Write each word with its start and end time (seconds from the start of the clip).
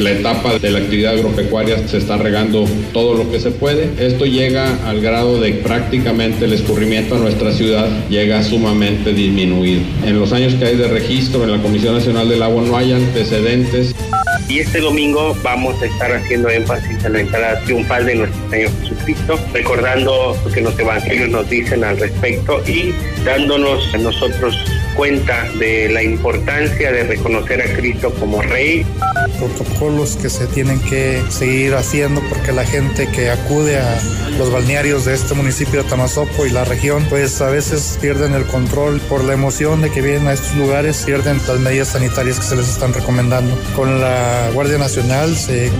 La 0.00 0.10
etapa 0.10 0.58
de 0.58 0.70
la 0.70 0.78
actividad 0.78 1.14
agropecuaria 1.14 1.88
se 1.88 1.98
está 1.98 2.16
regando 2.16 2.66
todo 2.92 3.14
lo 3.14 3.30
que 3.30 3.40
se 3.40 3.50
puede. 3.50 3.88
Esto 3.98 4.26
llega 4.26 4.76
al 4.86 5.00
grado 5.00 5.40
de 5.40 5.52
prácticamente 5.54 6.44
el 6.44 6.52
escurrimiento 6.52 7.16
a 7.16 7.18
nuestra 7.18 7.52
ciudad 7.52 7.88
llega 8.08 8.42
sumamente 8.42 9.12
disminuido. 9.12 9.80
En 10.04 10.18
los 10.20 10.32
años 10.32 10.54
que 10.54 10.66
hay 10.66 10.76
de 10.76 10.88
registro 10.88 11.44
en 11.44 11.52
la 11.52 11.58
Comisión 11.58 11.94
Nacional 11.94 12.28
del 12.28 12.42
Agua 12.42 12.62
no 12.66 12.76
hay 12.76 12.92
antecedentes. 12.92 13.94
Y 14.48 14.60
este 14.60 14.80
domingo 14.80 15.36
vamos 15.42 15.80
a 15.82 15.86
estar 15.86 16.12
haciendo 16.12 16.48
énfasis 16.48 17.04
en 17.04 17.12
la 17.14 17.20
entrada 17.20 17.60
triunfal 17.64 18.06
de 18.06 18.14
nuestro 18.16 18.50
Señor 18.50 18.70
Jesucristo, 18.82 19.40
recordando 19.52 20.36
lo 20.44 20.52
que 20.52 20.60
los 20.60 20.78
evangelios 20.78 21.30
nos 21.30 21.50
dicen 21.50 21.82
al 21.82 21.98
respecto 21.98 22.62
y 22.66 22.94
dándonos 23.24 23.92
a 23.94 23.98
nosotros 23.98 24.56
cuenta 24.96 25.44
de 25.58 25.88
la 25.90 26.02
importancia 26.02 26.90
de 26.90 27.04
reconocer 27.04 27.60
a 27.60 27.76
Cristo 27.76 28.12
como 28.18 28.42
Rey. 28.42 28.84
Protocolos 29.38 30.16
que 30.16 30.30
se 30.30 30.46
tienen 30.46 30.80
que 30.80 31.22
seguir 31.28 31.74
haciendo 31.74 32.22
porque 32.28 32.52
la 32.52 32.64
gente 32.64 33.06
que 33.08 33.30
acude 33.30 33.78
a 33.78 34.00
los 34.38 34.50
balnearios 34.50 35.04
de 35.04 35.14
este 35.14 35.34
municipio 35.34 35.82
de 35.82 35.88
Tamazopo 35.88 36.46
y 36.46 36.50
la 36.50 36.64
región, 36.64 37.04
pues 37.08 37.40
a 37.40 37.50
veces 37.50 37.98
pierden 38.00 38.34
el 38.34 38.46
control 38.46 39.00
por 39.00 39.22
la 39.24 39.34
emoción 39.34 39.82
de 39.82 39.90
que 39.90 40.00
vienen 40.00 40.28
a 40.28 40.32
estos 40.32 40.54
lugares, 40.56 41.02
pierden 41.04 41.38
las 41.46 41.58
medidas 41.60 41.88
sanitarias 41.88 42.40
que 42.40 42.46
se 42.46 42.56
les 42.56 42.68
están 42.68 42.92
recomendando. 42.92 43.56
Con 43.74 44.00
la 44.00 44.50
Guardia 44.54 44.78
Nacional 44.78 45.36
se 45.36 45.70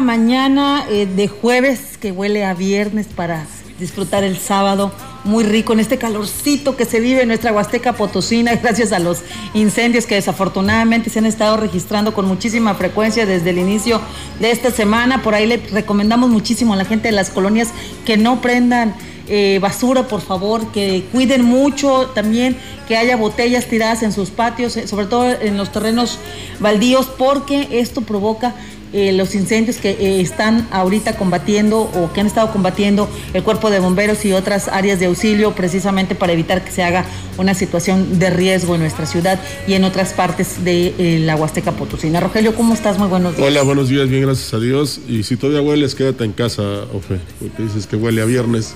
mañana 0.00 0.84
eh, 0.90 1.06
de 1.06 1.28
jueves 1.28 1.96
que 1.98 2.12
huele 2.12 2.44
a 2.44 2.54
viernes 2.54 3.06
para 3.06 3.46
disfrutar 3.78 4.24
el 4.24 4.36
sábado 4.36 4.92
muy 5.24 5.44
rico 5.44 5.72
en 5.72 5.80
este 5.80 5.98
calorcito 5.98 6.76
que 6.76 6.84
se 6.84 7.00
vive 7.00 7.22
en 7.22 7.28
nuestra 7.28 7.52
Huasteca 7.52 7.92
Potosina 7.92 8.54
gracias 8.62 8.92
a 8.92 8.98
los 8.98 9.22
incendios 9.54 10.06
que 10.06 10.14
desafortunadamente 10.14 11.10
se 11.10 11.18
han 11.18 11.26
estado 11.26 11.56
registrando 11.56 12.14
con 12.14 12.26
muchísima 12.26 12.74
frecuencia 12.74 13.26
desde 13.26 13.50
el 13.50 13.58
inicio 13.58 14.00
de 14.40 14.50
esta 14.50 14.70
semana. 14.70 15.22
Por 15.22 15.34
ahí 15.34 15.46
le 15.46 15.58
recomendamos 15.58 16.30
muchísimo 16.30 16.74
a 16.74 16.76
la 16.76 16.84
gente 16.84 17.08
de 17.08 17.12
las 17.12 17.30
colonias 17.30 17.70
que 18.04 18.16
no 18.16 18.40
prendan 18.40 18.94
eh, 19.30 19.58
basura, 19.60 20.08
por 20.08 20.22
favor, 20.22 20.72
que 20.72 21.04
cuiden 21.12 21.44
mucho 21.44 22.10
también 22.14 22.56
que 22.86 22.96
haya 22.96 23.16
botellas 23.16 23.66
tiradas 23.66 24.02
en 24.02 24.10
sus 24.12 24.30
patios, 24.30 24.76
eh, 24.78 24.88
sobre 24.88 25.04
todo 25.04 25.30
en 25.30 25.58
los 25.58 25.70
terrenos 25.70 26.18
baldíos, 26.60 27.06
porque 27.06 27.68
esto 27.72 28.00
provoca 28.00 28.54
eh, 28.92 29.12
los 29.12 29.34
incendios 29.34 29.76
que 29.76 29.90
eh, 29.90 30.20
están 30.20 30.66
ahorita 30.70 31.16
combatiendo 31.16 31.80
o 31.80 32.12
que 32.12 32.20
han 32.20 32.26
estado 32.26 32.50
combatiendo 32.52 33.08
el 33.34 33.42
cuerpo 33.42 33.70
de 33.70 33.80
bomberos 33.80 34.24
y 34.24 34.32
otras 34.32 34.68
áreas 34.68 34.98
de 34.98 35.06
auxilio 35.06 35.54
precisamente 35.54 36.14
para 36.14 36.32
evitar 36.32 36.64
que 36.64 36.70
se 36.70 36.82
haga 36.82 37.04
una 37.36 37.52
situación 37.54 38.18
de 38.18 38.30
riesgo 38.30 38.74
en 38.74 38.80
nuestra 38.80 39.04
ciudad 39.04 39.38
y 39.66 39.74
en 39.74 39.84
otras 39.84 40.14
partes 40.14 40.64
de 40.64 40.94
eh, 40.98 41.18
la 41.20 41.36
Huasteca 41.36 41.72
Potosina. 41.72 42.20
Rogelio, 42.20 42.54
¿cómo 42.54 42.72
estás? 42.72 42.98
Muy 42.98 43.08
buenos 43.08 43.36
días. 43.36 43.46
Hola, 43.46 43.62
buenos 43.62 43.90
días, 43.90 44.08
bien, 44.08 44.22
gracias 44.22 44.54
a 44.54 44.58
Dios. 44.58 45.00
Y 45.06 45.22
si 45.22 45.36
todavía 45.36 45.60
hueles, 45.60 45.94
quédate 45.94 46.24
en 46.24 46.32
casa, 46.32 46.62
Ofe, 46.94 47.18
porque 47.40 47.62
dices 47.64 47.86
que 47.86 47.96
huele 47.96 48.22
a 48.22 48.24
viernes. 48.24 48.74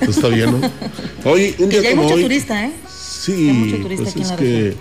está 0.00 0.28
bien, 0.28 0.60
¿no? 0.60 0.70
Hoy, 1.30 1.54
un 1.58 1.70
día 1.70 1.78
que 1.78 1.84
ya 1.84 1.88
hay 1.90 1.96
mucho 1.96 2.16
turista, 2.16 2.66
¿eh? 2.66 2.72
Sí, 2.90 3.32
mucho 3.32 3.78
turista 3.78 4.04
pues 4.04 4.16
aquí 4.16 4.22
es 4.22 4.32
que 4.32 4.76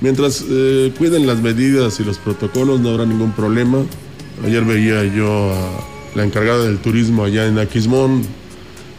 Mientras 0.00 0.44
eh, 0.48 0.92
cuiden 0.96 1.26
las 1.26 1.40
medidas 1.40 1.98
y 1.98 2.04
los 2.04 2.18
protocolos 2.18 2.80
no 2.80 2.90
habrá 2.90 3.04
ningún 3.04 3.32
problema. 3.32 3.84
Ayer 4.44 4.64
veía 4.64 5.04
yo 5.04 5.52
a 5.52 6.16
la 6.16 6.24
encargada 6.24 6.64
del 6.64 6.78
turismo 6.78 7.24
allá 7.24 7.46
en 7.46 7.58
Aquismón 7.58 8.22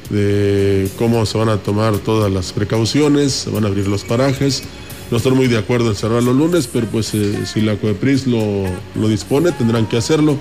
de 0.09 0.89
cómo 0.97 1.25
se 1.25 1.37
van 1.37 1.49
a 1.49 1.57
tomar 1.57 1.97
todas 1.99 2.31
las 2.31 2.51
precauciones, 2.51 3.31
se 3.31 3.49
van 3.49 3.63
a 3.63 3.67
abrir 3.67 3.87
los 3.87 4.03
parajes. 4.03 4.63
No 5.11 5.17
estoy 5.17 5.31
muy 5.33 5.47
de 5.47 5.57
acuerdo 5.57 5.89
en 5.89 5.95
cerrar 5.95 6.21
los 6.21 6.35
lunes, 6.35 6.67
pero 6.67 6.87
pues 6.87 7.13
eh, 7.13 7.45
si 7.45 7.61
la 7.61 7.75
COEPRIS 7.77 8.27
lo, 8.27 8.67
dispone, 9.07 9.51
tendrán 9.51 9.87
que 9.87 9.97
hacerlo. 9.97 10.37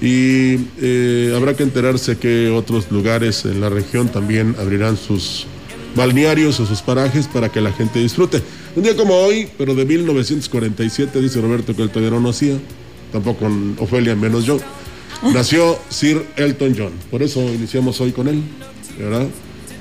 Y 0.00 0.56
eh, 0.80 1.32
habrá 1.36 1.54
que 1.54 1.62
enterarse 1.62 2.16
que 2.16 2.50
otros 2.50 2.90
lugares 2.90 3.44
en 3.44 3.60
la 3.60 3.68
región 3.68 4.08
también 4.08 4.56
abrirán 4.58 4.96
sus 4.96 5.46
balnearios 5.94 6.58
o 6.58 6.66
sus 6.66 6.80
parajes 6.80 7.28
para 7.28 7.50
que 7.50 7.60
la 7.60 7.72
gente 7.72 8.00
disfrute. 8.00 8.42
Un 8.74 8.82
día 8.82 8.96
como 8.96 9.14
hoy, 9.14 9.48
pero 9.58 9.74
de 9.74 9.84
1947, 9.84 11.20
dice 11.20 11.40
Roberto 11.40 11.76
que 11.76 11.82
el 11.82 11.90
todavía 11.90 12.10
no 12.10 12.26
nacía, 12.26 12.54
tampoco 13.12 13.46
Ofelia, 13.78 14.14
menos 14.14 14.46
yo, 14.46 14.58
nació 15.34 15.78
Sir 15.90 16.24
Elton 16.36 16.74
John. 16.76 16.92
Por 17.10 17.22
eso 17.22 17.40
iniciamos 17.40 18.00
hoy 18.00 18.12
con 18.12 18.28
él, 18.28 18.42
¿verdad? 18.98 19.26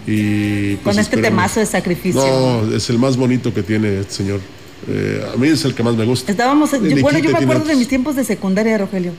Y, 0.06 0.76
pues, 0.78 0.96
con 0.96 1.00
este 1.00 1.18
temazo 1.22 1.62
de 1.62 1.68
sacrificio. 1.68 2.22
No, 2.22 2.76
es 2.76 2.90
el 2.90 3.00
más 3.00 3.16
bonito 3.16 3.54
que 3.54 3.64
tiene 3.64 4.00
este 4.02 4.14
señor. 4.14 4.42
Eh, 4.90 5.26
a 5.34 5.38
mí 5.38 5.48
es 5.48 5.64
el 5.64 5.74
que 5.74 5.84
más 5.84 5.96
me 5.96 6.06
gusta. 6.06 6.32
Estábamos, 6.32 6.72
bueno, 7.02 7.20
yo 7.20 7.32
me 7.32 7.38
acuerdo 7.38 7.66
de 7.66 7.76
mis 7.76 7.88
tiempos 7.88 8.16
de 8.18 8.26
secundaria, 8.26 8.78
Rogelio. 8.78 9.14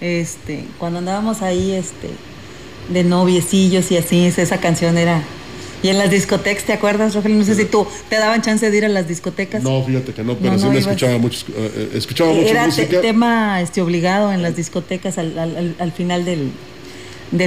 Este, 0.00 0.64
cuando 0.78 0.98
andábamos 0.98 1.42
ahí, 1.42 1.72
este, 1.72 2.08
de 2.92 3.04
noviecillos 3.04 3.92
y 3.92 3.98
así, 3.98 4.24
esa 4.24 4.58
canción 4.58 4.98
era 4.98 5.22
y 5.82 5.88
en 5.88 5.98
las 5.98 6.10
discotecas, 6.10 6.64
¿te 6.64 6.72
acuerdas, 6.72 7.14
Rogelio? 7.14 7.38
No 7.38 7.44
sé 7.44 7.54
si 7.54 7.64
tú 7.64 7.86
te 8.08 8.16
daban 8.16 8.40
chance 8.42 8.70
de 8.70 8.76
ir 8.76 8.84
a 8.84 8.88
las 8.88 9.08
discotecas. 9.08 9.62
No, 9.62 9.82
fíjate 9.84 10.12
que 10.12 10.22
no, 10.22 10.36
pero 10.36 10.58
sí 10.58 10.66
me 10.66 10.78
escuchaba 10.78 11.18
mucho, 11.18 11.44
eh, 11.48 11.70
eh, 11.74 11.90
escuchaba 11.94 12.32
mucho 12.32 12.46
Era 12.48 12.68
tema 13.00 13.60
este, 13.60 13.82
obligado 13.82 14.32
en 14.32 14.42
las 14.42 14.54
discotecas 14.56 15.18
al, 15.18 15.92
final 15.96 16.24
del, 16.24 16.52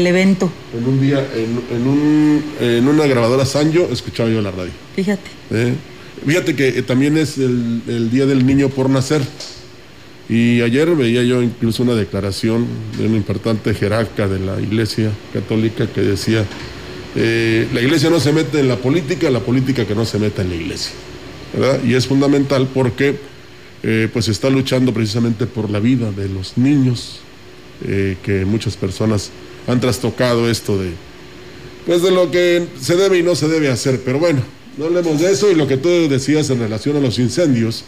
evento. 0.07 0.49
En 0.77 0.85
un 0.85 1.01
día, 1.01 1.25
en, 1.35 1.87
un, 1.87 2.43
en 2.59 2.87
una 2.87 3.05
grabadora 3.07 3.45
Sanjo, 3.45 3.87
escuchaba 3.91 4.29
yo 4.29 4.41
la 4.41 4.51
radio. 4.51 4.71
Fíjate. 4.95 5.29
Eh, 5.51 5.73
fíjate 6.25 6.55
que 6.55 6.81
también 6.81 7.17
es 7.17 7.37
el, 7.37 7.83
el 7.87 8.11
Día 8.11 8.25
del 8.25 8.45
Niño 8.45 8.69
por 8.69 8.89
Nacer. 8.89 9.21
Y 10.27 10.61
ayer 10.61 10.89
veía 10.95 11.21
yo 11.21 11.43
incluso 11.43 11.83
una 11.83 11.93
declaración 11.93 12.65
de 12.97 13.05
un 13.05 13.15
importante 13.15 13.75
jerarca 13.75 14.27
de 14.27 14.39
la 14.39 14.59
Iglesia 14.59 15.11
Católica 15.31 15.85
que 15.85 16.01
decía 16.01 16.45
eh, 17.15 17.67
la 17.73 17.81
iglesia 17.81 18.09
no 18.09 18.19
se 18.19 18.33
mete 18.33 18.59
en 18.59 18.67
la 18.67 18.75
política, 18.75 19.29
la 19.29 19.39
política 19.39 19.85
que 19.85 19.95
no 19.95 20.05
se 20.05 20.19
meta 20.19 20.41
en 20.41 20.49
la 20.49 20.55
iglesia. 20.55 20.91
¿verdad? 21.53 21.79
Y 21.83 21.93
es 21.93 22.07
fundamental 22.07 22.67
porque 22.73 23.15
eh, 23.83 24.09
pues 24.11 24.27
está 24.27 24.49
luchando 24.49 24.93
precisamente 24.93 25.45
por 25.45 25.69
la 25.69 25.79
vida 25.79 26.11
de 26.11 26.27
los 26.27 26.57
niños, 26.57 27.19
eh, 27.87 28.17
que 28.23 28.43
muchas 28.45 28.75
personas 28.75 29.31
han 29.67 29.79
trastocado 29.79 30.49
esto 30.49 30.77
de, 30.77 30.91
pues 31.85 32.01
de 32.01 32.11
lo 32.11 32.31
que 32.31 32.67
se 32.79 32.97
debe 32.97 33.19
y 33.19 33.23
no 33.23 33.35
se 33.35 33.47
debe 33.47 33.69
hacer. 33.69 34.01
Pero 34.03 34.19
bueno, 34.19 34.41
no 34.77 34.85
hablemos 34.85 35.21
de 35.21 35.31
eso 35.31 35.49
y 35.49 35.55
lo 35.55 35.67
que 35.67 35.77
tú 35.77 35.89
decías 36.09 36.49
en 36.49 36.59
relación 36.59 36.97
a 36.97 36.99
los 36.99 37.17
incendios, 37.19 37.85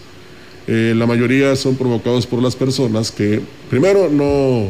la 0.67 1.05
mayoría 1.05 1.55
son 1.55 1.77
provocados 1.77 2.27
por 2.27 2.43
las 2.43 2.53
personas 2.53 3.09
que 3.09 3.39
primero 3.69 4.09
no 4.09 4.67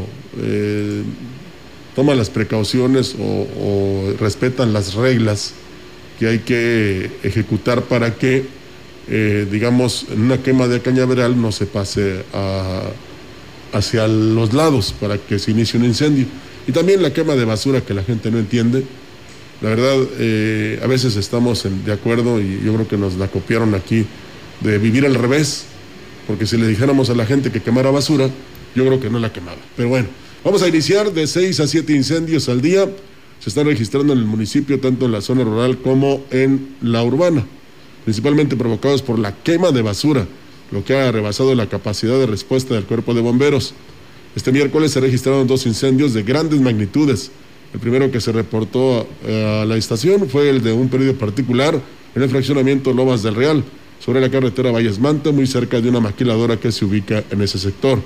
toman 1.98 2.16
las 2.16 2.30
precauciones 2.30 3.16
o, 3.20 4.14
respetan 4.20 4.72
las 4.72 4.94
reglas 4.94 5.54
que 6.20 6.28
hay 6.28 6.40
que 6.40 7.10
ejecutar 7.24 7.82
para 7.86 8.14
que, 8.14 8.46
eh, 9.10 9.48
digamos, 9.52 10.06
en 10.12 10.22
una 10.22 10.38
quema 10.38 10.68
de 10.68 10.80
cañaveral 10.80 11.42
no 11.42 11.52
se 11.52 11.66
pase 11.66 12.24
hacia 13.74 14.08
los 14.08 14.54
lados 14.54 14.94
para 15.02 15.18
que 15.18 15.40
se 15.40 15.50
inicie 15.50 15.80
un 15.80 15.88
incendio. 15.88 16.28
Y 16.68 16.72
también 16.72 17.02
la 17.02 17.12
quema 17.14 17.34
de 17.36 17.46
basura 17.46 17.82
que 17.82 17.96
la 17.96 18.04
gente 18.04 18.30
no 18.30 18.38
entiende. 18.38 18.84
La 19.62 19.70
verdad, 19.70 19.98
eh, 20.20 20.80
a 20.84 20.86
veces 20.86 21.16
estamos 21.16 21.66
de 21.84 21.92
acuerdo 21.92 22.40
y 22.40 22.62
yo 22.64 22.76
creo 22.76 22.88
que 22.88 22.98
nos 22.98 23.16
la 23.16 23.28
copiaron 23.28 23.74
aquí 23.74 24.06
de 24.62 24.78
vivir 24.78 25.04
al 25.08 25.16
revés, 25.16 25.66
porque 26.28 26.46
si 26.46 26.58
le 26.58 26.68
dijéramos 26.68 27.10
a 27.10 27.16
la 27.16 27.26
gente 27.26 27.52
que 27.52 27.60
quemara 27.60 27.90
basura, 27.90 28.30
yo 28.76 28.86
creo 28.86 29.00
que 29.00 29.10
no 29.10 29.18
la 29.18 29.34
quemaba. 29.34 29.58
Pero 29.76 29.90
bueno. 29.90 30.27
Vamos 30.48 30.64
a 30.64 30.70
iniciar 30.70 31.12
de 31.12 31.28
6 31.28 31.60
a 31.60 31.68
7 31.68 31.92
incendios 31.92 32.48
al 32.48 32.62
día. 32.62 32.90
Se 33.42 33.50
están 33.50 33.66
registrando 33.66 34.14
en 34.14 34.20
el 34.20 34.26
municipio, 34.26 34.80
tanto 34.80 35.06
en 35.06 35.12
la 35.12 35.20
zona 35.20 35.44
rural 35.44 35.80
como 35.80 36.24
en 36.32 36.70
la 36.82 37.04
urbana, 37.04 37.46
principalmente 38.06 38.56
provocados 38.56 39.02
por 39.02 39.20
la 39.20 39.36
quema 39.36 39.72
de 39.72 39.82
basura, 39.82 40.26
lo 40.72 40.86
que 40.86 40.96
ha 40.96 41.12
rebasado 41.12 41.54
la 41.54 41.68
capacidad 41.68 42.18
de 42.18 42.28
respuesta 42.28 42.76
del 42.76 42.86
cuerpo 42.86 43.14
de 43.14 43.20
bomberos. 43.20 43.74
Este 44.38 44.54
miércoles 44.54 44.94
se 44.94 45.02
registraron 45.02 45.48
dos 45.48 45.66
incendios 45.66 46.14
de 46.14 46.24
grandes 46.24 46.62
magnitudes. 46.62 47.30
El 47.74 47.82
primero 47.82 48.10
que 48.10 48.22
se 48.22 48.32
reportó 48.32 49.06
eh, 49.26 49.64
a 49.64 49.66
la 49.66 49.76
estación 49.76 50.30
fue 50.30 50.50
el 50.50 50.64
de 50.64 50.72
un 50.72 50.88
periodo 50.88 51.16
particular 51.16 51.78
en 52.16 52.24
el 52.24 52.30
fraccionamiento 52.30 52.94
Lomas 52.94 53.22
del 53.22 53.36
Real, 53.36 53.66
sobre 54.00 54.22
la 54.22 54.32
carretera 54.32 54.72
Valles 54.72 54.98
Manta, 54.98 55.34
muy 55.34 55.46
cerca 55.46 55.82
de 55.82 55.90
una 55.90 56.00
maquiladora 56.00 56.56
que 56.56 56.72
se 56.72 56.86
ubica 56.86 57.22
en 57.32 57.42
ese 57.42 57.60
sector. 57.60 58.00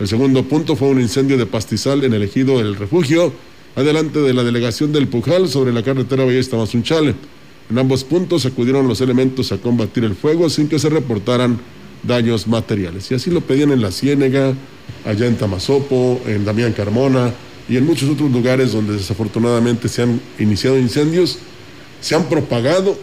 El 0.00 0.08
segundo 0.08 0.42
punto 0.42 0.74
fue 0.74 0.88
un 0.88 1.00
incendio 1.00 1.38
de 1.38 1.46
pastizal 1.46 2.02
en 2.02 2.14
el 2.14 2.22
ejido 2.24 2.60
El 2.60 2.74
Refugio, 2.74 3.32
adelante 3.76 4.18
de 4.18 4.34
la 4.34 4.42
delegación 4.42 4.92
del 4.92 5.06
Pujal 5.06 5.48
sobre 5.48 5.72
la 5.72 5.84
carretera 5.84 6.24
Valles 6.24 6.50
Tamazunchale. 6.50 7.14
En 7.70 7.78
ambos 7.78 8.02
puntos 8.02 8.44
acudieron 8.44 8.88
los 8.88 9.00
elementos 9.00 9.52
a 9.52 9.58
combatir 9.58 10.02
el 10.02 10.16
fuego 10.16 10.50
sin 10.50 10.68
que 10.68 10.80
se 10.80 10.90
reportaran 10.90 11.60
daños 12.02 12.48
materiales. 12.48 13.08
Y 13.10 13.14
así 13.14 13.30
lo 13.30 13.40
pedían 13.40 13.70
en 13.70 13.82
La 13.82 13.92
Ciénega, 13.92 14.52
allá 15.04 15.26
en 15.26 15.36
Tamazopo, 15.36 16.20
en 16.26 16.44
Damián 16.44 16.72
Carmona 16.72 17.32
y 17.68 17.76
en 17.76 17.86
muchos 17.86 18.10
otros 18.10 18.32
lugares 18.32 18.72
donde 18.72 18.94
desafortunadamente 18.94 19.88
se 19.88 20.02
han 20.02 20.20
iniciado 20.40 20.76
incendios, 20.76 21.38
se 22.00 22.16
han 22.16 22.24
propagado 22.24 22.98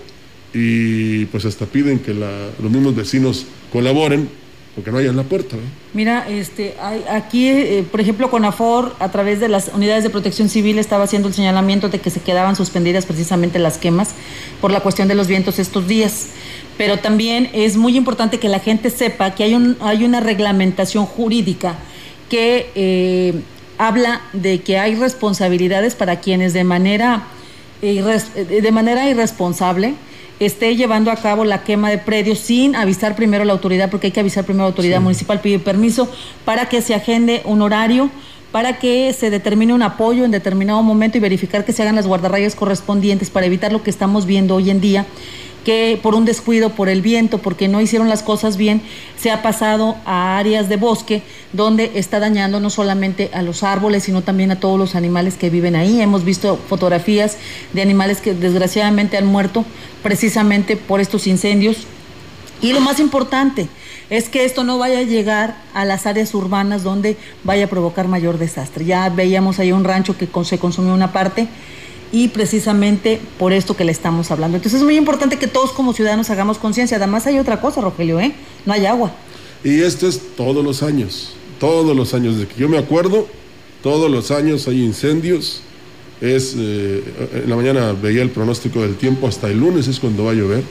y 0.53 1.23
pues 1.27 1.45
hasta 1.45 1.65
piden 1.65 1.99
que 1.99 2.13
los 2.13 2.69
mismos 2.69 2.95
vecinos 2.95 3.45
colaboren 3.71 4.40
porque 4.75 4.91
no 4.91 4.97
hayan 4.97 5.17
la 5.17 5.23
puerta. 5.23 5.57
Mira, 5.93 6.27
este, 6.29 6.75
aquí, 7.09 7.49
eh, 7.49 7.85
por 7.89 7.99
ejemplo, 7.99 8.29
CONAFOR, 8.29 8.95
a 8.99 9.11
través 9.11 9.39
de 9.39 9.49
las 9.49 9.69
unidades 9.73 10.03
de 10.03 10.09
protección 10.09 10.47
civil, 10.47 10.79
estaba 10.79 11.03
haciendo 11.03 11.27
el 11.27 11.33
señalamiento 11.33 11.89
de 11.89 11.99
que 11.99 12.09
se 12.09 12.21
quedaban 12.21 12.55
suspendidas 12.55 13.05
precisamente 13.05 13.59
las 13.59 13.77
quemas 13.77 14.11
por 14.61 14.71
la 14.71 14.79
cuestión 14.79 15.07
de 15.07 15.15
los 15.15 15.27
vientos 15.27 15.59
estos 15.59 15.87
días 15.87 16.29
pero 16.77 16.97
también 16.97 17.47
es 17.53 17.77
muy 17.77 17.95
importante 17.95 18.39
que 18.39 18.49
la 18.49 18.59
gente 18.59 18.89
sepa 18.89 19.35
que 19.35 19.43
hay, 19.43 19.53
un, 19.53 19.77
hay 19.81 20.03
una 20.03 20.19
reglamentación 20.19 21.05
jurídica 21.05 21.75
que 22.27 22.71
eh, 22.73 23.35
habla 23.77 24.21
de 24.33 24.61
que 24.61 24.79
hay 24.79 24.95
responsabilidades 24.95 25.93
para 25.93 26.21
quienes 26.21 26.53
de 26.53 26.63
manera, 26.63 27.27
de 27.81 28.71
manera 28.71 29.07
irresponsable 29.09 29.93
esté 30.45 30.75
llevando 30.75 31.11
a 31.11 31.15
cabo 31.15 31.45
la 31.45 31.63
quema 31.63 31.89
de 31.89 31.97
predios 31.97 32.39
sin 32.39 32.75
avisar 32.75 33.15
primero 33.15 33.43
a 33.43 33.45
la 33.45 33.53
autoridad, 33.53 33.89
porque 33.89 34.07
hay 34.07 34.11
que 34.11 34.19
avisar 34.19 34.43
primero 34.43 34.63
a 34.63 34.67
la 34.67 34.71
autoridad 34.71 34.99
municipal, 34.99 35.39
pedir 35.39 35.63
permiso 35.63 36.09
para 36.45 36.67
que 36.67 36.81
se 36.81 36.95
agende 36.95 37.41
un 37.45 37.61
horario 37.61 38.09
para 38.51 38.79
que 38.79 39.13
se 39.13 39.29
determine 39.29 39.73
un 39.73 39.81
apoyo 39.81 40.25
en 40.25 40.31
determinado 40.31 40.83
momento 40.83 41.17
y 41.17 41.21
verificar 41.21 41.63
que 41.65 41.73
se 41.73 41.81
hagan 41.83 41.95
las 41.95 42.07
guardarrayas 42.07 42.55
correspondientes 42.55 43.29
para 43.29 43.45
evitar 43.45 43.71
lo 43.71 43.81
que 43.81 43.89
estamos 43.89 44.25
viendo 44.25 44.55
hoy 44.55 44.69
en 44.69 44.81
día, 44.81 45.05
que 45.63 45.99
por 46.01 46.15
un 46.15 46.25
descuido, 46.25 46.71
por 46.71 46.89
el 46.89 47.01
viento, 47.01 47.37
porque 47.37 47.67
no 47.67 47.81
hicieron 47.81 48.09
las 48.09 48.23
cosas 48.23 48.57
bien, 48.57 48.81
se 49.17 49.31
ha 49.31 49.41
pasado 49.41 49.95
a 50.05 50.37
áreas 50.37 50.69
de 50.69 50.77
bosque 50.77 51.21
donde 51.53 51.91
está 51.95 52.19
dañando 52.19 52.59
no 52.59 52.69
solamente 52.69 53.29
a 53.33 53.41
los 53.41 53.63
árboles, 53.63 54.03
sino 54.03 54.21
también 54.21 54.51
a 54.51 54.59
todos 54.59 54.79
los 54.79 54.95
animales 54.95 55.35
que 55.35 55.49
viven 55.49 55.75
ahí. 55.75 56.01
Hemos 56.01 56.23
visto 56.23 56.57
fotografías 56.67 57.37
de 57.73 57.81
animales 57.81 58.21
que 58.21 58.33
desgraciadamente 58.33 59.17
han 59.17 59.25
muerto 59.25 59.65
precisamente 60.01 60.77
por 60.77 60.99
estos 60.99 61.27
incendios. 61.27 61.77
Y 62.61 62.73
lo 62.73 62.79
más 62.79 62.99
importante 62.99 63.67
es 64.09 64.29
que 64.29 64.45
esto 64.45 64.63
no 64.63 64.77
vaya 64.77 64.99
a 64.99 65.03
llegar 65.03 65.55
a 65.73 65.85
las 65.85 66.05
áreas 66.05 66.33
urbanas 66.33 66.83
donde 66.83 67.17
vaya 67.43 67.65
a 67.65 67.69
provocar 67.69 68.07
mayor 68.07 68.37
desastre. 68.37 68.85
Ya 68.85 69.09
veíamos 69.09 69.59
ahí 69.59 69.71
un 69.71 69.83
rancho 69.83 70.17
que 70.17 70.27
se 70.43 70.59
consumió 70.59 70.93
una 70.93 71.13
parte 71.13 71.47
y 72.11 72.27
precisamente 72.27 73.21
por 73.39 73.53
esto 73.53 73.75
que 73.75 73.85
le 73.85 73.91
estamos 73.91 74.31
hablando. 74.31 74.57
Entonces 74.57 74.79
es 74.79 74.85
muy 74.85 74.97
importante 74.97 75.37
que 75.37 75.47
todos 75.47 75.71
como 75.71 75.93
ciudadanos 75.93 76.29
hagamos 76.29 76.57
conciencia. 76.57 76.97
Además 76.97 77.25
hay 77.27 77.39
otra 77.39 77.61
cosa, 77.61 77.81
Rogelio, 77.81 78.19
¿eh? 78.19 78.33
No 78.65 78.73
hay 78.73 78.85
agua. 78.85 79.13
Y 79.63 79.81
esto 79.81 80.07
es 80.07 80.19
todos 80.35 80.63
los 80.63 80.83
años, 80.83 81.33
todos 81.59 81.95
los 81.95 82.13
años. 82.13 82.37
Desde 82.37 82.53
que 82.53 82.59
yo 82.59 82.69
me 82.69 82.77
acuerdo, 82.77 83.27
todos 83.81 84.11
los 84.11 84.31
años 84.31 84.67
hay 84.67 84.83
incendios. 84.83 85.61
Es, 86.19 86.55
eh, 86.57 87.03
en 87.43 87.49
la 87.49 87.55
mañana 87.55 87.93
veía 87.93 88.21
el 88.21 88.29
pronóstico 88.29 88.81
del 88.81 88.95
tiempo, 88.95 89.27
hasta 89.27 89.47
el 89.47 89.59
lunes 89.59 89.87
es 89.87 89.99
cuando 89.99 90.25
va 90.25 90.31
a 90.31 90.35
llover. 90.35 90.63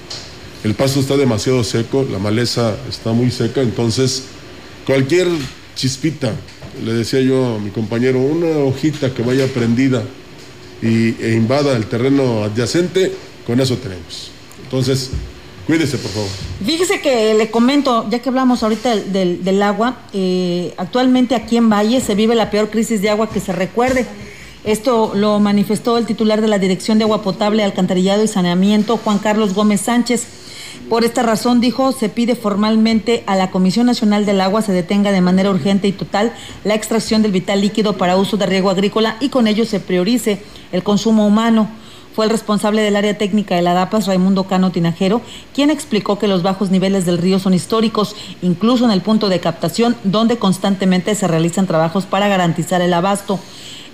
El 0.63 0.75
pasto 0.75 1.01
está 1.01 1.17
demasiado 1.17 1.65
seco, 1.65 2.07
la 2.11 2.19
maleza 2.19 2.77
está 2.89 3.13
muy 3.13 3.31
seca, 3.31 3.63
entonces 3.63 4.25
cualquier 4.85 5.27
chispita, 5.75 6.35
le 6.85 6.93
decía 6.93 7.21
yo 7.23 7.55
a 7.55 7.59
mi 7.59 7.71
compañero, 7.71 8.21
una 8.21 8.59
hojita 8.59 9.15
que 9.15 9.23
vaya 9.23 9.47
prendida 9.47 10.05
y, 10.83 11.23
e 11.23 11.35
invada 11.35 11.77
el 11.77 11.87
terreno 11.87 12.45
adyacente, 12.45 13.13
con 13.47 13.61
eso 13.61 13.77
tenemos. 13.77 14.31
Entonces, 14.65 15.11
cuídese, 15.67 15.99
por 15.99 16.11
favor. 16.11 16.29
Fíjese 16.65 17.01
que 17.01 17.35
le 17.35 17.51
comento, 17.51 18.09
ya 18.11 18.21
que 18.21 18.29
hablamos 18.29 18.63
ahorita 18.63 18.97
del, 18.97 19.45
del, 19.45 19.63
agua, 19.63 20.03
eh, 20.13 20.75
actualmente 20.77 21.35
aquí 21.35 21.57
en 21.57 21.69
Valle 21.69 22.01
se 22.01 22.15
vive 22.15 22.35
la 22.35 22.51
peor 22.51 22.71
crisis 22.71 23.03
de 23.03 23.11
agua 23.11 23.29
que 23.29 23.41
se 23.41 23.53
recuerde. 23.53 24.07
Esto 24.65 25.13
lo 25.15 25.41
manifestó 25.41 25.97
el 25.97 26.05
titular 26.05 26.43
de 26.43 26.49
la 26.49 26.59
Dirección 26.59 26.99
de 26.99 27.05
Agua 27.05 27.23
Potable, 27.23 27.65
Alcantarillado 27.65 28.23
y 28.23 28.29
Saneamiento, 28.29 28.99
Juan 28.99 29.19
Carlos 29.19 29.55
Gómez 29.55 29.81
Sánchez. 29.81 30.27
Por 30.91 31.03
esta 31.05 31.23
razón, 31.23 31.61
dijo, 31.61 31.93
se 31.93 32.11
pide 32.11 32.35
formalmente 32.35 33.25
a 33.27 33.37
la 33.37 33.51
Comisión 33.51 33.87
Nacional 33.87 34.27
del 34.27 34.41
Agua 34.41 34.61
se 34.61 34.73
detenga 34.73 35.13
de 35.13 35.23
manera 35.23 35.51
urgente 35.51 35.89
y 35.89 35.93
total 35.93 36.33
la 36.65 36.75
extracción 36.75 37.23
del 37.23 37.33
vital 37.33 37.63
líquido 37.63 37.97
para 37.97 38.17
uso 38.17 38.37
de 38.37 38.47
riego 38.47 38.69
agrícola 38.69 39.17
y 39.21 39.31
con 39.31 39.47
ello 39.47 39.65
se 39.65 39.81
priorice 39.81 40.43
el 40.73 40.83
consumo 40.83 41.27
humano. 41.27 41.69
Fue 42.15 42.27
el 42.27 42.31
responsable 42.31 42.83
del 42.83 42.97
área 42.97 43.17
técnica 43.17 43.55
de 43.55 43.63
la 43.63 43.73
DAPAS, 43.73 44.09
Raimundo 44.09 44.45
Cano 44.45 44.73
Tinajero, 44.73 45.23
quien 45.55 45.71
explicó 45.71 46.19
que 46.19 46.29
los 46.29 46.43
bajos 46.43 46.71
niveles 46.71 47.07
del 47.07 47.19
río 47.19 47.39
son 47.39 47.55
históricos, 47.55 48.17
incluso 48.43 48.85
en 48.85 48.91
el 48.91 49.01
punto 49.01 49.29
de 49.29 49.41
captación, 49.41 49.97
donde 50.05 50.39
constantemente 50.39 51.15
se 51.15 51.29
realizan 51.29 51.67
trabajos 51.67 52.05
para 52.05 52.29
garantizar 52.29 52.83
el 52.83 52.93
abasto. 52.93 53.39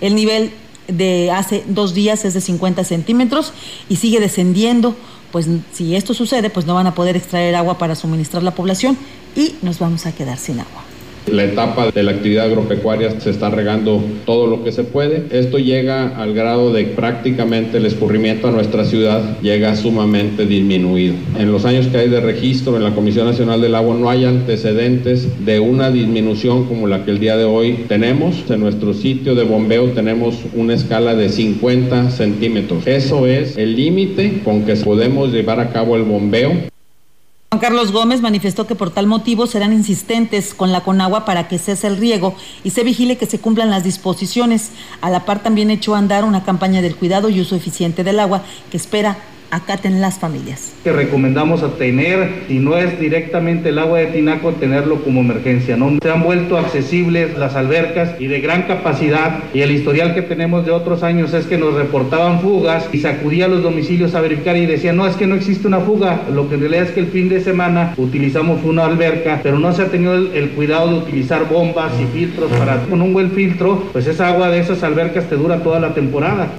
El 0.01 0.15
nivel 0.15 0.51
de 0.87 1.31
hace 1.31 1.63
dos 1.67 1.93
días 1.93 2.23
es 2.25 2.33
de 2.33 2.41
50 2.41 2.83
centímetros 2.83 3.53
y 3.89 3.97
sigue 3.97 4.19
descendiendo 4.19 4.95
pues 5.31 5.47
si 5.73 5.95
esto 5.95 6.13
sucede, 6.13 6.49
pues 6.49 6.65
no 6.65 6.73
van 6.73 6.87
a 6.87 6.95
poder 6.95 7.17
extraer 7.17 7.55
agua 7.55 7.77
para 7.77 7.95
suministrar 7.95 8.43
la 8.43 8.55
población 8.55 8.97
y 9.35 9.55
nos 9.61 9.79
vamos 9.79 10.05
a 10.05 10.11
quedar 10.13 10.37
sin 10.37 10.59
agua. 10.59 10.86
La 11.31 11.43
etapa 11.43 11.91
de 11.91 12.03
la 12.03 12.11
actividad 12.11 12.45
agropecuaria 12.45 13.19
se 13.19 13.31
está 13.31 13.49
regando 13.49 14.01
todo 14.25 14.47
lo 14.47 14.63
que 14.63 14.71
se 14.71 14.83
puede. 14.83 15.25
Esto 15.31 15.57
llega 15.57 16.17
al 16.17 16.33
grado 16.33 16.71
de 16.71 16.85
prácticamente 16.85 17.77
el 17.77 17.85
escurrimiento 17.85 18.47
a 18.47 18.51
nuestra 18.51 18.85
ciudad 18.85 19.39
llega 19.41 19.75
sumamente 19.75 20.45
disminuido. 20.45 21.15
En 21.37 21.51
los 21.51 21.65
años 21.65 21.87
que 21.87 21.97
hay 21.97 22.09
de 22.09 22.21
registro 22.21 22.77
en 22.77 22.83
la 22.83 22.95
Comisión 22.95 23.27
Nacional 23.27 23.61
del 23.61 23.75
Agua 23.75 23.95
no 23.99 24.09
hay 24.09 24.23
antecedentes 24.23 25.45
de 25.45 25.59
una 25.59 25.91
disminución 25.91 26.65
como 26.65 26.87
la 26.87 27.03
que 27.03 27.11
el 27.11 27.19
día 27.19 27.35
de 27.35 27.43
hoy 27.43 27.85
tenemos. 27.89 28.49
En 28.49 28.61
nuestro 28.61 28.93
sitio 28.93 29.35
de 29.35 29.43
bombeo 29.43 29.91
tenemos 29.91 30.35
una 30.55 30.75
escala 30.75 31.13
de 31.13 31.27
50 31.27 32.09
centímetros. 32.11 32.87
Eso 32.87 33.27
es 33.27 33.57
el 33.57 33.75
límite 33.75 34.41
con 34.45 34.63
que 34.63 34.75
podemos 34.75 35.33
llevar 35.33 35.59
a 35.59 35.71
cabo 35.71 35.97
el 35.97 36.03
bombeo. 36.03 36.53
Juan 37.49 37.61
Carlos 37.61 37.93
Gómez 37.93 38.19
manifestó 38.19 38.67
que 38.67 38.75
por 38.75 38.89
tal 38.89 39.07
motivo 39.07 39.47
serán 39.47 39.71
insistentes 39.71 40.53
con 40.53 40.73
la 40.73 40.81
Conagua 40.81 41.23
para 41.23 41.47
que 41.47 41.57
cese 41.57 41.87
el 41.87 41.95
riego 41.95 42.35
y 42.65 42.71
se 42.71 42.83
vigile 42.83 43.17
que 43.17 43.25
se 43.25 43.39
cumplan 43.39 43.69
las 43.69 43.85
disposiciones. 43.85 44.71
A 44.99 45.09
la 45.09 45.23
par 45.23 45.41
también 45.41 45.71
echó 45.71 45.95
a 45.95 45.99
andar 45.99 46.25
una 46.25 46.43
campaña 46.43 46.81
del 46.81 46.97
cuidado 46.97 47.29
y 47.29 47.39
uso 47.39 47.55
eficiente 47.55 48.03
del 48.03 48.19
agua 48.19 48.43
que 48.69 48.75
espera 48.75 49.17
acaten 49.51 50.01
las 50.01 50.19
familias. 50.19 50.73
Que 50.83 50.91
recomendamos 50.91 51.63
a 51.63 51.69
tener, 51.75 52.43
si 52.47 52.59
no 52.59 52.77
es 52.77 52.99
directamente 52.99 53.69
el 53.69 53.79
agua 53.79 53.99
de 53.99 54.07
Tinaco, 54.07 54.53
tenerlo 54.53 55.03
como 55.03 55.21
emergencia. 55.21 55.77
¿no? 55.77 55.97
Se 56.01 56.09
han 56.09 56.23
vuelto 56.23 56.57
accesibles 56.57 57.37
las 57.37 57.55
albercas 57.55 58.19
y 58.19 58.27
de 58.27 58.41
gran 58.41 58.63
capacidad 58.63 59.43
y 59.53 59.61
el 59.61 59.71
historial 59.71 60.13
que 60.13 60.21
tenemos 60.21 60.65
de 60.65 60.71
otros 60.71 61.03
años 61.03 61.33
es 61.33 61.45
que 61.45 61.57
nos 61.57 61.73
reportaban 61.73 62.41
fugas 62.41 62.89
y 62.91 62.99
sacudía 62.99 63.47
los 63.47 63.63
domicilios 63.63 64.15
a 64.15 64.21
verificar 64.21 64.57
y 64.57 64.65
decían, 64.65 64.97
no, 64.97 65.07
es 65.07 65.15
que 65.15 65.27
no 65.27 65.35
existe 65.35 65.67
una 65.67 65.79
fuga, 65.79 66.21
lo 66.33 66.49
que 66.49 66.55
en 66.55 66.61
realidad 66.61 66.83
es 66.83 66.91
que 66.91 66.99
el 66.99 67.07
fin 67.07 67.29
de 67.29 67.41
semana 67.41 67.93
utilizamos 67.97 68.63
una 68.63 68.85
alberca, 68.85 69.39
pero 69.43 69.59
no 69.59 69.73
se 69.73 69.83
ha 69.83 69.87
tenido 69.87 70.15
el, 70.15 70.31
el 70.33 70.49
cuidado 70.51 70.89
de 70.89 70.97
utilizar 70.99 71.47
bombas 71.49 71.91
y 71.99 72.05
filtros 72.17 72.51
para 72.51 72.77
con 72.83 73.01
un 73.01 73.13
buen 73.13 73.31
filtro, 73.31 73.83
pues 73.91 74.07
esa 74.07 74.29
agua 74.29 74.49
de 74.49 74.59
esas 74.59 74.83
albercas 74.83 75.25
te 75.25 75.35
dura 75.35 75.63
toda 75.63 75.79
la 75.79 75.93
temporada. 75.93 76.57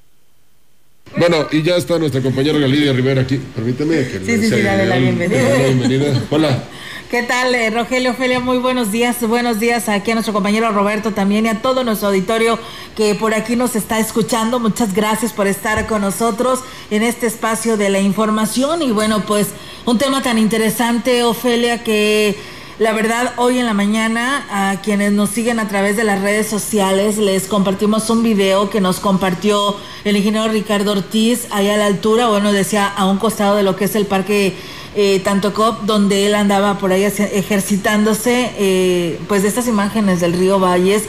Bueno, 1.18 1.48
y 1.50 1.62
ya 1.62 1.76
está 1.76 1.98
nuestra 1.98 2.22
compañera 2.22 2.58
Galidia 2.58 2.92
Rivera 2.92 3.22
aquí. 3.22 3.38
Permíteme 3.54 3.96
que 4.06 4.20
sí, 4.20 4.38
sí, 4.38 4.50
sí, 4.50 4.62
dale 4.62 4.86
la 4.86 4.96
bienvenida. 4.98 5.56
bienvenida. 5.56 6.22
Hola. 6.30 6.64
¿Qué 7.10 7.22
tal, 7.22 7.54
eh, 7.54 7.70
Rogelio 7.70 8.10
Ofelia? 8.10 8.38
Muy 8.38 8.58
buenos 8.58 8.92
días. 8.92 9.26
Buenos 9.26 9.58
días 9.58 9.88
aquí 9.88 10.10
a 10.10 10.14
nuestro 10.14 10.34
compañero 10.34 10.70
Roberto 10.72 11.12
también 11.12 11.46
y 11.46 11.48
a 11.48 11.62
todo 11.62 11.82
nuestro 11.82 12.08
auditorio 12.08 12.58
que 12.94 13.14
por 13.14 13.34
aquí 13.34 13.56
nos 13.56 13.76
está 13.76 13.98
escuchando. 13.98 14.60
Muchas 14.60 14.92
gracias 14.92 15.32
por 15.32 15.46
estar 15.46 15.86
con 15.86 16.02
nosotros 16.02 16.60
en 16.90 17.02
este 17.02 17.26
espacio 17.26 17.78
de 17.78 17.88
la 17.88 18.00
información. 18.00 18.82
Y 18.82 18.92
bueno, 18.92 19.24
pues 19.26 19.48
un 19.86 19.96
tema 19.96 20.22
tan 20.22 20.38
interesante, 20.38 21.24
Ofelia, 21.24 21.82
que 21.82 22.36
la 22.78 22.92
verdad, 22.92 23.32
hoy 23.36 23.58
en 23.58 23.66
la 23.66 23.74
mañana, 23.74 24.46
a 24.50 24.80
quienes 24.80 25.12
nos 25.12 25.30
siguen 25.30 25.58
a 25.58 25.66
través 25.66 25.96
de 25.96 26.04
las 26.04 26.20
redes 26.20 26.46
sociales, 26.46 27.18
les 27.18 27.48
compartimos 27.48 28.08
un 28.08 28.22
video 28.22 28.70
que 28.70 28.80
nos 28.80 29.00
compartió 29.00 29.76
el 30.04 30.16
ingeniero 30.16 30.46
Ricardo 30.48 30.92
Ortiz, 30.92 31.48
allá 31.50 31.74
a 31.74 31.76
la 31.76 31.86
altura, 31.86 32.28
bueno, 32.28 32.52
decía 32.52 32.86
a 32.86 33.06
un 33.06 33.18
costado 33.18 33.56
de 33.56 33.64
lo 33.64 33.74
que 33.74 33.86
es 33.86 33.96
el 33.96 34.06
parque 34.06 34.54
eh, 34.94 35.20
Tantocop, 35.24 35.82
donde 35.82 36.26
él 36.26 36.36
andaba 36.36 36.78
por 36.78 36.92
ahí 36.92 37.02
ejercitándose, 37.02 38.52
eh, 38.56 39.18
pues 39.26 39.42
de 39.42 39.48
estas 39.48 39.66
imágenes 39.66 40.20
del 40.20 40.34
río 40.34 40.60
Valles 40.60 41.04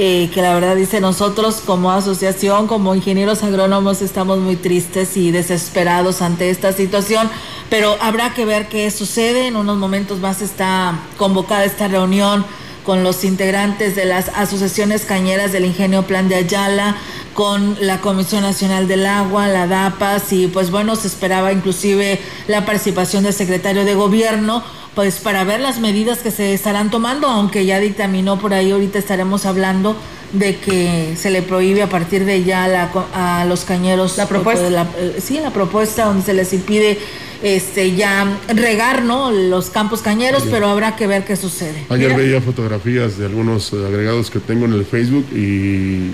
eh, 0.00 0.30
que 0.32 0.42
la 0.42 0.54
verdad 0.54 0.76
dice 0.76 1.00
nosotros 1.00 1.60
como 1.66 1.90
asociación, 1.90 2.68
como 2.68 2.94
ingenieros 2.94 3.42
agrónomos 3.42 4.00
estamos 4.00 4.38
muy 4.38 4.54
tristes 4.54 5.16
y 5.16 5.32
desesperados 5.32 6.22
ante 6.22 6.50
esta 6.50 6.72
situación, 6.72 7.28
pero 7.68 7.96
habrá 8.00 8.32
que 8.32 8.44
ver 8.44 8.68
qué 8.68 8.88
sucede. 8.92 9.48
En 9.48 9.56
unos 9.56 9.76
momentos 9.76 10.20
más 10.20 10.40
está 10.40 11.00
convocada 11.16 11.64
esta 11.64 11.88
reunión 11.88 12.46
con 12.84 13.02
los 13.02 13.24
integrantes 13.24 13.96
de 13.96 14.04
las 14.04 14.28
asociaciones 14.36 15.04
cañeras 15.04 15.50
del 15.50 15.64
Ingenio 15.64 16.06
Plan 16.06 16.28
de 16.28 16.36
Ayala, 16.36 16.96
con 17.34 17.76
la 17.80 18.00
Comisión 18.00 18.42
Nacional 18.42 18.86
del 18.86 19.04
Agua, 19.04 19.48
la 19.48 19.66
DAPAS 19.66 20.32
y 20.32 20.46
pues 20.46 20.70
bueno, 20.70 20.94
se 20.94 21.08
esperaba 21.08 21.52
inclusive 21.52 22.20
la 22.46 22.64
participación 22.64 23.24
del 23.24 23.34
secretario 23.34 23.84
de 23.84 23.94
Gobierno 23.94 24.62
pues 24.98 25.20
para 25.20 25.44
ver 25.44 25.60
las 25.60 25.78
medidas 25.78 26.18
que 26.18 26.32
se 26.32 26.52
estarán 26.52 26.90
tomando, 26.90 27.28
aunque 27.28 27.64
ya 27.64 27.78
dictaminó 27.78 28.40
por 28.40 28.52
ahí, 28.52 28.72
ahorita 28.72 28.98
estaremos 28.98 29.46
hablando 29.46 29.94
de 30.32 30.56
que 30.56 31.14
se 31.16 31.30
le 31.30 31.42
prohíbe 31.42 31.82
a 31.82 31.88
partir 31.88 32.24
de 32.24 32.42
ya 32.42 32.90
a 33.14 33.44
los 33.44 33.64
cañeros 33.64 34.16
la 34.16 34.26
propuesta. 34.26 34.68
la, 34.68 34.88
eh, 34.98 35.20
sí 35.22 35.38
la 35.38 35.52
propuesta 35.52 36.06
donde 36.06 36.24
se 36.24 36.34
les 36.34 36.52
impide 36.52 36.98
este 37.44 37.94
ya 37.94 38.40
regar 38.48 39.04
no 39.04 39.30
los 39.30 39.70
campos 39.70 40.02
cañeros 40.02 40.42
pero 40.50 40.66
habrá 40.66 40.96
que 40.96 41.06
ver 41.06 41.24
qué 41.24 41.36
sucede. 41.36 41.84
Ayer 41.90 42.16
veía 42.16 42.40
fotografías 42.40 43.18
de 43.18 43.26
algunos 43.26 43.72
agregados 43.72 44.32
que 44.32 44.40
tengo 44.40 44.64
en 44.64 44.72
el 44.72 44.84
Facebook 44.84 45.26
y 45.32 46.10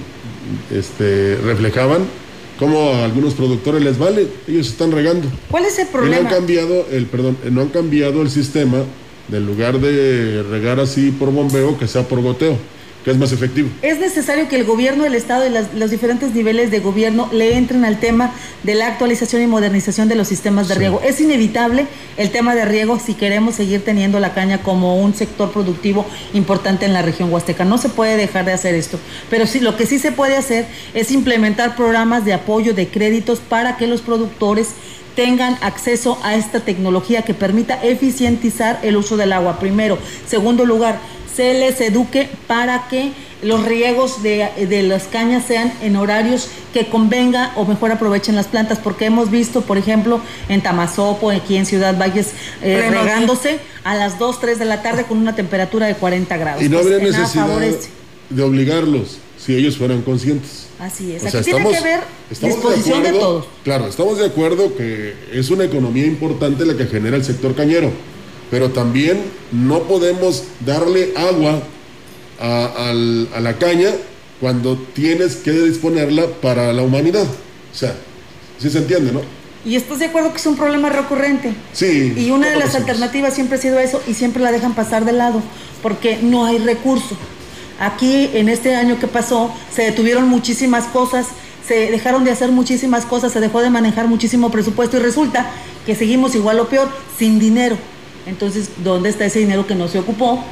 este 0.70 1.38
reflejaban 1.42 2.02
cómo 2.58 2.94
a 2.94 3.04
algunos 3.04 3.34
productores 3.34 3.82
les 3.82 3.98
vale, 3.98 4.26
ellos 4.46 4.68
están 4.68 4.92
regando. 4.92 5.28
¿Cuál 5.50 5.64
es 5.64 5.78
el 5.78 5.88
problema? 5.88 6.22
no 6.22 6.28
han 6.28 6.34
cambiado 6.34 6.86
el, 6.90 7.06
perdón, 7.06 7.36
no 7.50 7.60
han 7.62 7.68
cambiado 7.68 8.22
el 8.22 8.30
sistema 8.30 8.84
del 9.28 9.46
lugar 9.46 9.80
de 9.80 10.42
regar 10.42 10.80
así 10.80 11.10
por 11.10 11.30
bombeo 11.30 11.78
que 11.78 11.88
sea 11.88 12.02
por 12.02 12.20
goteo 12.20 12.58
que 13.04 13.10
es 13.10 13.18
más 13.18 13.32
efectivo. 13.32 13.68
Es 13.82 14.00
necesario 14.00 14.48
que 14.48 14.56
el 14.56 14.64
gobierno 14.64 15.04
del 15.04 15.14
Estado 15.14 15.44
y 15.46 15.78
los 15.78 15.90
diferentes 15.90 16.34
niveles 16.34 16.70
de 16.70 16.80
gobierno 16.80 17.28
le 17.32 17.56
entren 17.56 17.84
al 17.84 18.00
tema 18.00 18.32
de 18.62 18.74
la 18.74 18.86
actualización 18.86 19.42
y 19.42 19.46
modernización 19.46 20.08
de 20.08 20.14
los 20.14 20.26
sistemas 20.26 20.68
de 20.68 20.74
riego. 20.74 21.02
Es 21.04 21.20
inevitable 21.20 21.86
el 22.16 22.30
tema 22.30 22.54
de 22.54 22.64
riego 22.64 22.98
si 22.98 23.12
queremos 23.12 23.56
seguir 23.56 23.84
teniendo 23.84 24.20
la 24.20 24.32
caña 24.32 24.62
como 24.62 24.96
un 24.96 25.14
sector 25.14 25.52
productivo 25.52 26.06
importante 26.32 26.86
en 26.86 26.94
la 26.94 27.02
región 27.02 27.30
huasteca. 27.30 27.66
No 27.66 27.76
se 27.76 27.90
puede 27.90 28.16
dejar 28.16 28.46
de 28.46 28.52
hacer 28.52 28.74
esto. 28.74 28.98
Pero 29.28 29.46
sí, 29.46 29.60
lo 29.60 29.76
que 29.76 29.84
sí 29.84 29.98
se 29.98 30.10
puede 30.10 30.36
hacer 30.36 30.66
es 30.94 31.10
implementar 31.10 31.76
programas 31.76 32.24
de 32.24 32.32
apoyo 32.32 32.72
de 32.72 32.88
créditos 32.88 33.38
para 33.40 33.76
que 33.76 33.86
los 33.86 34.00
productores 34.00 34.70
tengan 35.14 35.58
acceso 35.60 36.18
a 36.22 36.34
esta 36.34 36.60
tecnología 36.60 37.22
que 37.22 37.34
permita 37.34 37.82
eficientizar 37.82 38.80
el 38.82 38.96
uso 38.96 39.16
del 39.16 39.32
agua, 39.32 39.58
primero. 39.58 39.98
Segundo 40.26 40.64
lugar, 40.64 40.98
se 41.34 41.54
les 41.54 41.80
eduque 41.80 42.28
para 42.46 42.88
que 42.88 43.12
los 43.42 43.64
riegos 43.64 44.22
de, 44.22 44.82
las 44.88 45.04
cañas 45.04 45.44
sean 45.46 45.72
en 45.82 45.96
horarios 45.96 46.48
que 46.72 46.86
convenga 46.86 47.52
o 47.56 47.64
mejor 47.66 47.92
aprovechen 47.92 48.36
las 48.36 48.46
plantas, 48.46 48.78
porque 48.78 49.04
hemos 49.04 49.30
visto, 49.30 49.62
por 49.62 49.76
ejemplo, 49.76 50.20
en 50.48 50.62
Tamazopo, 50.62 51.30
aquí 51.30 51.56
en 51.56 51.66
Ciudad 51.66 51.98
Valles, 51.98 52.30
eh, 52.62 52.88
regándose 52.90 53.58
a 53.84 53.94
las 53.94 54.18
2, 54.18 54.40
3 54.40 54.58
de 54.58 54.64
la 54.64 54.82
tarde 54.82 55.04
con 55.04 55.18
una 55.18 55.34
temperatura 55.34 55.86
de 55.86 55.94
40 55.94 56.36
grados. 56.36 56.62
Y 56.62 56.68
no 56.68 56.78
habría 56.78 56.98
necesidad 56.98 57.48
de 58.30 58.42
obligarlos 58.42 59.18
si 59.38 59.54
ellos 59.54 59.76
fueran 59.76 60.00
conscientes. 60.02 60.68
Así 60.84 61.12
es, 61.12 61.24
aquí 61.24 61.42
tiene 61.42 61.70
que 61.70 62.46
disposición 62.46 63.02
de, 63.02 63.12
de 63.12 63.18
todos. 63.18 63.46
Claro, 63.64 63.86
estamos 63.86 64.18
de 64.18 64.26
acuerdo 64.26 64.76
que 64.76 65.14
es 65.32 65.50
una 65.50 65.64
economía 65.64 66.06
importante 66.06 66.66
la 66.66 66.76
que 66.76 66.86
genera 66.86 67.16
el 67.16 67.24
sector 67.24 67.54
cañero 67.54 67.90
pero 68.54 68.70
también 68.70 69.20
no 69.50 69.80
podemos 69.82 70.44
darle 70.64 71.12
agua 71.16 71.60
a, 72.40 72.92
la 72.92 73.58
caña 73.58 73.90
cuando 74.40 74.76
tienes 74.94 75.34
que 75.34 75.50
disponerla 75.50 76.26
para 76.40 76.72
la 76.72 76.82
humanidad. 76.82 77.24
O 77.24 77.76
sea, 77.76 77.96
sí 78.58 78.70
se 78.70 78.78
entiende, 78.78 79.10
¿no? 79.10 79.22
Y 79.64 79.74
estás 79.74 79.98
de 79.98 80.04
acuerdo 80.04 80.30
que 80.30 80.36
es 80.36 80.46
un 80.46 80.56
problema 80.56 80.90
recurrente. 80.90 81.52
Sí. 81.72 82.14
Y 82.16 82.30
una 82.30 82.50
de 82.50 82.56
las 82.56 82.76
alternativas 82.76 83.34
siempre 83.34 83.58
ha 83.58 83.60
sido 83.60 83.80
eso 83.80 84.00
y 84.06 84.14
siempre 84.14 84.40
la 84.40 84.52
dejan 84.52 84.76
pasar 84.76 85.04
de 85.04 85.12
lado 85.12 85.42
porque 85.82 86.18
no 86.22 86.44
hay 86.44 86.58
recurso. 86.58 87.16
Aquí 87.80 88.30
en 88.34 88.48
este 88.48 88.76
año 88.76 88.98
que 88.98 89.06
pasó 89.06 89.52
se 89.72 89.82
detuvieron 89.82 90.28
muchísimas 90.28 90.84
cosas, 90.84 91.26
se 91.66 91.90
dejaron 91.90 92.24
de 92.24 92.30
hacer 92.30 92.50
muchísimas 92.50 93.04
cosas, 93.04 93.32
se 93.32 93.40
dejó 93.40 93.60
de 93.60 93.70
manejar 93.70 94.06
muchísimo 94.06 94.50
presupuesto 94.50 94.96
y 94.96 95.00
resulta 95.00 95.46
que 95.86 95.94
seguimos 95.94 96.34
igual 96.34 96.60
o 96.60 96.68
peor, 96.68 96.88
sin 97.18 97.38
dinero. 97.38 97.76
Entonces, 98.26 98.70
¿dónde 98.82 99.08
está 99.08 99.24
ese 99.24 99.40
dinero 99.40 99.66
que 99.66 99.74
no 99.74 99.88
se 99.88 99.98
ocupó? 99.98 100.42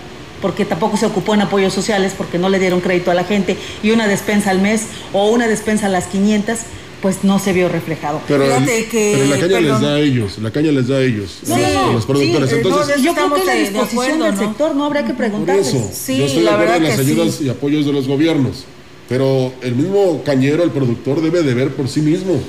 Porque 0.41 0.65
tampoco 0.65 0.97
se 0.97 1.07
ocupó 1.07 1.35
en 1.35 1.43
apoyos 1.43 1.73
sociales, 1.73 2.13
porque 2.17 2.39
no 2.39 2.49
le 2.49 2.59
dieron 2.59 2.81
crédito 2.81 3.11
a 3.11 3.15
la 3.15 3.25
gente 3.25 3.57
y 3.83 3.93
una 3.93 4.09
despensa 4.09 4.51
al 4.51 4.61
mes 4.61 4.87
o 5.13 5.31
una 5.31 5.47
despensa 5.47 5.87
a 5.87 5.91
las 5.91 6.07
500 6.07 6.59
pues 7.03 7.25
no 7.25 7.39
se 7.39 7.53
vio 7.53 7.69
reflejado. 7.69 8.23
Pero, 8.29 8.45
que, 8.91 9.27
la 9.29 9.39
caña 9.39 9.61
les 9.61 9.81
da 9.81 9.95
a 9.95 10.01
ellos, 10.01 10.39
la 10.39 10.51
caña 10.51 10.73
les 10.73 10.89
da 10.89 10.97
a 10.97 11.03
ellos, 11.03 11.41
a 11.51 11.93
los 11.93 12.07
productores. 12.07 12.53
Entonces, 12.53 13.03
yo 13.03 13.13
creo 13.13 13.35
que 13.35 13.45
la 13.45 13.55
disposición 13.55 14.21
del 14.21 14.39
sector 14.39 14.75
no 14.75 14.87
habría 14.87 15.05
que 15.05 15.13
preguntarles. 15.13 15.69
Por 15.69 15.81
eso, 15.81 15.91
sí, 15.93 16.17
yo 16.17 16.25
estoy 16.27 16.45
de 16.45 16.51
acuerdo 16.51 16.75
en 16.75 16.85
las 16.85 16.99
ayudas 16.99 17.41
y 17.41 17.49
apoyos 17.51 17.85
de 17.85 17.93
los 17.93 18.07
gobiernos, 18.07 18.65
pero 19.09 19.53
el 19.61 19.75
mismo 19.75 20.23
cañero, 20.25 20.63
el 20.63 20.71
productor, 20.71 21.21
debe 21.21 21.43
de 21.43 21.53
ver 21.53 21.75
por 21.75 21.89
sí 21.89 22.01
mismo. 22.01 22.41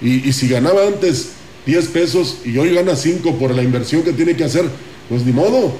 Y, 0.00 0.28
y 0.28 0.32
si 0.32 0.48
ganaba 0.48 0.86
antes 0.86 1.30
10 1.66 1.88
pesos 1.88 2.36
y 2.44 2.56
hoy 2.56 2.72
gana 2.72 2.94
5 2.94 3.34
por 3.34 3.54
la 3.54 3.62
inversión 3.62 4.02
que 4.02 4.12
tiene 4.12 4.36
que 4.36 4.44
hacer, 4.44 4.64
pues 5.08 5.24
ni 5.26 5.32
modo. 5.32 5.72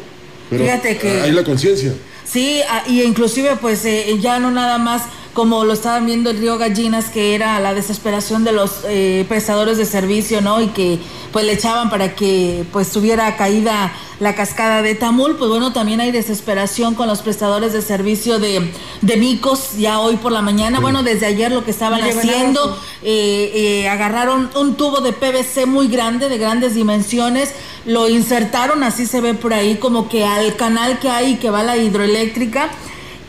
Pero 0.50 0.64
Fíjate 0.64 0.98
que... 0.98 1.20
hay 1.20 1.32
la 1.32 1.44
conciencia. 1.44 1.92
Sí, 2.24 2.60
ah, 2.68 2.82
y 2.88 3.02
inclusive 3.02 3.56
pues 3.60 3.84
eh, 3.84 4.18
ya 4.20 4.38
no 4.40 4.50
nada 4.50 4.78
más 4.78 5.02
como 5.36 5.64
lo 5.64 5.74
estaban 5.74 6.06
viendo 6.06 6.30
el 6.30 6.38
río 6.38 6.56
Gallinas, 6.56 7.10
que 7.10 7.34
era 7.34 7.60
la 7.60 7.74
desesperación 7.74 8.42
de 8.42 8.52
los 8.52 8.70
eh, 8.84 9.26
prestadores 9.28 9.76
de 9.76 9.84
servicio, 9.84 10.40
¿no? 10.40 10.62
Y 10.62 10.68
que 10.68 10.98
pues 11.30 11.44
le 11.44 11.52
echaban 11.52 11.90
para 11.90 12.14
que 12.14 12.64
pues 12.72 12.90
tuviera 12.90 13.36
caída 13.36 13.92
la 14.18 14.34
cascada 14.34 14.80
de 14.80 14.94
Tamul, 14.94 15.36
pues 15.36 15.50
bueno, 15.50 15.74
también 15.74 16.00
hay 16.00 16.10
desesperación 16.10 16.94
con 16.94 17.06
los 17.06 17.20
prestadores 17.20 17.74
de 17.74 17.82
servicio 17.82 18.38
de, 18.38 18.72
de 19.02 19.16
Micos, 19.18 19.76
ya 19.76 20.00
hoy 20.00 20.16
por 20.16 20.32
la 20.32 20.40
mañana, 20.40 20.80
bueno, 20.80 21.02
desde 21.02 21.26
ayer 21.26 21.52
lo 21.52 21.66
que 21.66 21.70
estaban 21.70 22.00
haciendo, 22.00 22.74
eh, 23.02 23.52
eh, 23.54 23.88
agarraron 23.90 24.48
un 24.56 24.76
tubo 24.76 25.02
de 25.02 25.12
PVC 25.12 25.66
muy 25.66 25.88
grande, 25.88 26.30
de 26.30 26.38
grandes 26.38 26.74
dimensiones, 26.74 27.52
lo 27.84 28.08
insertaron, 28.08 28.82
así 28.82 29.04
se 29.04 29.20
ve 29.20 29.34
por 29.34 29.52
ahí, 29.52 29.76
como 29.76 30.08
que 30.08 30.24
al 30.24 30.56
canal 30.56 30.98
que 30.98 31.10
hay 31.10 31.34
que 31.36 31.50
va 31.50 31.62
la 31.62 31.76
hidroeléctrica, 31.76 32.70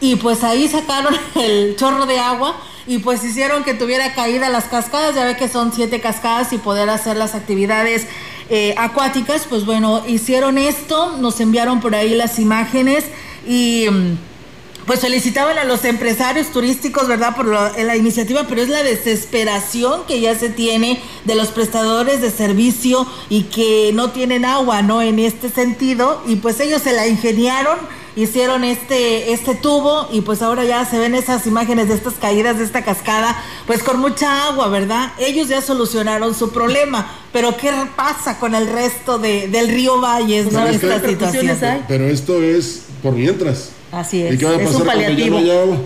y 0.01 0.15
pues 0.17 0.43
ahí 0.43 0.67
sacaron 0.67 1.15
el 1.35 1.75
chorro 1.75 2.05
de 2.05 2.19
agua 2.19 2.55
y 2.85 2.99
pues 2.99 3.23
hicieron 3.23 3.63
que 3.63 3.73
tuviera 3.73 4.13
caída 4.13 4.49
las 4.49 4.65
cascadas, 4.65 5.13
ya 5.15 5.25
ve 5.25 5.35
que 5.35 5.49
son 5.49 5.73
siete 5.73 5.99
cascadas 5.99 6.53
y 6.53 6.57
poder 6.57 6.89
hacer 6.89 7.17
las 7.17 7.35
actividades 7.35 8.07
eh, 8.49 8.73
acuáticas, 8.77 9.45
pues 9.49 9.65
bueno, 9.65 10.03
hicieron 10.07 10.57
esto, 10.57 11.17
nos 11.17 11.41
enviaron 11.41 11.81
por 11.81 11.95
ahí 11.95 12.15
las 12.15 12.39
imágenes 12.39 13.03
y 13.45 13.87
mm, 13.91 14.17
pues 14.85 15.01
felicitaban 15.01 15.57
a 15.57 15.65
los 15.65 15.83
empresarios 15.83 16.47
turísticos, 16.47 17.09
¿verdad? 17.09 17.35
Por 17.35 17.47
la 17.47 17.97
iniciativa, 17.97 18.45
pero 18.47 18.61
es 18.61 18.69
la 18.69 18.83
desesperación 18.83 20.05
que 20.07 20.21
ya 20.21 20.33
se 20.39 20.47
tiene 20.47 21.01
de 21.25 21.35
los 21.35 21.49
prestadores 21.49 22.21
de 22.21 22.31
servicio 22.31 23.05
y 23.29 23.43
que 23.43 23.91
no 23.93 24.11
tienen 24.11 24.45
agua, 24.45 24.81
¿no? 24.81 25.01
En 25.01 25.19
este 25.19 25.49
sentido, 25.49 26.23
y 26.25 26.37
pues 26.37 26.61
ellos 26.61 26.83
se 26.83 26.93
la 26.93 27.05
ingeniaron 27.05 27.77
hicieron 28.17 28.63
este, 28.63 29.31
este 29.31 29.53
tubo 29.53 30.09
y 30.11 30.21
pues 30.21 30.41
ahora 30.41 30.65
ya 30.65 30.83
se 30.85 30.97
ven 30.97 31.13
esas 31.13 31.45
imágenes 31.45 31.87
de 31.87 31.93
estas 31.93 32.15
caídas 32.15 32.57
de 32.57 32.63
esta 32.63 32.83
cascada, 32.83 33.39
pues 33.67 33.83
con 33.83 33.99
mucha 33.99 34.47
agua, 34.47 34.67
¿verdad? 34.69 35.11
Ellos 35.19 35.47
ya 35.47 35.61
solucionaron 35.61 36.33
su 36.33 36.49
problema, 36.49 37.09
pero 37.31 37.55
¿qué 37.55 37.71
pasa 37.95 38.39
con 38.39 38.55
el 38.55 38.67
resto 38.67 39.19
de, 39.19 39.47
del 39.47 39.69
río 39.69 40.01
Valles, 40.01 40.51
¿no? 40.51 40.65
Estas 40.65 41.03
situaciones 41.03 41.61
hay. 41.61 41.85
Pero 41.87 42.07
esto 42.07 42.41
es 42.41 42.85
por 43.03 43.13
mientras. 43.13 43.69
Así 43.91 44.23
es. 44.23 44.33
¿Y 44.33 44.37
qué 44.39 44.45
va 44.45 44.55
a 44.55 44.59
pasar 44.59 44.83
paliativo. 44.83 45.37
haya 45.37 45.61
agua? 45.61 45.77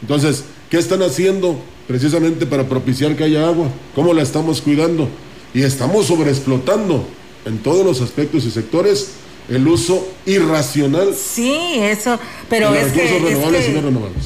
Entonces, 0.00 0.44
¿qué 0.70 0.78
están 0.78 1.02
haciendo 1.02 1.60
precisamente 1.86 2.46
para 2.46 2.66
propiciar 2.66 3.14
que 3.14 3.24
haya 3.24 3.46
agua? 3.46 3.68
¿Cómo 3.94 4.14
la 4.14 4.22
estamos 4.22 4.62
cuidando? 4.62 5.06
Y 5.52 5.62
estamos 5.62 6.06
sobreexplotando 6.06 7.06
en 7.44 7.58
todos 7.58 7.84
los 7.84 8.00
aspectos 8.00 8.46
y 8.46 8.50
sectores 8.50 9.10
el 9.48 9.68
uso 9.68 10.06
irracional. 10.26 11.14
Sí, 11.14 11.54
eso, 11.78 12.18
pero 12.48 12.74
es 12.74 12.92
que, 12.92 13.04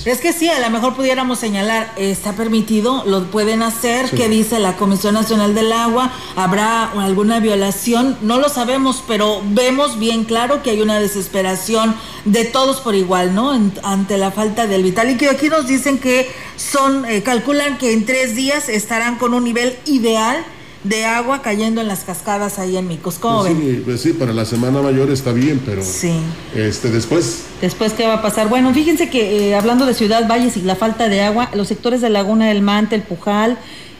es 0.04 0.20
que, 0.20 0.32
sí, 0.32 0.48
a 0.48 0.60
lo 0.60 0.70
mejor 0.70 0.94
pudiéramos 0.94 1.40
señalar, 1.40 1.92
está 1.96 2.34
permitido, 2.34 3.04
lo 3.04 3.24
pueden 3.30 3.62
hacer, 3.62 4.08
¿qué 4.10 4.28
dice 4.28 4.60
la 4.60 4.76
Comisión 4.76 5.14
Nacional 5.14 5.54
del 5.54 5.72
Agua? 5.72 6.12
¿Habrá 6.36 6.84
alguna 6.92 7.40
violación? 7.40 8.16
No 8.22 8.38
lo 8.38 8.48
sabemos, 8.48 9.02
pero 9.08 9.42
vemos 9.50 9.98
bien 9.98 10.24
claro 10.24 10.62
que 10.62 10.70
hay 10.70 10.80
una 10.80 11.00
desesperación 11.00 11.96
de 12.24 12.44
todos 12.44 12.80
por 12.80 12.94
igual, 12.94 13.34
¿no? 13.34 13.50
ante 13.82 14.18
la 14.18 14.30
falta 14.30 14.66
del 14.66 14.84
vital 14.84 15.08
líquido. 15.08 15.32
Aquí 15.32 15.48
nos 15.48 15.66
dicen 15.66 15.98
que 15.98 16.30
son, 16.56 17.04
eh, 17.06 17.22
calculan 17.22 17.76
que 17.78 17.92
en 17.92 18.06
tres 18.06 18.36
días 18.36 18.68
estarán 18.68 19.16
con 19.16 19.34
un 19.34 19.42
nivel 19.42 19.76
ideal 19.86 20.44
de 20.84 21.04
agua 21.04 21.42
cayendo 21.42 21.80
en 21.80 21.88
las 21.88 22.04
cascadas 22.04 22.58
ahí 22.58 22.76
en 22.76 22.86
Micos. 22.86 23.16
¿Cómo 23.18 23.40
pues 23.40 23.56
Sí, 23.56 23.82
pues 23.84 24.00
sí, 24.00 24.12
para 24.12 24.32
la 24.32 24.44
Semana 24.44 24.80
Mayor 24.80 25.10
está 25.10 25.32
bien, 25.32 25.60
pero 25.64 25.82
sí. 25.82 26.20
este 26.54 26.90
después. 26.90 27.44
Después, 27.60 27.92
¿qué 27.92 28.06
va 28.06 28.14
a 28.14 28.22
pasar? 28.22 28.48
Bueno, 28.48 28.72
fíjense 28.72 29.10
que 29.10 29.50
eh, 29.50 29.54
hablando 29.54 29.86
de 29.86 29.94
Ciudad 29.94 30.28
Valles 30.28 30.56
y 30.56 30.62
la 30.62 30.76
falta 30.76 31.08
de 31.08 31.22
agua, 31.22 31.50
los 31.54 31.68
sectores 31.68 32.00
de 32.00 32.10
Laguna 32.10 32.48
del 32.48 32.62
Mante, 32.62 32.94
el 32.94 33.02
Pujal, 33.02 33.58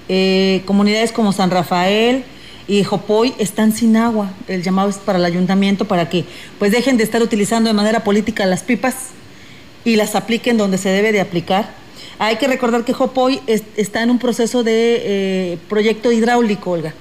eh, 0.08 0.62
comunidades 0.66 1.12
como 1.12 1.32
San 1.32 1.50
Rafael, 1.50 2.24
y 2.68 2.84
Jopoy 2.84 3.34
están 3.38 3.72
sin 3.72 3.96
agua. 3.96 4.30
El 4.46 4.62
llamado 4.62 4.90
es 4.90 4.96
para 4.96 5.18
el 5.18 5.24
ayuntamiento 5.24 5.86
para 5.86 6.10
que 6.10 6.26
pues 6.58 6.70
dejen 6.70 6.98
de 6.98 7.04
estar 7.04 7.22
utilizando 7.22 7.68
de 7.68 7.74
manera 7.74 8.04
política 8.04 8.44
las 8.44 8.62
pipas 8.62 8.94
y 9.84 9.96
las 9.96 10.14
apliquen 10.14 10.58
donde 10.58 10.76
se 10.76 10.90
debe 10.90 11.10
de 11.10 11.20
aplicar. 11.20 11.74
Hay 12.18 12.36
que 12.36 12.46
recordar 12.46 12.84
que 12.84 12.92
Jopoy 12.92 13.40
está 13.46 14.02
en 14.02 14.10
un 14.10 14.18
proceso 14.18 14.62
de 14.62 15.02
eh, 15.04 15.58
proyecto 15.68 16.12
hidráulico, 16.12 16.70
Olga. 16.72 16.94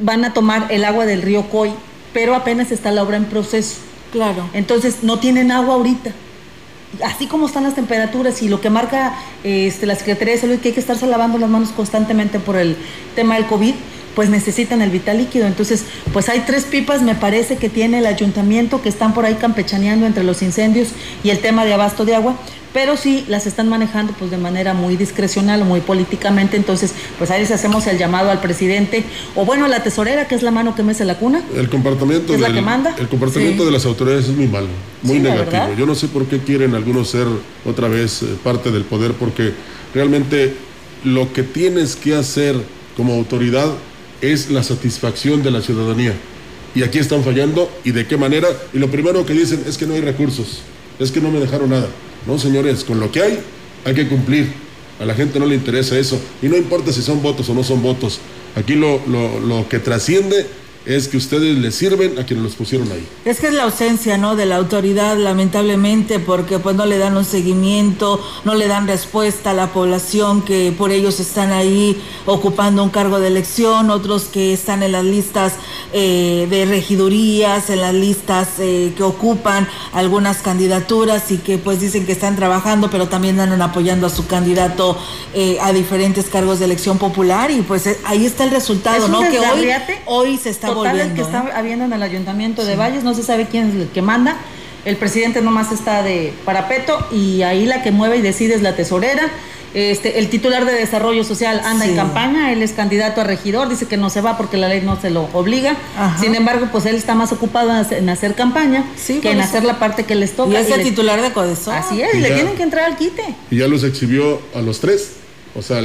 Van 0.00 0.24
a 0.24 0.32
tomar 0.32 0.68
el 0.70 0.84
agua 0.84 1.06
del 1.06 1.22
río 1.22 1.48
Coy, 1.50 1.70
pero 2.12 2.34
apenas 2.34 2.70
está 2.70 2.92
la 2.92 3.02
obra 3.02 3.16
en 3.16 3.24
proceso. 3.24 3.76
Claro. 4.12 4.48
Entonces 4.52 5.02
no 5.02 5.18
tienen 5.18 5.50
agua 5.50 5.74
ahorita. 5.74 6.12
Así 7.04 7.26
como 7.26 7.46
están 7.46 7.64
las 7.64 7.74
temperaturas 7.74 8.42
y 8.42 8.48
lo 8.48 8.60
que 8.60 8.70
marca 8.70 9.14
este, 9.44 9.84
la 9.84 9.94
Secretaría 9.94 10.34
de 10.34 10.40
Salud, 10.40 10.58
que 10.58 10.68
hay 10.68 10.74
que 10.74 10.80
estarse 10.80 11.06
lavando 11.06 11.36
las 11.38 11.50
manos 11.50 11.70
constantemente 11.70 12.38
por 12.38 12.56
el 12.56 12.76
tema 13.14 13.34
del 13.34 13.46
COVID, 13.46 13.74
pues 14.14 14.30
necesitan 14.30 14.80
el 14.82 14.90
vital 14.90 15.18
líquido. 15.18 15.46
Entonces, 15.46 15.84
pues 16.12 16.28
hay 16.28 16.40
tres 16.40 16.64
pipas, 16.64 17.02
me 17.02 17.14
parece 17.14 17.56
que 17.56 17.68
tiene 17.68 17.98
el 17.98 18.06
ayuntamiento 18.06 18.82
que 18.82 18.88
están 18.88 19.14
por 19.14 19.26
ahí 19.26 19.34
campechaneando 19.34 20.06
entre 20.06 20.24
los 20.24 20.42
incendios 20.42 20.88
y 21.22 21.30
el 21.30 21.38
tema 21.38 21.64
de 21.64 21.74
abasto 21.74 22.04
de 22.04 22.14
agua, 22.14 22.36
pero 22.72 22.96
sí 22.96 23.24
las 23.28 23.46
están 23.46 23.68
manejando 23.68 24.12
pues 24.18 24.30
de 24.30 24.36
manera 24.36 24.74
muy 24.74 24.96
discrecional, 24.96 25.64
muy 25.64 25.80
políticamente, 25.80 26.56
entonces 26.56 26.92
pues 27.18 27.30
ahí 27.30 27.40
les 27.40 27.50
hacemos 27.50 27.86
el 27.86 27.98
llamado 27.98 28.30
al 28.30 28.40
presidente 28.40 29.04
o 29.34 29.44
bueno 29.44 29.64
a 29.64 29.68
la 29.68 29.82
tesorera 29.82 30.28
que 30.28 30.34
es 30.34 30.42
la 30.42 30.50
mano 30.50 30.74
que 30.74 30.82
mece 30.82 31.04
la 31.04 31.18
cuna. 31.18 31.42
El 31.56 31.68
comportamiento, 31.68 32.34
es 32.34 32.40
la 32.40 32.52
que 32.52 32.60
manda? 32.60 32.94
El 32.98 33.08
comportamiento 33.08 33.64
de 33.64 33.72
las 33.72 33.84
autoridades 33.84 34.28
es 34.28 34.36
muy 34.36 34.46
malo, 34.46 34.68
muy 35.02 35.18
negativo. 35.18 35.74
Yo 35.76 35.86
no 35.86 35.94
sé 35.94 36.08
por 36.08 36.26
qué 36.26 36.38
quieren 36.38 36.74
algunos 36.74 37.10
ser 37.10 37.26
otra 37.64 37.88
vez 37.88 38.22
eh, 38.22 38.26
parte 38.42 38.70
del 38.70 38.84
poder 38.84 39.12
porque 39.12 39.52
realmente 39.94 40.54
lo 41.04 41.32
que 41.32 41.42
tienes 41.42 41.96
que 41.96 42.14
hacer 42.14 42.56
como 42.96 43.14
autoridad 43.14 43.68
es 44.20 44.50
la 44.50 44.62
satisfacción 44.62 45.42
de 45.42 45.50
la 45.50 45.62
ciudadanía. 45.62 46.14
Y 46.74 46.82
aquí 46.82 46.98
están 46.98 47.22
fallando 47.22 47.70
y 47.84 47.92
de 47.92 48.06
qué 48.06 48.16
manera. 48.16 48.48
Y 48.72 48.78
lo 48.78 48.90
primero 48.90 49.24
que 49.24 49.32
dicen 49.32 49.62
es 49.66 49.78
que 49.78 49.86
no 49.86 49.94
hay 49.94 50.00
recursos, 50.00 50.60
es 50.98 51.10
que 51.12 51.20
no 51.20 51.30
me 51.30 51.40
dejaron 51.40 51.70
nada. 51.70 51.88
No, 52.26 52.38
señores, 52.38 52.84
con 52.84 53.00
lo 53.00 53.10
que 53.10 53.22
hay 53.22 53.38
hay 53.84 53.94
que 53.94 54.08
cumplir. 54.08 54.52
A 55.00 55.04
la 55.04 55.14
gente 55.14 55.38
no 55.38 55.46
le 55.46 55.54
interesa 55.54 55.98
eso. 55.98 56.20
Y 56.42 56.48
no 56.48 56.56
importa 56.56 56.92
si 56.92 57.02
son 57.02 57.22
votos 57.22 57.48
o 57.48 57.54
no 57.54 57.62
son 57.62 57.82
votos. 57.82 58.18
Aquí 58.56 58.74
lo, 58.74 59.00
lo, 59.06 59.38
lo 59.40 59.68
que 59.68 59.78
trasciende 59.78 60.46
es 60.88 61.06
que 61.06 61.18
ustedes 61.18 61.58
le 61.58 61.70
sirven 61.70 62.18
a 62.18 62.24
quienes 62.24 62.42
los 62.42 62.54
pusieron 62.54 62.90
ahí. 62.90 63.06
Es 63.26 63.40
que 63.40 63.48
es 63.48 63.52
la 63.52 63.64
ausencia, 63.64 64.16
¿no? 64.16 64.36
De 64.36 64.46
la 64.46 64.56
autoridad, 64.56 65.18
lamentablemente, 65.18 66.18
porque 66.18 66.58
pues 66.58 66.76
no 66.76 66.86
le 66.86 66.96
dan 66.96 67.14
un 67.14 67.26
seguimiento, 67.26 68.24
no 68.44 68.54
le 68.54 68.68
dan 68.68 68.86
respuesta 68.86 69.50
a 69.50 69.54
la 69.54 69.66
población 69.66 70.40
que 70.40 70.72
por 70.76 70.90
ellos 70.90 71.20
están 71.20 71.52
ahí 71.52 72.00
ocupando 72.24 72.82
un 72.82 72.88
cargo 72.88 73.20
de 73.20 73.28
elección, 73.28 73.90
otros 73.90 74.24
que 74.24 74.54
están 74.54 74.82
en 74.82 74.92
las 74.92 75.04
listas 75.04 75.56
eh, 75.92 76.46
de 76.48 76.64
regidurías, 76.64 77.68
en 77.68 77.82
las 77.82 77.92
listas 77.92 78.48
eh, 78.58 78.94
que 78.96 79.02
ocupan 79.02 79.68
algunas 79.92 80.38
candidaturas 80.38 81.30
y 81.30 81.36
que 81.36 81.58
pues 81.58 81.80
dicen 81.80 82.06
que 82.06 82.12
están 82.12 82.34
trabajando, 82.34 82.88
pero 82.88 83.08
también 83.08 83.38
andan 83.38 83.60
apoyando 83.60 84.06
a 84.06 84.10
su 84.10 84.26
candidato 84.26 84.96
eh, 85.34 85.58
a 85.60 85.74
diferentes 85.74 86.30
cargos 86.30 86.60
de 86.60 86.64
elección 86.64 86.96
popular 86.96 87.50
y 87.50 87.60
pues 87.60 87.86
ahí 88.04 88.24
está 88.24 88.44
el 88.44 88.52
resultado, 88.52 89.06
¿no? 89.08 89.20
Que 89.20 89.38
hoy, 89.38 89.68
hoy 90.06 90.38
se 90.38 90.48
está 90.48 90.77
total 90.84 91.14
que 91.14 91.20
está 91.20 91.44
habiendo 91.54 91.84
en 91.84 91.92
el 91.92 92.02
ayuntamiento 92.02 92.64
de 92.64 92.76
Valles, 92.76 93.04
no 93.04 93.14
se 93.14 93.22
sabe 93.22 93.46
quién 93.46 93.68
es 93.68 93.74
el 93.74 93.88
que 93.88 94.02
manda. 94.02 94.36
El 94.84 94.96
presidente 94.96 95.42
nomás 95.42 95.72
está 95.72 96.02
de 96.02 96.32
parapeto 96.44 97.06
y 97.12 97.42
ahí 97.42 97.66
la 97.66 97.82
que 97.82 97.90
mueve 97.90 98.18
y 98.18 98.22
decide 98.22 98.54
es 98.54 98.62
la 98.62 98.76
tesorera. 98.76 99.30
Este, 99.74 100.18
el 100.18 100.30
titular 100.30 100.64
de 100.64 100.72
Desarrollo 100.72 101.24
Social 101.24 101.60
anda 101.62 101.84
en 101.84 101.94
campaña, 101.94 102.52
él 102.52 102.62
es 102.62 102.72
candidato 102.72 103.20
a 103.20 103.24
regidor, 103.24 103.68
dice 103.68 103.86
que 103.86 103.98
no 103.98 104.08
se 104.08 104.22
va 104.22 104.38
porque 104.38 104.56
la 104.56 104.68
ley 104.68 104.80
no 104.80 104.98
se 104.98 105.10
lo 105.10 105.28
obliga. 105.34 105.76
Sin 106.18 106.34
embargo, 106.34 106.68
pues 106.72 106.86
él 106.86 106.96
está 106.96 107.14
más 107.14 107.32
ocupado 107.32 107.70
en 107.90 108.08
hacer 108.08 108.34
campaña 108.34 108.84
que 109.06 109.30
en 109.30 109.40
hacer 109.40 109.64
la 109.64 109.78
parte 109.78 110.04
que 110.04 110.14
les 110.14 110.34
toca. 110.34 110.52
Y 110.52 110.56
es 110.56 110.70
el 110.70 110.82
titular 110.82 111.20
de 111.20 111.32
Codesol. 111.32 111.74
Así 111.74 112.00
es, 112.00 112.14
y, 112.14 112.20
le 112.20 112.30
tienen 112.30 112.56
que 112.56 112.62
entrar 112.62 112.86
al 112.86 112.96
quite. 112.96 113.22
Y 113.50 113.58
ya 113.58 113.68
los 113.68 113.84
exhibió 113.84 114.40
a 114.54 114.60
los 114.60 114.80
tres. 114.80 115.12
O 115.54 115.60
sea, 115.60 115.82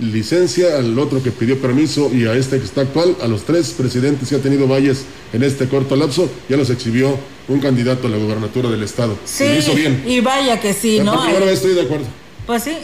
licencia, 0.00 0.78
al 0.78 0.98
otro 0.98 1.22
que 1.22 1.30
pidió 1.30 1.60
permiso 1.60 2.10
y 2.12 2.26
a 2.26 2.34
este 2.34 2.58
que 2.58 2.64
está 2.64 2.82
actual, 2.82 3.16
a 3.22 3.26
los 3.26 3.44
tres 3.44 3.70
presidentes 3.70 4.28
que 4.28 4.36
ha 4.36 4.40
tenido 4.40 4.66
Valles 4.66 5.04
en 5.32 5.42
este 5.42 5.68
corto 5.68 5.96
lapso, 5.96 6.28
ya 6.48 6.56
los 6.56 6.70
exhibió 6.70 7.18
un 7.48 7.60
candidato 7.60 8.06
a 8.06 8.10
la 8.10 8.16
gobernatura 8.16 8.70
del 8.70 8.82
estado. 8.82 9.16
Sí, 9.24 9.44
y 9.44 9.58
hizo 9.58 9.74
bien. 9.74 10.02
Y 10.06 10.20
vaya 10.20 10.60
que 10.60 10.72
sí, 10.74 11.00
¿no? 11.00 11.12
Ahora 11.12 11.50
estoy 11.50 11.74
de 11.74 11.82
acuerdo. 11.82 12.06
Pues 12.46 12.62
sí, 12.62 12.76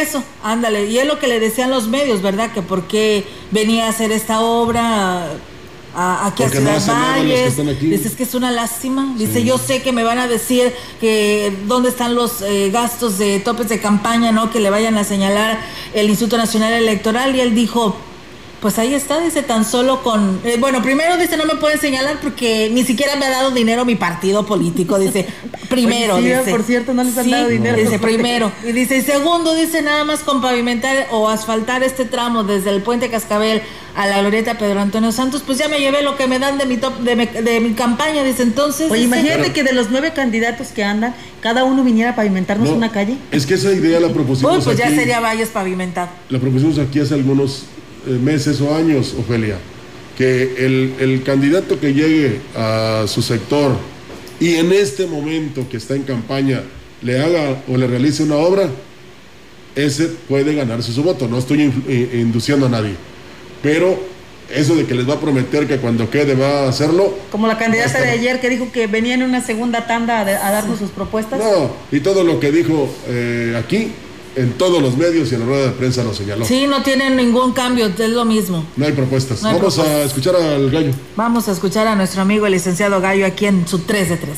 eso, 0.00 0.24
ándale. 0.42 0.86
Y 0.86 0.98
es 0.98 1.06
lo 1.06 1.18
que 1.18 1.26
le 1.26 1.38
decían 1.38 1.70
los 1.70 1.88
medios, 1.88 2.22
¿verdad? 2.22 2.52
Que 2.52 2.62
por 2.62 2.86
qué 2.88 3.24
venía 3.50 3.86
a 3.86 3.90
hacer 3.90 4.10
esta 4.10 4.40
obra 4.40 5.28
aquí 5.94 6.42
a 6.42 6.48
Ciudad 6.48 6.86
Valles. 6.86 7.56
Dice, 7.80 8.08
es 8.08 8.14
que 8.14 8.22
es 8.22 8.34
una 8.34 8.50
lástima. 8.50 9.14
Dice, 9.16 9.44
yo 9.44 9.58
sé 9.58 9.82
que 9.82 9.92
me 9.92 10.02
van 10.02 10.18
a 10.18 10.28
decir 10.28 10.72
que 11.00 11.56
dónde 11.66 11.88
están 11.88 12.14
los 12.14 12.42
eh, 12.42 12.70
gastos 12.70 13.18
de 13.18 13.40
topes 13.40 13.68
de 13.68 13.80
campaña, 13.80 14.32
¿no? 14.32 14.50
Que 14.50 14.60
le 14.60 14.70
vayan 14.70 14.96
a 14.98 15.04
señalar 15.04 15.58
el 15.94 16.08
Instituto 16.08 16.38
Nacional 16.38 16.72
Electoral. 16.72 17.36
Y 17.36 17.40
él 17.40 17.54
dijo, 17.54 17.96
pues 18.62 18.78
ahí 18.78 18.94
está, 18.94 19.18
dice, 19.18 19.42
tan 19.42 19.64
solo 19.64 20.04
con... 20.04 20.40
Eh, 20.44 20.56
bueno, 20.60 20.82
primero 20.82 21.16
dice, 21.16 21.36
no 21.36 21.44
me 21.46 21.56
puede 21.56 21.78
señalar 21.78 22.20
porque 22.22 22.70
ni 22.72 22.84
siquiera 22.84 23.16
me 23.16 23.26
ha 23.26 23.30
dado 23.30 23.50
dinero 23.50 23.84
mi 23.84 23.96
partido 23.96 24.46
político, 24.46 25.00
dice, 25.00 25.26
primero. 25.68 26.18
dice, 26.18 26.44
por 26.48 26.62
cierto, 26.62 26.94
no 26.94 27.02
les 27.02 27.18
han 27.18 27.28
dado 27.28 27.48
dinero. 27.48 27.76
Dice, 27.76 27.98
primero. 27.98 28.52
Y 28.64 28.70
dice, 28.70 28.98
y 28.98 29.02
segundo, 29.02 29.56
dice, 29.56 29.82
nada 29.82 30.04
más 30.04 30.20
con 30.20 30.40
pavimentar 30.40 31.08
o 31.10 31.28
asfaltar 31.28 31.82
este 31.82 32.04
tramo 32.04 32.44
desde 32.44 32.70
el 32.70 32.82
puente 32.82 33.10
Cascabel 33.10 33.62
a 33.96 34.06
la 34.06 34.20
glorieta 34.20 34.56
Pedro 34.56 34.80
Antonio 34.80 35.10
Santos, 35.10 35.42
pues 35.44 35.58
ya 35.58 35.66
me 35.68 35.80
llevé 35.80 36.02
lo 36.02 36.16
que 36.16 36.28
me 36.28 36.38
dan 36.38 36.56
de 36.56 36.64
mi, 36.64 36.76
top, 36.76 37.00
de, 37.00 37.60
mi, 37.60 37.72
campaña, 37.72 38.22
dice, 38.22 38.44
entonces... 38.44 38.92
Oye, 38.92 39.02
imagínate 39.02 39.52
que 39.52 39.64
de 39.64 39.72
los 39.72 39.90
nueve 39.90 40.12
candidatos 40.14 40.68
que 40.68 40.84
andan, 40.84 41.16
cada 41.40 41.64
uno 41.64 41.82
viniera 41.82 42.12
a 42.12 42.14
pavimentarnos 42.14 42.68
una 42.68 42.92
calle. 42.92 43.16
Es 43.32 43.44
que 43.44 43.54
esa 43.54 43.72
idea 43.72 43.98
la 43.98 44.10
propusimos 44.10 44.64
pues 44.64 44.78
ya 44.78 44.88
sería 44.88 45.18
Valles 45.18 45.48
pavimentado. 45.48 46.10
La 46.28 46.38
propusimos 46.38 46.78
aquí 46.78 47.00
hace 47.00 47.14
algunos 47.14 47.64
meses 48.06 48.60
o 48.60 48.74
años, 48.74 49.14
Ofelia, 49.18 49.58
que 50.16 50.64
el, 50.64 51.22
candidato 51.24 51.80
que 51.80 51.94
llegue 51.94 52.40
a 52.56 53.04
su 53.06 53.22
sector 53.22 53.72
y 54.40 54.54
en 54.54 54.72
este 54.72 55.06
momento 55.06 55.66
que 55.68 55.76
está 55.76 55.94
en 55.94 56.02
campaña 56.02 56.62
le 57.00 57.20
haga 57.20 57.62
o 57.68 57.76
le 57.76 57.86
realice 57.86 58.22
una 58.22 58.36
obra, 58.36 58.68
ese 59.74 60.06
puede 60.28 60.54
ganarse 60.54 60.92
su 60.92 61.02
voto. 61.02 61.28
No 61.28 61.38
estoy 61.38 61.62
induciendo 61.62 62.66
a 62.66 62.68
nadie. 62.68 62.94
Pero 63.62 63.98
eso 64.54 64.74
de 64.74 64.84
que 64.84 64.94
les 64.94 65.08
va 65.08 65.14
a 65.14 65.20
prometer 65.20 65.66
que 65.66 65.78
cuando 65.78 66.10
quede 66.10 66.34
va 66.34 66.64
a 66.64 66.68
hacerlo. 66.68 67.16
Como 67.30 67.46
la 67.46 67.58
candidata 67.58 68.00
de 68.00 68.10
ayer 68.10 68.40
que 68.40 68.50
dijo 68.50 68.70
que 68.70 68.86
venía 68.86 69.14
en 69.14 69.22
una 69.22 69.40
segunda 69.40 69.86
tanda 69.86 70.20
a, 70.20 70.50
darnos 70.50 70.78
sus 70.78 70.90
propuestas. 70.90 71.38
No, 71.38 71.70
y 71.90 72.00
todo 72.00 72.22
lo 72.22 72.38
que 72.38 72.52
dijo 72.52 72.92
eh, 73.08 73.56
aquí 73.58 73.92
en 74.36 74.52
todos 74.54 74.82
los 74.82 74.96
medios 74.96 75.30
y 75.30 75.34
en 75.34 75.40
la 75.40 75.46
rueda 75.46 75.66
de 75.66 75.72
prensa 75.72 76.02
lo 76.04 76.14
señaló. 76.14 76.44
Sí, 76.44 76.66
no 76.66 76.82
tienen 76.82 77.16
ningún 77.16 77.52
cambio, 77.52 77.86
es 77.86 78.10
lo 78.10 78.24
mismo. 78.24 78.64
No 78.76 78.86
hay 78.86 78.92
propuestas. 78.92 79.42
Vamos 79.42 79.78
a 79.78 80.02
escuchar 80.02 80.36
al 80.36 80.70
gallo. 80.70 80.92
Vamos 81.16 81.48
a 81.48 81.52
escuchar 81.52 81.86
a 81.86 81.94
nuestro 81.94 82.22
amigo 82.22 82.46
el 82.46 82.52
licenciado 82.52 83.00
Gallo 83.00 83.26
aquí 83.26 83.46
en 83.46 83.66
su 83.66 83.80
3 83.80 84.08
de 84.10 84.16
3. 84.16 84.36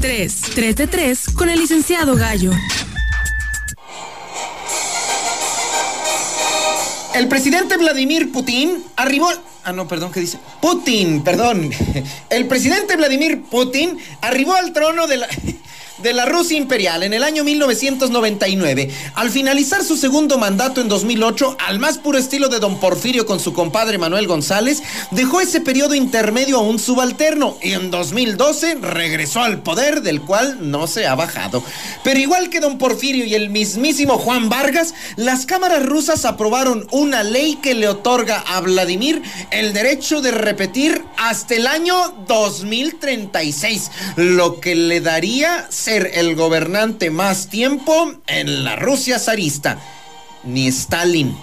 3, 0.00 0.40
3 0.54 0.76
de 0.76 0.86
3 0.86 1.24
con 1.34 1.48
el 1.48 1.60
licenciado 1.60 2.16
Gallo. 2.16 2.52
El 7.14 7.28
presidente 7.28 7.76
Vladimir 7.76 8.30
Putin 8.32 8.82
arribó... 8.96 9.28
Ah, 9.64 9.72
no, 9.72 9.86
perdón, 9.86 10.10
¿qué 10.12 10.20
dice? 10.20 10.38
Putin, 10.62 11.22
perdón. 11.22 11.70
El 12.30 12.46
presidente 12.46 12.96
Vladimir 12.96 13.42
Putin 13.42 13.98
arribó 14.22 14.54
al 14.54 14.72
trono 14.72 15.06
de 15.06 15.18
la 15.18 15.28
de 16.02 16.12
la 16.12 16.26
Rusia 16.26 16.56
imperial 16.56 17.02
en 17.02 17.12
el 17.12 17.22
año 17.22 17.44
1999, 17.44 18.90
al 19.14 19.30
finalizar 19.30 19.84
su 19.84 19.96
segundo 19.96 20.38
mandato 20.38 20.80
en 20.80 20.88
2008, 20.88 21.56
al 21.66 21.78
más 21.78 21.98
puro 21.98 22.18
estilo 22.18 22.48
de 22.48 22.58
don 22.58 22.80
Porfirio 22.80 23.26
con 23.26 23.40
su 23.40 23.52
compadre 23.52 23.98
Manuel 23.98 24.26
González, 24.26 24.82
dejó 25.10 25.40
ese 25.40 25.60
periodo 25.60 25.94
intermedio 25.94 26.58
a 26.58 26.62
un 26.62 26.78
subalterno 26.78 27.56
y 27.62 27.72
en 27.72 27.90
2012 27.90 28.76
regresó 28.80 29.40
al 29.42 29.62
poder 29.62 30.02
del 30.02 30.22
cual 30.22 30.70
no 30.70 30.86
se 30.86 31.06
ha 31.06 31.14
bajado. 31.14 31.62
Pero 32.02 32.18
igual 32.18 32.50
que 32.50 32.60
don 32.60 32.78
Porfirio 32.78 33.24
y 33.24 33.34
el 33.34 33.50
mismísimo 33.50 34.18
Juan 34.18 34.48
Vargas, 34.48 34.94
las 35.16 35.46
cámaras 35.46 35.84
rusas 35.84 36.24
aprobaron 36.24 36.86
una 36.90 37.22
ley 37.22 37.58
que 37.62 37.74
le 37.74 37.88
otorga 37.88 38.40
a 38.40 38.60
Vladimir 38.60 39.22
el 39.50 39.72
derecho 39.72 40.20
de 40.20 40.30
repetir 40.30 41.04
hasta 41.16 41.54
el 41.54 41.66
año 41.66 42.14
2036, 42.26 43.90
lo 44.16 44.60
que 44.60 44.74
le 44.74 45.00
daría 45.00 45.66
el 45.96 46.36
gobernante 46.36 47.10
más 47.10 47.48
tiempo 47.48 48.12
en 48.28 48.64
la 48.64 48.76
Rusia 48.76 49.18
zarista, 49.18 49.78
ni 50.44 50.68
Stalin. 50.68 51.36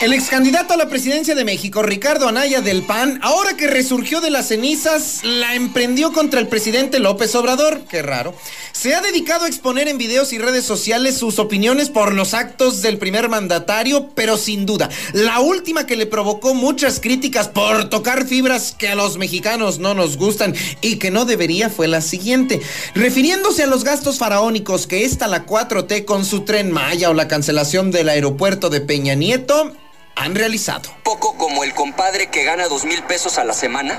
El 0.00 0.12
ex 0.12 0.28
candidato 0.28 0.74
a 0.74 0.76
la 0.76 0.88
presidencia 0.88 1.34
de 1.34 1.44
México, 1.44 1.82
Ricardo 1.82 2.28
Anaya 2.28 2.60
del 2.60 2.84
PAN, 2.84 3.18
ahora 3.20 3.56
que 3.56 3.66
resurgió 3.66 4.20
de 4.20 4.30
las 4.30 4.46
cenizas, 4.46 5.22
la 5.24 5.56
emprendió 5.56 6.12
contra 6.12 6.38
el 6.38 6.46
presidente 6.46 7.00
López 7.00 7.34
Obrador. 7.34 7.80
Qué 7.88 8.00
raro. 8.00 8.32
Se 8.70 8.94
ha 8.94 9.00
dedicado 9.00 9.44
a 9.44 9.48
exponer 9.48 9.88
en 9.88 9.98
videos 9.98 10.32
y 10.32 10.38
redes 10.38 10.64
sociales 10.64 11.16
sus 11.18 11.40
opiniones 11.40 11.90
por 11.90 12.14
los 12.14 12.32
actos 12.32 12.80
del 12.80 12.98
primer 12.98 13.28
mandatario, 13.28 14.08
pero 14.14 14.36
sin 14.36 14.66
duda, 14.66 14.88
la 15.14 15.40
última 15.40 15.84
que 15.84 15.96
le 15.96 16.06
provocó 16.06 16.54
muchas 16.54 17.00
críticas 17.00 17.48
por 17.48 17.90
tocar 17.90 18.24
fibras 18.24 18.76
que 18.78 18.86
a 18.86 18.94
los 18.94 19.18
mexicanos 19.18 19.80
no 19.80 19.94
nos 19.94 20.16
gustan 20.16 20.54
y 20.80 20.98
que 20.98 21.10
no 21.10 21.24
debería 21.24 21.70
fue 21.70 21.88
la 21.88 22.02
siguiente. 22.02 22.60
Refiriéndose 22.94 23.64
a 23.64 23.66
los 23.66 23.82
gastos 23.82 24.18
faraónicos 24.18 24.86
que 24.86 25.04
está 25.04 25.26
la 25.26 25.44
4T 25.44 26.04
con 26.04 26.24
su 26.24 26.42
tren 26.42 26.70
Maya 26.70 27.10
o 27.10 27.14
la 27.14 27.26
cancelación 27.26 27.90
del 27.90 28.10
aeropuerto 28.10 28.70
de 28.70 28.80
Peña 28.80 29.16
Nieto, 29.16 29.74
han 30.18 30.34
realizado. 30.34 30.90
Poco 31.04 31.36
como 31.36 31.64
el 31.64 31.74
compadre 31.74 32.26
que 32.26 32.44
gana 32.44 32.68
dos 32.68 32.84
mil 32.84 33.02
pesos 33.04 33.38
a 33.38 33.44
la 33.44 33.52
semana 33.52 33.98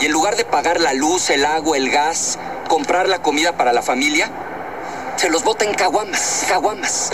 y 0.00 0.06
en 0.06 0.12
lugar 0.12 0.36
de 0.36 0.44
pagar 0.44 0.80
la 0.80 0.92
luz, 0.92 1.30
el 1.30 1.46
agua, 1.46 1.76
el 1.76 1.90
gas, 1.90 2.38
comprar 2.68 3.08
la 3.08 3.22
comida 3.22 3.56
para 3.56 3.72
la 3.72 3.82
familia, 3.82 4.30
se 5.16 5.30
los 5.30 5.44
bota 5.44 5.64
en 5.64 5.74
caguamas, 5.74 6.44
caguamas. 6.48 7.12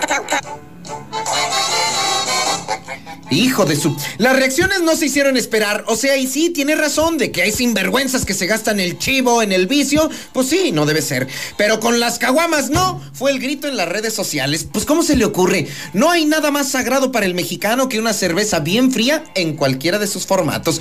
Hijo 3.33 3.65
de 3.65 3.77
su. 3.77 3.97
Las 4.19 4.37
reacciones 4.37 4.83
no 4.83 4.95
se 4.95 5.07
hicieron 5.07 5.39
esperar. 5.39 5.85
O 5.89 5.97
sea, 5.97 6.17
y 6.19 6.27
sí, 6.27 6.51
tiene 6.51 6.75
razón 6.75 7.17
de 7.17 7.33
que 7.33 7.43
hay 7.43 7.51
sinvergüenzas 7.51 8.27
que 8.27 8.35
se 8.35 8.47
gastan 8.47 8.79
el 8.79 8.99
chivo 8.99 9.43
en 9.43 9.53
el 9.53 9.67
vicio. 9.67 10.11
Pues 10.35 10.49
sí, 10.49 10.71
no 10.71 10.85
debe 10.85 11.01
ser. 11.01 11.29
Pero 11.57 11.81
con 11.81 11.99
las 11.99 12.19
caguamas 12.19 12.69
no. 12.69 13.01
Fue 13.15 13.31
el 13.31 13.39
grito 13.39 13.69
en 13.69 13.77
las 13.77 13.89
redes 13.89 14.13
sociales. 14.13 14.67
Pues, 14.71 14.85
¿cómo 14.85 15.03
se 15.03 15.17
le 15.17 15.25
ocurre? 15.25 15.67
No 15.95 16.11
hay 16.11 16.27
nada 16.27 16.51
más 16.51 16.69
sagrado 16.69 17.11
para 17.11 17.25
el 17.25 17.35
mexicano 17.35 17.89
que 17.89 17.99
una 17.99 18.13
cerveza 18.13 18.61
bien 18.61 18.93
fría 18.93 19.25
en 19.35 19.57
cualquiera 19.57 19.99
de 19.99 20.07
sus 20.07 20.27
formatos. 20.27 20.81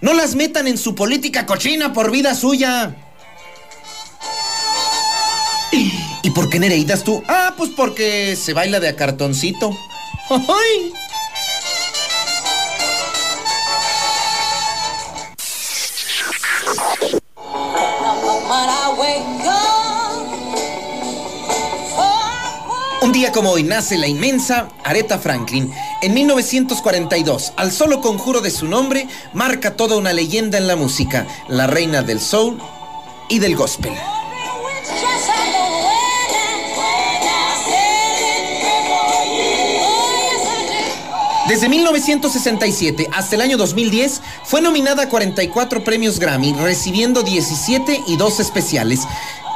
No 0.00 0.14
las 0.14 0.34
metan 0.34 0.66
en 0.66 0.78
su 0.78 0.94
política 0.94 1.44
cochina 1.44 1.92
por 1.92 2.10
vida 2.10 2.34
suya. 2.34 2.96
¿Y 6.22 6.30
por 6.30 6.48
qué 6.48 6.58
Nereidas 6.58 7.04
tú? 7.04 7.22
Ah, 7.28 7.54
pues 7.56 7.70
porque 7.76 8.36
se 8.36 8.54
baila 8.54 8.80
de 8.80 8.88
a 8.88 8.96
cartoncito. 8.96 9.76
¡Ay! 10.30 10.92
Un 23.10 23.14
día 23.14 23.32
como 23.32 23.50
hoy 23.50 23.64
nace 23.64 23.98
la 23.98 24.06
inmensa 24.06 24.68
Aretha 24.84 25.18
Franklin. 25.18 25.72
En 26.00 26.14
1942, 26.14 27.54
al 27.56 27.72
solo 27.72 28.00
conjuro 28.00 28.40
de 28.40 28.52
su 28.52 28.68
nombre, 28.68 29.08
marca 29.32 29.74
toda 29.74 29.96
una 29.96 30.12
leyenda 30.12 30.58
en 30.58 30.68
la 30.68 30.76
música, 30.76 31.26
la 31.48 31.66
reina 31.66 32.02
del 32.02 32.20
soul 32.20 32.62
y 33.28 33.40
del 33.40 33.56
gospel. 33.56 33.94
Desde 41.50 41.68
1967 41.68 43.08
hasta 43.12 43.34
el 43.34 43.40
año 43.40 43.56
2010 43.56 44.22
fue 44.44 44.60
nominada 44.60 45.02
a 45.02 45.08
44 45.08 45.82
premios 45.82 46.20
Grammy, 46.20 46.52
recibiendo 46.52 47.24
17 47.24 48.04
y 48.06 48.16
2 48.16 48.38
especiales. 48.38 49.00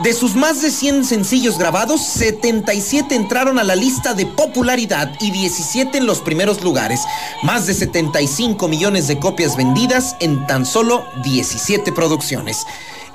De 0.02 0.12
sus 0.12 0.34
más 0.34 0.60
de 0.60 0.72
100 0.72 1.04
sencillos 1.04 1.56
grabados, 1.56 2.04
77 2.04 3.14
entraron 3.14 3.60
a 3.60 3.62
la 3.62 3.76
lista 3.76 4.12
de 4.12 4.26
popularidad 4.26 5.12
y 5.20 5.30
17 5.30 5.96
en 5.98 6.06
los 6.06 6.20
primeros 6.20 6.64
lugares. 6.64 6.98
Más 7.44 7.68
de 7.68 7.74
75 7.74 8.66
millones 8.66 9.06
de 9.06 9.20
copias 9.20 9.56
vendidas 9.56 10.16
en 10.18 10.44
tan 10.48 10.66
solo 10.66 11.06
17 11.22 11.92
producciones 11.92 12.66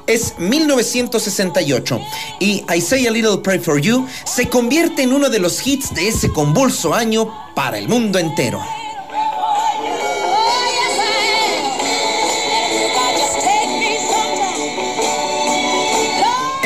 es 0.09 0.33
1968 0.39 2.01
y 2.39 2.65
I 2.73 2.81
Say 2.81 3.05
a 3.05 3.11
Little 3.11 3.37
Pray 3.37 3.59
for 3.59 3.79
You 3.79 4.07
se 4.25 4.49
convierte 4.49 5.03
en 5.03 5.13
uno 5.13 5.29
de 5.29 5.39
los 5.39 5.65
hits 5.65 5.93
de 5.93 6.07
ese 6.07 6.31
convulso 6.31 6.93
año 6.93 7.31
para 7.53 7.77
el 7.77 7.87
mundo 7.87 8.17
entero. 8.17 8.59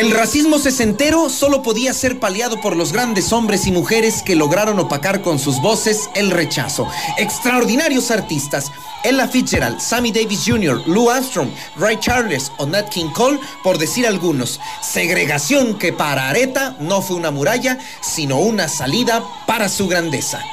El 0.03 0.11
racismo 0.11 0.59
sesentero 0.59 1.29
solo 1.29 1.63
podía 1.63 1.93
ser 1.93 2.19
paliado 2.19 2.59
por 2.59 2.75
los 2.75 2.91
grandes 2.91 3.31
hombres 3.31 3.65
y 3.67 3.71
mujeres 3.71 4.21
que 4.21 4.35
lograron 4.35 4.77
opacar 4.77 5.21
con 5.21 5.39
sus 5.39 5.61
voces 5.61 6.09
el 6.13 6.29
rechazo. 6.29 6.89
Extraordinarios 7.17 8.11
artistas. 8.11 8.69
Ella 9.05 9.29
Fitzgerald, 9.29 9.79
Sammy 9.79 10.11
Davis 10.11 10.43
Jr., 10.45 10.85
Lou 10.87 11.09
Armstrong, 11.09 11.49
Ray 11.77 11.97
Charles 12.01 12.51
o 12.57 12.65
Nat 12.65 12.89
King 12.89 13.11
Cole, 13.13 13.39
por 13.63 13.77
decir 13.77 14.05
algunos. 14.05 14.59
Segregación 14.81 15.77
que 15.79 15.93
para 15.93 16.27
Areta 16.27 16.75
no 16.81 17.01
fue 17.01 17.15
una 17.15 17.31
muralla, 17.31 17.79
sino 18.01 18.39
una 18.39 18.67
salida 18.67 19.23
para 19.47 19.69
su 19.69 19.87
grandeza. 19.87 20.43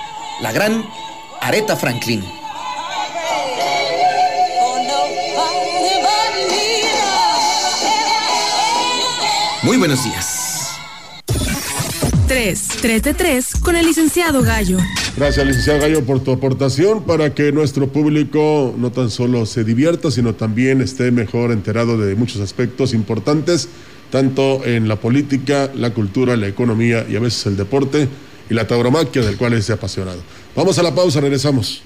La 0.40 0.52
gran 0.52 0.88
Areta 1.40 1.74
Franklin. 1.74 2.39
Muy 9.62 9.76
buenos 9.76 10.02
días. 10.04 10.70
3, 12.26 12.68
3 12.80 13.02
de 13.02 13.14
3 13.14 13.54
con 13.62 13.76
el 13.76 13.84
licenciado 13.84 14.42
Gallo. 14.42 14.78
Gracias, 15.16 15.46
licenciado 15.46 15.80
Gallo, 15.80 16.04
por 16.06 16.20
tu 16.20 16.32
aportación 16.32 17.02
para 17.02 17.34
que 17.34 17.52
nuestro 17.52 17.88
público 17.88 18.74
no 18.78 18.90
tan 18.90 19.10
solo 19.10 19.44
se 19.44 19.64
divierta, 19.64 20.10
sino 20.10 20.34
también 20.34 20.80
esté 20.80 21.10
mejor 21.10 21.50
enterado 21.52 21.98
de 21.98 22.14
muchos 22.14 22.40
aspectos 22.40 22.94
importantes, 22.94 23.68
tanto 24.10 24.64
en 24.64 24.88
la 24.88 24.96
política, 24.96 25.70
la 25.74 25.92
cultura, 25.92 26.36
la 26.36 26.48
economía 26.48 27.04
y 27.06 27.16
a 27.16 27.20
veces 27.20 27.44
el 27.46 27.56
deporte 27.56 28.08
y 28.48 28.54
la 28.54 28.66
tauromaquia 28.66 29.22
del 29.22 29.36
cual 29.36 29.52
es 29.52 29.68
apasionado. 29.68 30.22
Vamos 30.56 30.78
a 30.78 30.82
la 30.82 30.94
pausa, 30.94 31.20
regresamos. 31.20 31.82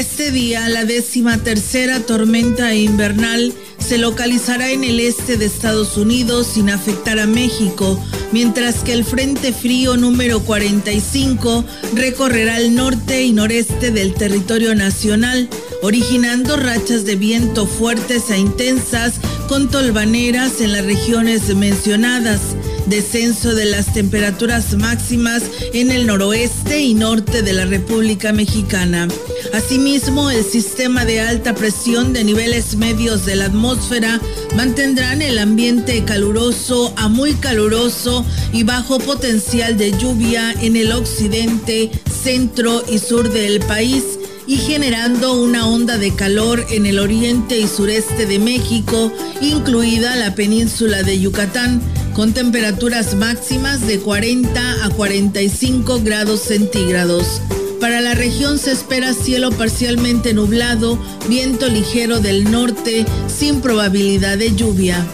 Este 0.00 0.30
día, 0.30 0.66
la 0.70 0.86
décima 0.86 1.36
tercera 1.36 2.00
tormenta 2.00 2.74
invernal 2.74 3.52
se 3.78 3.98
localizará 3.98 4.70
en 4.70 4.82
el 4.82 4.98
este 4.98 5.36
de 5.36 5.44
Estados 5.44 5.98
Unidos 5.98 6.46
sin 6.54 6.70
afectar 6.70 7.18
a 7.18 7.26
México, 7.26 8.02
mientras 8.32 8.76
que 8.76 8.94
el 8.94 9.04
Frente 9.04 9.52
Frío 9.52 9.98
número 9.98 10.40
45 10.40 11.66
recorrerá 11.94 12.56
el 12.56 12.74
norte 12.74 13.24
y 13.24 13.34
noreste 13.34 13.90
del 13.90 14.14
territorio 14.14 14.74
nacional, 14.74 15.50
originando 15.82 16.56
rachas 16.56 17.04
de 17.04 17.16
viento 17.16 17.66
fuertes 17.66 18.30
e 18.30 18.38
intensas 18.38 19.20
con 19.48 19.70
tolvaneras 19.70 20.62
en 20.62 20.72
las 20.72 20.86
regiones 20.86 21.54
mencionadas 21.54 22.40
descenso 22.86 23.54
de 23.54 23.66
las 23.66 23.92
temperaturas 23.92 24.74
máximas 24.76 25.42
en 25.72 25.90
el 25.90 26.06
noroeste 26.06 26.80
y 26.80 26.94
norte 26.94 27.42
de 27.42 27.52
la 27.52 27.64
República 27.64 28.32
Mexicana. 28.32 29.08
Asimismo, 29.52 30.30
el 30.30 30.44
sistema 30.44 31.04
de 31.04 31.20
alta 31.20 31.54
presión 31.54 32.12
de 32.12 32.24
niveles 32.24 32.76
medios 32.76 33.24
de 33.26 33.36
la 33.36 33.46
atmósfera 33.46 34.20
mantendrán 34.56 35.22
el 35.22 35.38
ambiente 35.38 36.04
caluroso 36.04 36.92
a 36.96 37.08
muy 37.08 37.34
caluroso 37.34 38.24
y 38.52 38.62
bajo 38.62 38.98
potencial 38.98 39.76
de 39.76 39.96
lluvia 39.98 40.52
en 40.60 40.76
el 40.76 40.92
occidente, 40.92 41.90
centro 42.22 42.82
y 42.88 42.98
sur 42.98 43.30
del 43.30 43.60
país 43.60 44.04
y 44.46 44.56
generando 44.56 45.34
una 45.34 45.68
onda 45.68 45.96
de 45.96 46.12
calor 46.14 46.66
en 46.70 46.84
el 46.84 46.98
oriente 46.98 47.60
y 47.60 47.68
sureste 47.68 48.26
de 48.26 48.40
México, 48.40 49.12
incluida 49.40 50.16
la 50.16 50.34
península 50.34 51.04
de 51.04 51.20
Yucatán, 51.20 51.80
con 52.14 52.32
temperaturas 52.32 53.14
máximas 53.14 53.86
de 53.86 53.98
40 53.98 54.84
a 54.84 54.90
45 54.90 56.00
grados 56.02 56.40
centígrados. 56.40 57.40
Para 57.80 58.00
la 58.00 58.14
región 58.14 58.58
se 58.58 58.72
espera 58.72 59.14
cielo 59.14 59.50
parcialmente 59.50 60.34
nublado, 60.34 60.98
viento 61.28 61.68
ligero 61.68 62.20
del 62.20 62.50
norte, 62.50 63.06
sin 63.26 63.60
probabilidad 63.60 64.38
de 64.38 64.54
lluvia. 64.54 65.06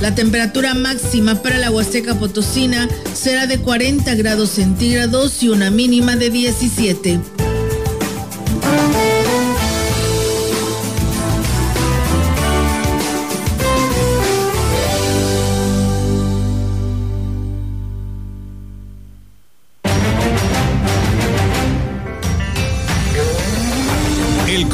La 0.00 0.14
temperatura 0.14 0.74
máxima 0.74 1.42
para 1.42 1.58
la 1.58 1.70
Huasteca 1.70 2.18
Potosina 2.18 2.88
será 3.14 3.46
de 3.46 3.58
40 3.58 4.14
grados 4.14 4.50
centígrados 4.50 5.42
y 5.42 5.48
una 5.48 5.70
mínima 5.70 6.16
de 6.16 6.30
17. 6.30 7.20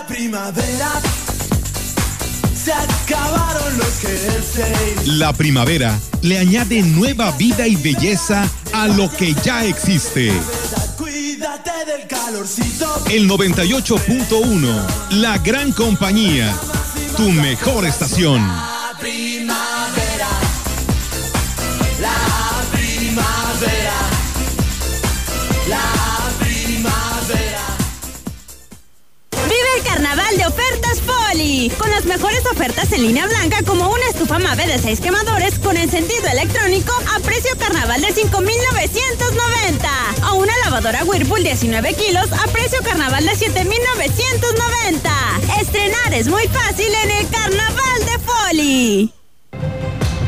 la 0.00 0.06
primavera 0.06 0.92
se 2.54 2.72
acabaron 2.72 3.78
los 3.78 4.00
jerseys. 4.00 5.06
La 5.06 5.32
primavera 5.32 5.98
le 6.22 6.38
añade 6.38 6.82
nueva 6.82 7.32
vida 7.32 7.66
y 7.66 7.76
belleza 7.76 8.48
a 8.72 8.88
lo 8.88 9.10
que 9.10 9.34
ya 9.34 9.64
existe. 9.64 10.32
Cuídate 10.96 11.70
del 11.86 12.06
calorcito. 12.06 13.02
El 13.10 13.28
98.1, 13.28 14.86
la 15.16 15.38
gran 15.38 15.72
compañía, 15.72 16.54
tu 17.16 17.30
mejor 17.30 17.84
estación. 17.84 18.69
Con 31.68 31.90
las 31.90 32.06
mejores 32.06 32.40
ofertas 32.50 32.90
en 32.92 33.02
línea 33.02 33.26
blanca 33.26 33.62
como 33.66 33.90
una 33.90 34.06
estufa 34.08 34.38
Mave 34.38 34.66
de 34.66 34.78
6 34.78 34.98
quemadores 35.00 35.58
con 35.58 35.76
encendido 35.76 36.26
electrónico 36.32 36.90
a 37.14 37.20
precio 37.20 37.50
carnaval 37.58 38.00
de 38.00 38.14
5.990 38.14 40.30
o 40.30 40.36
una 40.36 40.54
lavadora 40.64 41.04
Whirlpool 41.04 41.42
19 41.42 41.92
kilos 41.92 42.32
a 42.32 42.46
precio 42.50 42.78
carnaval 42.82 43.26
de 43.26 43.32
7.990. 43.32 45.60
Estrenar 45.60 46.14
es 46.14 46.28
muy 46.28 46.48
fácil 46.48 46.88
en 47.04 47.10
el 47.10 47.28
carnaval 47.28 48.06
de 48.06 48.18
Poli. 48.24 49.12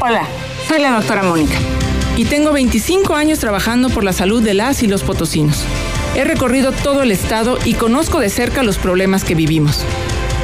Hola, 0.01 0.27
soy 0.69 0.81
la 0.81 0.91
doctora 0.91 1.23
Mónica 1.23 1.57
y 2.19 2.27
tengo 2.27 2.53
25 2.53 3.15
años 3.15 3.39
trabajando 3.39 3.89
por 3.89 4.05
la 4.05 4.13
salud 4.13 4.43
de 4.43 4.53
las 4.53 4.83
y 4.83 4.87
los 4.87 5.03
potosinos. 5.03 5.65
He 6.15 6.25
recorrido 6.25 6.73
todo 6.73 7.03
el 7.03 7.11
estado 7.11 7.57
y 7.65 7.73
conozco 7.73 8.21
de 8.21 8.29
cerca 8.29 8.63
los 8.63 8.77
problemas 8.77 9.25
que 9.25 9.35
vivimos. 9.35 9.87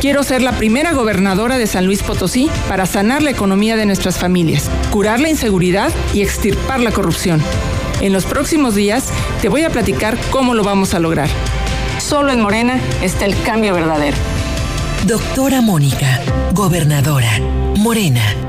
Quiero 0.01 0.23
ser 0.23 0.43
la 0.43 0.53
primera 0.53 0.93
gobernadora 0.93 1.59
de 1.59 1.67
San 1.67 1.85
Luis 1.85 2.05
Potosí 2.05 2.49
para 2.69 2.87
sanar 2.87 3.21
la 3.21 3.31
economía 3.31 3.77
de 3.77 3.85
nuestras 3.85 4.17
familias, 4.17 4.71
curar 4.93 5.19
la 5.19 5.29
inseguridad 5.29 5.91
y 6.15 6.23
extirpar 6.23 6.79
la 6.79 6.93
corrupción. 6.93 7.43
En 8.01 8.13
los 8.13 8.25
próximos 8.25 8.77
días 8.77 9.09
te 9.43 9.49
voy 9.49 9.65
a 9.65 9.71
platicar 9.71 10.17
cómo 10.31 10.55
lo 10.55 10.63
vamos 10.63 10.95
a 10.95 11.01
lograr. 11.01 11.29
Solo 11.99 12.31
en 12.33 12.41
Morena 12.41 12.79
está 13.03 13.25
el 13.25 13.35
cambio 13.43 13.75
verdadero. 13.75 14.17
Doctora 15.05 15.63
Mónica, 15.63 16.21
gobernadora, 16.53 17.41
Morena. 17.77 18.48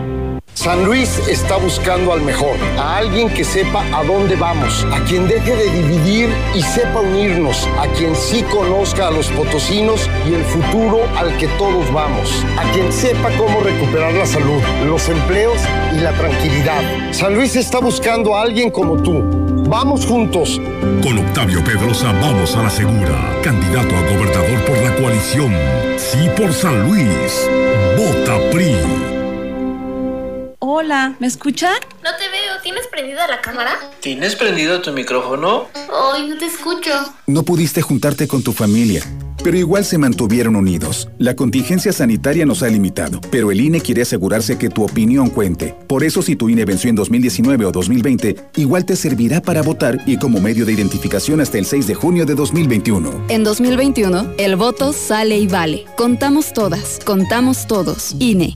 San 0.60 0.84
Luis 0.84 1.22
está 1.30 1.56
buscando 1.56 2.12
al 2.12 2.22
mejor, 2.22 2.58
a 2.78 2.98
alguien 2.98 3.30
que 3.30 3.46
sepa 3.46 3.82
a 3.98 4.04
dónde 4.04 4.36
vamos, 4.36 4.86
a 4.92 5.02
quien 5.06 5.26
deje 5.26 5.56
de 5.56 5.72
dividir 5.72 6.30
y 6.54 6.62
sepa 6.62 7.00
unirnos, 7.00 7.66
a 7.80 7.88
quien 7.88 8.14
sí 8.14 8.44
conozca 8.44 9.08
a 9.08 9.12
los 9.12 9.30
potosinos 9.30 10.10
y 10.30 10.34
el 10.34 10.44
futuro 10.44 11.00
al 11.16 11.38
que 11.38 11.48
todos 11.58 11.90
vamos, 11.94 12.44
a 12.58 12.70
quien 12.74 12.92
sepa 12.92 13.30
cómo 13.38 13.62
recuperar 13.62 14.12
la 14.14 14.26
salud, 14.26 14.62
los 14.86 15.08
empleos 15.08 15.62
y 15.96 16.02
la 16.02 16.12
tranquilidad. 16.12 17.14
San 17.14 17.36
Luis 17.36 17.56
está 17.56 17.80
buscando 17.80 18.36
a 18.36 18.42
alguien 18.42 18.70
como 18.70 19.02
tú. 19.02 19.64
Vamos 19.70 20.06
juntos. 20.06 20.60
Con 21.02 21.20
Octavio 21.20 21.64
Pedrosa 21.64 22.12
vamos 22.20 22.54
a 22.58 22.64
la 22.64 22.70
segura. 22.70 23.40
Candidato 23.42 23.96
a 23.96 24.02
gobernador 24.02 24.66
por 24.66 24.78
la 24.80 24.94
coalición. 24.98 25.56
Sí 25.96 26.30
por 26.36 26.52
San 26.52 26.86
Luis. 26.86 27.50
Vota 27.96 28.38
PRI. 28.52 29.09
Hola, 30.62 31.16
¿me 31.20 31.28
escuchan? 31.28 31.72
No 32.04 32.10
te 32.18 32.28
veo, 32.28 32.62
¿tienes 32.62 32.86
prendida 32.88 33.26
la 33.30 33.40
cámara? 33.40 33.80
¿Tienes 34.02 34.36
prendido 34.36 34.82
tu 34.82 34.92
micrófono? 34.92 35.70
Ay, 35.74 36.28
no 36.28 36.38
te 36.38 36.48
escucho. 36.48 36.92
No 37.28 37.44
pudiste 37.44 37.82
juntarte 37.82 38.28
con 38.28 38.44
tu 38.44 38.52
familia, 38.52 39.02
pero 39.42 39.56
igual 39.56 39.86
se 39.86 39.98
mantuvieron 39.98 40.58
unidos. 40.58 41.08
La 41.18 41.38
contingencia 41.38 41.94
sanitaria 41.94 42.46
nos 42.46 42.62
ha 42.62 42.68
limitado, 42.68 43.22
pero 43.32 43.52
el 43.52 43.62
INE 43.62 43.80
quiere 43.80 44.02
asegurarse 44.02 44.58
que 44.58 44.68
tu 44.68 44.84
opinión 44.84 45.30
cuente. 45.30 45.78
Por 45.88 46.04
eso 46.04 46.22
si 46.22 46.36
tu 46.36 46.50
INE 46.50 46.66
venció 46.66 46.90
en 46.90 46.98
2019 46.98 47.66
o 47.66 47.72
2020, 47.72 48.36
igual 48.58 48.84
te 48.84 48.98
servirá 48.98 49.42
para 49.42 49.62
votar 49.62 50.00
y 50.06 50.18
como 50.18 50.42
medio 50.42 50.66
de 50.66 50.74
identificación 50.74 51.40
hasta 51.40 51.58
el 51.58 51.66
6 51.68 51.88
de 51.88 51.96
junio 51.96 52.26
de 52.26 52.36
2021. 52.36 53.28
En 53.30 53.46
2021, 53.46 54.34
el 54.38 54.58
voto 54.58 54.92
sale 54.92 55.38
y 55.38 55.48
vale. 55.48 55.86
Contamos 55.96 56.52
todas, 56.52 57.00
contamos 57.06 57.66
todos. 57.66 58.14
INE. 58.20 58.56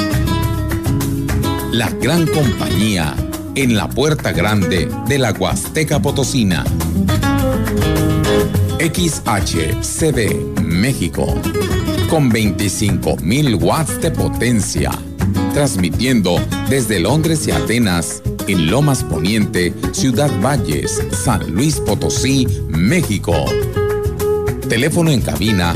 La 1.71 1.89
gran 1.89 2.27
compañía 2.27 3.15
en 3.55 3.75
la 3.77 3.87
puerta 3.87 4.33
grande 4.33 4.89
de 5.07 5.17
la 5.17 5.31
Huasteca 5.31 6.01
Potosina. 6.01 6.65
XHCD 8.77 10.59
México 10.61 11.33
con 12.09 12.29
25.000 12.29 13.63
watts 13.63 14.01
de 14.01 14.11
potencia. 14.11 14.91
Transmitiendo 15.53 16.45
desde 16.69 16.99
Londres 16.99 17.47
y 17.47 17.51
Atenas 17.51 18.21
en 18.47 18.69
Lomas 18.69 19.05
Poniente, 19.05 19.73
Ciudad 19.93 20.29
Valles, 20.41 21.01
San 21.11 21.53
Luis 21.53 21.79
Potosí, 21.79 22.45
México. 22.67 23.45
Teléfono 24.67 25.09
en 25.09 25.21
cabina 25.21 25.73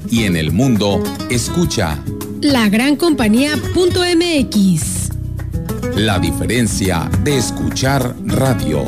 Y 0.10 0.24
en 0.24 0.36
el 0.36 0.52
mundo, 0.52 1.04
escucha 1.30 2.04
La 2.42 2.68
Gran 2.70 2.96
Compañía.mx. 2.96 5.10
La 5.96 6.18
diferencia 6.20 7.10
de 7.24 7.38
escuchar 7.38 8.16
radio. 8.26 8.86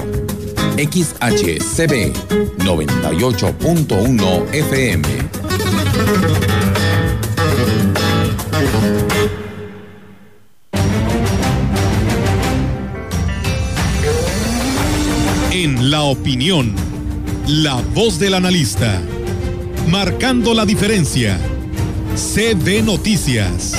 XHCB 0.77 2.13
98.1 2.59 4.53
FM. 4.53 5.07
En 15.51 15.89
la 15.89 16.03
opinión, 16.03 16.75
la 17.47 17.81
voz 17.95 18.19
del 18.19 18.35
analista, 18.35 19.01
marcando 19.87 20.53
la 20.53 20.65
diferencia. 20.65 21.39
CB 22.15 22.83
Noticias. 22.83 23.73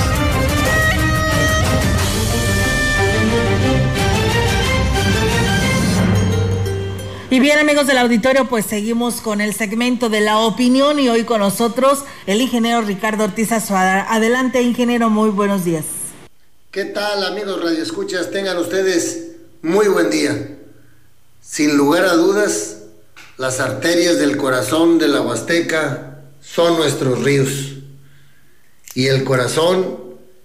Y 7.31 7.41
bien 7.41 7.59
amigos 7.59 7.87
del 7.87 7.99
auditorio, 7.99 8.49
pues 8.49 8.65
seguimos 8.65 9.21
con 9.21 9.43
el 9.43 9.53
segmento 9.55 10.09
de 10.09 10.21
la 10.21 10.39
opinión 10.39 10.99
y 10.99 11.11
hoy 11.11 11.25
con 11.25 11.41
nosotros 11.41 12.05
el 12.27 12.41
ingeniero 12.41 12.81
Ricardo 12.81 13.25
Ortiz 13.25 13.53
Azuada. 13.53 14.07
Adelante 14.11 14.63
ingeniero, 14.63 15.11
muy 15.11 15.29
buenos 15.29 15.65
días. 15.67 15.85
¿Qué 16.71 16.87
tal 16.87 17.25
amigos 17.25 17.63
radioescuchas? 17.63 18.31
Tengan 18.31 18.57
ustedes 18.57 19.33
muy 19.61 19.89
buen 19.89 20.09
día. 20.09 20.57
Sin 21.43 21.77
lugar 21.77 22.07
a 22.07 22.15
dudas, 22.15 22.78
las 23.39 23.61
arterias 23.61 24.19
del 24.19 24.37
corazón 24.37 24.99
de 24.99 25.07
la 25.07 25.21
Huasteca 25.21 26.23
son 26.43 26.77
nuestros 26.77 27.23
ríos. 27.23 27.77
Y 28.95 29.07
el 29.07 29.23
corazón 29.23 29.97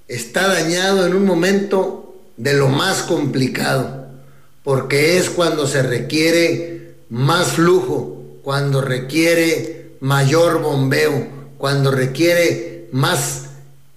está 0.08 0.48
dañado 0.48 1.08
en 1.08 1.16
un 1.16 1.26
momento 1.26 2.16
de 2.38 2.54
lo 2.54 2.70
más 2.70 3.02
complicado, 3.02 4.08
porque 4.64 5.18
es 5.18 5.32
cuando 5.32 5.66
se 5.66 5.82
requiere 5.82 6.96
más 7.10 7.54
flujo, 7.54 8.22
cuando 8.44 8.80
requiere 8.80 9.96
mayor 10.00 10.62
bombeo, 10.62 11.28
cuando 11.58 11.90
requiere 11.90 12.90
más 12.92 13.46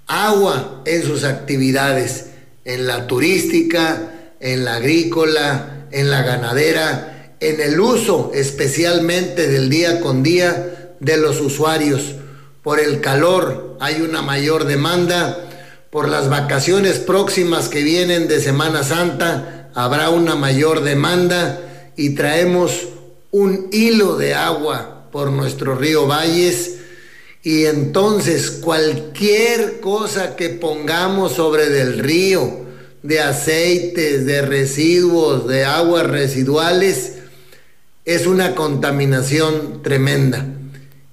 agua 0.07 0.83
en 0.87 1.03
sus 1.03 1.25
actividades, 1.25 2.29
en 2.65 2.87
la 2.87 3.07
turística, 3.07 4.33
en 4.41 4.65
la 4.65 4.77
agrícola, 4.77 5.87
en 5.91 6.11
la 6.11 6.23
ganadera, 6.23 7.16
en 7.49 7.61
el 7.61 7.81
uso 7.81 8.31
especialmente 8.35 9.49
del 9.49 9.69
día 9.69 10.01
con 10.01 10.23
día 10.23 10.95
de 11.01 11.17
los 11.17 11.41
usuarios. 11.41 12.15
Por 12.63 12.81
el 12.81 13.01
calor 13.01 13.77
hay 13.81 14.01
una 14.03 14.23
mayor 14.23 14.65
demanda, 14.65 15.47
por 15.91 16.09
las 16.09 16.29
vacaciones 16.29 16.99
próximas 16.99 17.69
que 17.69 17.83
vienen 17.83 18.29
de 18.29 18.41
Semana 18.41 18.83
Santa 18.83 19.71
habrá 19.75 20.11
una 20.11 20.35
mayor 20.35 20.83
demanda. 20.83 21.63
Y 21.97 22.11
traemos 22.11 22.89
un 23.31 23.69
hilo 23.73 24.17
de 24.17 24.35
agua 24.35 25.09
por 25.11 25.31
nuestro 25.31 25.75
río 25.75 26.07
Valles. 26.07 26.75
Y 27.43 27.65
entonces 27.65 28.51
cualquier 28.51 29.81
cosa 29.81 30.37
que 30.37 30.51
pongamos 30.51 31.33
sobre 31.33 31.71
del 31.71 31.99
río, 31.99 32.67
de 33.03 33.21
aceites, 33.21 34.27
de 34.27 34.43
residuos, 34.43 35.47
de 35.47 35.65
aguas 35.65 36.07
residuales, 36.07 37.13
es 38.07 38.27
una 38.27 38.55
contaminación 38.55 39.83
tremenda. 39.83 40.47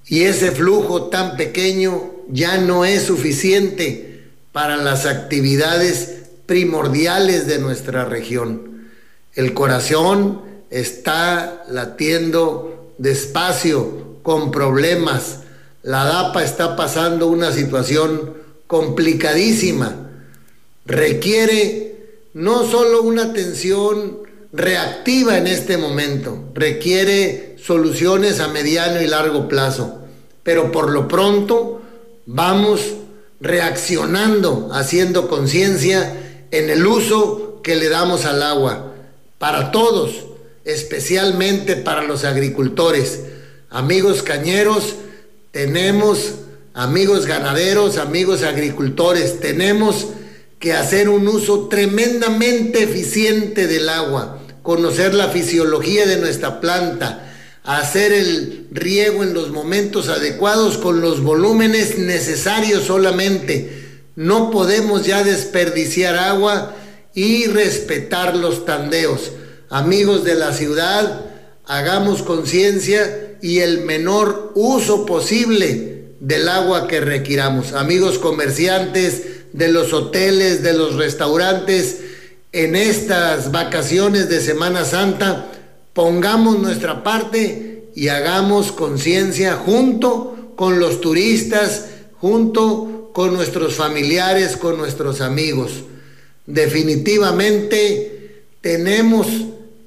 Y 0.06 0.22
ese 0.22 0.50
flujo 0.52 1.10
tan 1.10 1.36
pequeño 1.36 2.12
ya 2.30 2.56
no 2.56 2.86
es 2.86 3.02
suficiente 3.02 4.30
para 4.52 4.76
las 4.78 5.04
actividades 5.04 6.22
primordiales 6.46 7.46
de 7.46 7.58
nuestra 7.58 8.06
región. 8.06 8.88
El 9.34 9.52
corazón 9.52 10.40
está 10.70 11.64
latiendo 11.68 12.94
despacio, 12.96 14.14
con 14.22 14.50
problemas. 14.50 15.40
La 15.82 16.04
DAPA 16.04 16.42
está 16.42 16.76
pasando 16.76 17.26
una 17.26 17.52
situación 17.52 18.32
complicadísima 18.66 20.04
requiere 20.86 21.96
no 22.34 22.68
solo 22.68 23.02
una 23.02 23.24
atención 23.24 24.18
reactiva 24.54 25.36
en 25.36 25.48
este 25.48 25.76
momento, 25.76 26.44
requiere 26.54 27.56
soluciones 27.58 28.38
a 28.38 28.48
mediano 28.48 29.02
y 29.02 29.08
largo 29.08 29.48
plazo, 29.48 29.98
pero 30.44 30.70
por 30.70 30.90
lo 30.92 31.08
pronto 31.08 31.82
vamos 32.24 32.80
reaccionando, 33.40 34.70
haciendo 34.72 35.28
conciencia 35.28 36.46
en 36.52 36.70
el 36.70 36.86
uso 36.86 37.60
que 37.64 37.74
le 37.74 37.88
damos 37.88 38.26
al 38.26 38.42
agua, 38.44 38.92
para 39.38 39.72
todos, 39.72 40.26
especialmente 40.64 41.74
para 41.74 42.04
los 42.04 42.24
agricultores. 42.24 43.22
Amigos 43.70 44.22
cañeros, 44.22 44.94
tenemos, 45.50 46.34
amigos 46.74 47.26
ganaderos, 47.26 47.98
amigos 47.98 48.44
agricultores, 48.44 49.40
tenemos 49.40 50.06
que 50.60 50.72
hacer 50.72 51.08
un 51.08 51.26
uso 51.26 51.66
tremendamente 51.66 52.84
eficiente 52.84 53.66
del 53.66 53.88
agua, 53.88 54.40
conocer 54.64 55.12
la 55.12 55.28
fisiología 55.28 56.06
de 56.06 56.16
nuestra 56.16 56.58
planta, 56.58 57.30
hacer 57.64 58.12
el 58.12 58.66
riego 58.72 59.22
en 59.22 59.34
los 59.34 59.50
momentos 59.50 60.08
adecuados 60.08 60.78
con 60.78 61.02
los 61.02 61.20
volúmenes 61.20 61.98
necesarios 61.98 62.84
solamente. 62.84 63.84
No 64.16 64.50
podemos 64.50 65.04
ya 65.04 65.22
desperdiciar 65.22 66.16
agua 66.16 66.74
y 67.14 67.46
respetar 67.46 68.36
los 68.36 68.64
tandeos. 68.64 69.32
Amigos 69.68 70.24
de 70.24 70.34
la 70.34 70.54
ciudad, 70.54 71.26
hagamos 71.66 72.22
conciencia 72.22 73.36
y 73.42 73.58
el 73.58 73.82
menor 73.82 74.52
uso 74.54 75.04
posible 75.04 76.14
del 76.20 76.48
agua 76.48 76.88
que 76.88 77.00
requiramos. 77.00 77.74
Amigos 77.74 78.18
comerciantes, 78.18 79.22
de 79.52 79.68
los 79.68 79.92
hoteles, 79.92 80.62
de 80.62 80.72
los 80.72 80.96
restaurantes, 80.96 81.98
en 82.54 82.76
estas 82.76 83.50
vacaciones 83.50 84.28
de 84.28 84.40
Semana 84.40 84.84
Santa, 84.84 85.46
pongamos 85.92 86.60
nuestra 86.60 87.02
parte 87.02 87.90
y 87.96 88.06
hagamos 88.06 88.70
conciencia 88.70 89.56
junto 89.56 90.52
con 90.54 90.78
los 90.78 91.00
turistas, 91.00 91.86
junto 92.20 93.10
con 93.12 93.34
nuestros 93.34 93.74
familiares, 93.74 94.56
con 94.56 94.78
nuestros 94.78 95.20
amigos. 95.20 95.82
Definitivamente 96.46 98.44
tenemos 98.60 99.26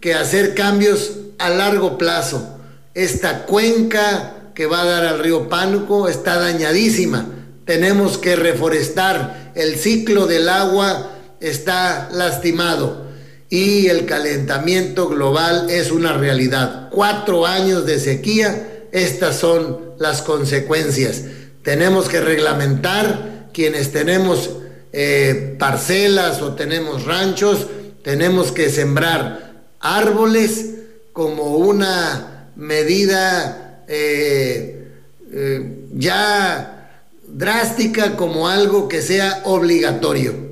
que 0.02 0.14
hacer 0.14 0.54
cambios 0.54 1.14
a 1.38 1.50
largo 1.50 1.98
plazo. 1.98 2.60
Esta 2.94 3.46
cuenca 3.46 4.52
que 4.54 4.66
va 4.66 4.82
a 4.82 4.86
dar 4.86 5.06
al 5.06 5.20
río 5.20 5.48
Pánuco 5.48 6.10
está 6.10 6.38
dañadísima. 6.38 7.28
Tenemos 7.64 8.18
que 8.18 8.36
reforestar, 8.36 9.54
el 9.56 9.78
ciclo 9.78 10.28
del 10.28 10.50
agua 10.50 11.14
está 11.40 12.10
lastimado 12.12 13.08
y 13.50 13.88
el 13.88 14.06
calentamiento 14.06 15.08
global 15.08 15.70
es 15.70 15.92
una 15.92 16.14
realidad. 16.14 16.90
Cuatro 16.92 17.46
años 17.46 17.86
de 17.86 18.00
sequía, 18.00 18.88
estas 18.92 19.38
son 19.38 19.94
las 20.00 20.22
consecuencias. 20.22 21.24
Tenemos 21.64 22.10
que 22.10 22.20
reglamentar 22.22 23.50
quienes 23.54 23.92
tenemos 23.92 24.50
eh, 24.94 25.56
parcelas 25.58 26.42
o 26.42 26.54
tenemos 26.54 27.06
ranchos, 27.06 27.68
tenemos 28.04 28.52
que 28.52 28.70
sembrar 28.70 29.66
árboles 29.80 30.76
como 31.14 31.58
una 31.58 32.52
medida 32.56 33.84
eh, 33.88 34.88
eh, 35.32 35.86
ya 35.94 36.92
drástica 37.28 38.16
como 38.16 38.48
algo 38.48 38.88
que 38.88 39.02
sea 39.02 39.42
obligatorio. 39.46 40.47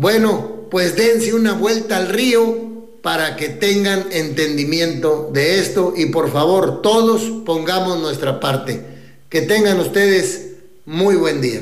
Bueno, 0.00 0.66
pues 0.70 0.96
dense 0.96 1.34
una 1.34 1.52
vuelta 1.52 1.98
al 1.98 2.08
río 2.08 2.96
para 3.02 3.36
que 3.36 3.50
tengan 3.50 4.06
entendimiento 4.10 5.28
de 5.30 5.60
esto 5.60 5.92
y 5.94 6.06
por 6.06 6.32
favor 6.32 6.80
todos 6.80 7.20
pongamos 7.44 8.00
nuestra 8.00 8.40
parte. 8.40 8.82
Que 9.28 9.42
tengan 9.42 9.78
ustedes 9.78 10.52
muy 10.86 11.16
buen 11.16 11.42
día. 11.42 11.60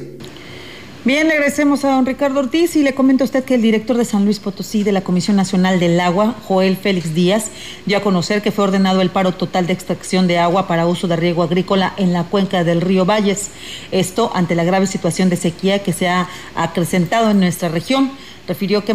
Bien, 1.04 1.28
regresemos 1.28 1.84
a 1.84 1.92
don 1.92 2.06
Ricardo 2.06 2.38
Ortiz 2.38 2.76
y 2.76 2.82
le 2.82 2.94
comento 2.94 3.24
a 3.24 3.26
usted 3.26 3.42
que 3.42 3.54
el 3.54 3.62
director 3.62 3.96
de 3.96 4.04
San 4.04 4.24
Luis 4.24 4.40
Potosí 4.40 4.84
de 4.84 4.92
la 4.92 5.00
Comisión 5.00 5.36
Nacional 5.36 5.80
del 5.80 5.98
Agua, 5.98 6.34
Joel 6.46 6.76
Félix 6.76 7.14
Díaz, 7.14 7.46
dio 7.86 7.96
a 7.96 8.02
conocer 8.02 8.42
que 8.42 8.52
fue 8.52 8.64
ordenado 8.64 9.00
el 9.00 9.10
paro 9.10 9.32
total 9.32 9.66
de 9.66 9.72
extracción 9.72 10.26
de 10.26 10.38
agua 10.38 10.68
para 10.68 10.86
uso 10.86 11.08
de 11.08 11.16
riego 11.16 11.42
agrícola 11.42 11.94
en 11.96 12.12
la 12.12 12.24
cuenca 12.24 12.62
del 12.62 12.82
río 12.82 13.04
Valles. 13.04 13.48
Esto 13.90 14.30
ante 14.34 14.54
la 14.54 14.64
grave 14.64 14.86
situación 14.86 15.30
de 15.30 15.36
sequía 15.36 15.82
que 15.82 15.92
se 15.92 16.08
ha 16.08 16.28
acrecentado 16.54 17.30
en 17.30 17.40
nuestra 17.40 17.70
región 17.70 18.12
refirió 18.48 18.82
que, 18.82 18.94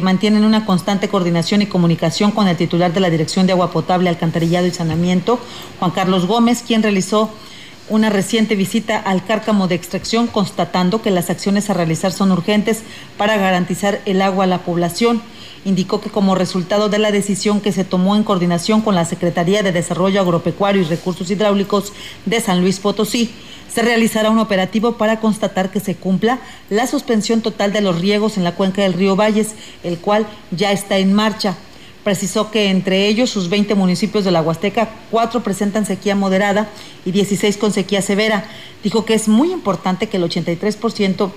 mantienen 0.00 0.44
una 0.44 0.64
constante 0.64 1.08
coordinación 1.08 1.60
y 1.60 1.66
comunicación 1.66 2.30
con 2.30 2.46
el 2.46 2.56
titular 2.56 2.92
de 2.94 3.00
la 3.00 3.10
Dirección 3.10 3.46
de 3.46 3.52
Agua 3.52 3.72
Potable, 3.72 4.08
Alcantarillado 4.08 4.66
y 4.66 4.70
Saneamiento, 4.70 5.40
Juan 5.80 5.90
Carlos 5.90 6.26
Gómez, 6.26 6.62
quien 6.64 6.84
realizó 6.84 7.28
una 7.88 8.10
reciente 8.10 8.54
visita 8.54 8.96
al 8.98 9.24
cárcamo 9.24 9.66
de 9.66 9.74
extracción 9.74 10.28
constatando 10.28 11.02
que 11.02 11.10
las 11.10 11.30
acciones 11.30 11.68
a 11.68 11.74
realizar 11.74 12.12
son 12.12 12.30
urgentes 12.30 12.84
para 13.18 13.36
garantizar 13.36 14.00
el 14.06 14.22
agua 14.22 14.44
a 14.44 14.46
la 14.46 14.58
población. 14.58 15.20
Indicó 15.64 16.00
que 16.00 16.08
como 16.08 16.36
resultado 16.36 16.88
de 16.88 16.98
la 16.98 17.10
decisión 17.10 17.60
que 17.60 17.72
se 17.72 17.84
tomó 17.84 18.14
en 18.14 18.22
coordinación 18.22 18.82
con 18.82 18.94
la 18.94 19.04
Secretaría 19.04 19.64
de 19.64 19.72
Desarrollo 19.72 20.20
Agropecuario 20.20 20.80
y 20.80 20.84
Recursos 20.84 21.28
Hidráulicos 21.28 21.92
de 22.24 22.40
San 22.40 22.60
Luis 22.60 22.78
Potosí, 22.78 23.32
se 23.72 23.82
realizará 23.82 24.30
un 24.30 24.38
operativo 24.38 24.92
para 24.92 25.20
constatar 25.20 25.70
que 25.70 25.80
se 25.80 25.94
cumpla 25.94 26.38
la 26.68 26.86
suspensión 26.86 27.40
total 27.40 27.72
de 27.72 27.80
los 27.80 28.00
riegos 28.00 28.36
en 28.36 28.44
la 28.44 28.54
cuenca 28.54 28.82
del 28.82 28.92
río 28.92 29.16
Valles, 29.16 29.54
el 29.82 29.98
cual 29.98 30.26
ya 30.50 30.72
está 30.72 30.98
en 30.98 31.14
marcha. 31.14 31.56
Precisó 32.04 32.50
que 32.50 32.68
entre 32.68 33.06
ellos 33.06 33.30
sus 33.30 33.48
20 33.48 33.74
municipios 33.74 34.24
de 34.24 34.32
la 34.32 34.42
Huasteca, 34.42 34.88
cuatro 35.10 35.42
presentan 35.42 35.86
sequía 35.86 36.16
moderada 36.16 36.68
y 37.04 37.12
16 37.12 37.56
con 37.56 37.72
sequía 37.72 38.02
severa. 38.02 38.44
Dijo 38.82 39.04
que 39.04 39.14
es 39.14 39.28
muy 39.28 39.52
importante 39.52 40.08
que 40.08 40.16
el 40.16 40.24
83%, 40.24 41.30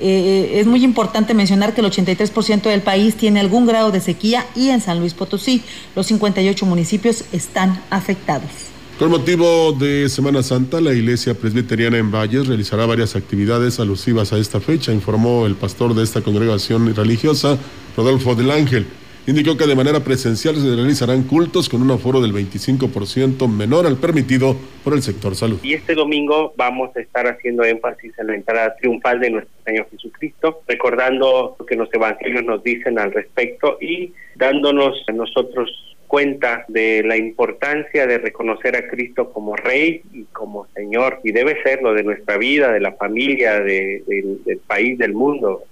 eh, 0.00 0.52
es 0.56 0.66
muy 0.66 0.82
importante 0.82 1.32
mencionar 1.32 1.74
que 1.74 1.80
el 1.80 1.86
83% 1.86 2.62
del 2.62 2.82
país 2.82 3.14
tiene 3.14 3.38
algún 3.38 3.66
grado 3.66 3.92
de 3.92 4.00
sequía 4.00 4.46
y 4.56 4.70
en 4.70 4.80
San 4.80 4.98
Luis 4.98 5.14
Potosí 5.14 5.62
los 5.94 6.06
58 6.08 6.66
municipios 6.66 7.24
están 7.32 7.80
afectados. 7.90 8.69
Con 9.00 9.10
motivo 9.10 9.72
de 9.72 10.10
Semana 10.10 10.42
Santa, 10.42 10.78
la 10.78 10.92
Iglesia 10.92 11.32
Presbiteriana 11.32 11.96
en 11.96 12.10
Valles 12.10 12.46
realizará 12.46 12.84
varias 12.84 13.16
actividades 13.16 13.80
alusivas 13.80 14.34
a 14.34 14.36
esta 14.36 14.60
fecha, 14.60 14.92
informó 14.92 15.46
el 15.46 15.54
pastor 15.54 15.94
de 15.94 16.02
esta 16.02 16.20
congregación 16.20 16.94
religiosa, 16.94 17.56
Rodolfo 17.96 18.34
del 18.34 18.50
Ángel. 18.50 18.84
Indicó 19.26 19.56
que 19.56 19.66
de 19.66 19.74
manera 19.74 20.00
presencial 20.00 20.56
se 20.56 20.76
realizarán 20.76 21.22
cultos 21.22 21.70
con 21.70 21.80
un 21.80 21.90
aforo 21.90 22.20
del 22.20 22.34
25% 22.34 23.48
menor 23.48 23.86
al 23.86 23.96
permitido 23.96 24.54
por 24.84 24.92
el 24.92 25.00
sector 25.00 25.34
salud. 25.34 25.58
Y 25.62 25.72
este 25.72 25.94
domingo 25.94 26.52
vamos 26.58 26.94
a 26.94 27.00
estar 27.00 27.26
haciendo 27.26 27.64
énfasis 27.64 28.12
en 28.18 28.26
la 28.26 28.34
entrada 28.34 28.76
triunfal 28.76 29.18
de 29.18 29.30
nuestro 29.30 29.54
Señor 29.64 29.88
Jesucristo, 29.92 30.60
recordando 30.68 31.56
lo 31.58 31.64
que 31.64 31.74
los 31.74 31.88
evangelios 31.94 32.44
nos 32.44 32.62
dicen 32.62 32.98
al 32.98 33.12
respecto 33.12 33.78
y 33.80 34.12
dándonos 34.36 35.02
a 35.08 35.12
nosotros 35.12 35.70
cuenta 36.10 36.64
de 36.66 37.04
la 37.04 37.16
importancia 37.16 38.04
de 38.04 38.18
reconocer 38.18 38.74
a 38.74 38.88
Cristo 38.88 39.32
como 39.32 39.54
Rey 39.54 40.02
y 40.12 40.24
como 40.24 40.66
Señor, 40.74 41.20
y 41.22 41.30
debe 41.30 41.62
serlo 41.62 41.94
de 41.94 42.02
nuestra 42.02 42.36
vida, 42.36 42.72
de 42.72 42.80
la 42.80 42.94
familia, 42.94 43.60
de, 43.60 44.02
del 44.44 44.58
país, 44.58 44.98
del 44.98 45.14
mundo. 45.14 45.62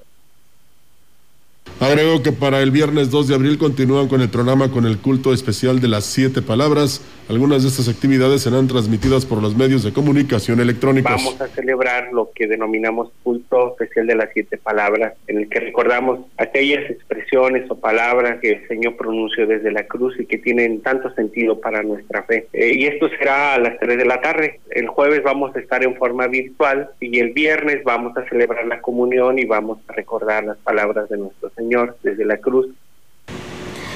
Agrego 1.80 2.24
que 2.24 2.32
para 2.32 2.60
el 2.60 2.72
viernes 2.72 3.08
2 3.12 3.28
de 3.28 3.34
abril 3.36 3.56
continúan 3.56 4.08
con 4.08 4.20
el 4.20 4.28
programa 4.28 4.68
con 4.72 4.84
el 4.84 4.98
culto 4.98 5.32
especial 5.32 5.80
de 5.80 5.86
las 5.86 6.04
siete 6.06 6.42
palabras. 6.42 7.00
Algunas 7.28 7.62
de 7.62 7.68
estas 7.68 7.88
actividades 7.88 8.42
serán 8.42 8.66
transmitidas 8.66 9.24
por 9.24 9.40
los 9.40 9.56
medios 9.56 9.84
de 9.84 9.92
comunicación 9.92 10.58
electrónicos. 10.58 11.12
Vamos 11.12 11.40
a 11.40 11.46
celebrar 11.46 12.08
lo 12.12 12.30
que 12.34 12.48
denominamos 12.48 13.12
culto 13.22 13.76
especial 13.78 14.08
de 14.08 14.16
las 14.16 14.30
siete 14.32 14.56
palabras, 14.56 15.12
en 15.28 15.38
el 15.38 15.48
que 15.48 15.60
recordamos 15.60 16.20
aquellas 16.36 16.90
expresiones 16.90 17.70
o 17.70 17.78
palabras 17.78 18.40
que 18.40 18.52
el 18.52 18.66
Señor 18.66 18.96
pronunció 18.96 19.46
desde 19.46 19.70
la 19.70 19.86
cruz 19.86 20.18
y 20.18 20.26
que 20.26 20.38
tienen 20.38 20.80
tanto 20.80 21.14
sentido 21.14 21.60
para 21.60 21.84
nuestra 21.84 22.24
fe. 22.24 22.48
Eh, 22.54 22.72
y 22.74 22.86
esto 22.86 23.08
será 23.10 23.54
a 23.54 23.58
las 23.58 23.78
3 23.78 23.98
de 23.98 24.04
la 24.04 24.20
tarde. 24.20 24.58
El 24.70 24.88
jueves 24.88 25.22
vamos 25.22 25.54
a 25.54 25.60
estar 25.60 25.84
en 25.84 25.94
forma 25.96 26.26
virtual 26.26 26.90
y 26.98 27.20
el 27.20 27.32
viernes 27.32 27.84
vamos 27.84 28.16
a 28.16 28.28
celebrar 28.28 28.66
la 28.66 28.80
comunión 28.80 29.38
y 29.38 29.44
vamos 29.44 29.78
a 29.86 29.92
recordar 29.92 30.44
las 30.44 30.56
palabras 30.58 31.08
de 31.08 31.18
nuestro 31.18 31.50
Señor 31.50 31.57
desde 32.02 32.24
la 32.24 32.38
cruz. 32.38 32.68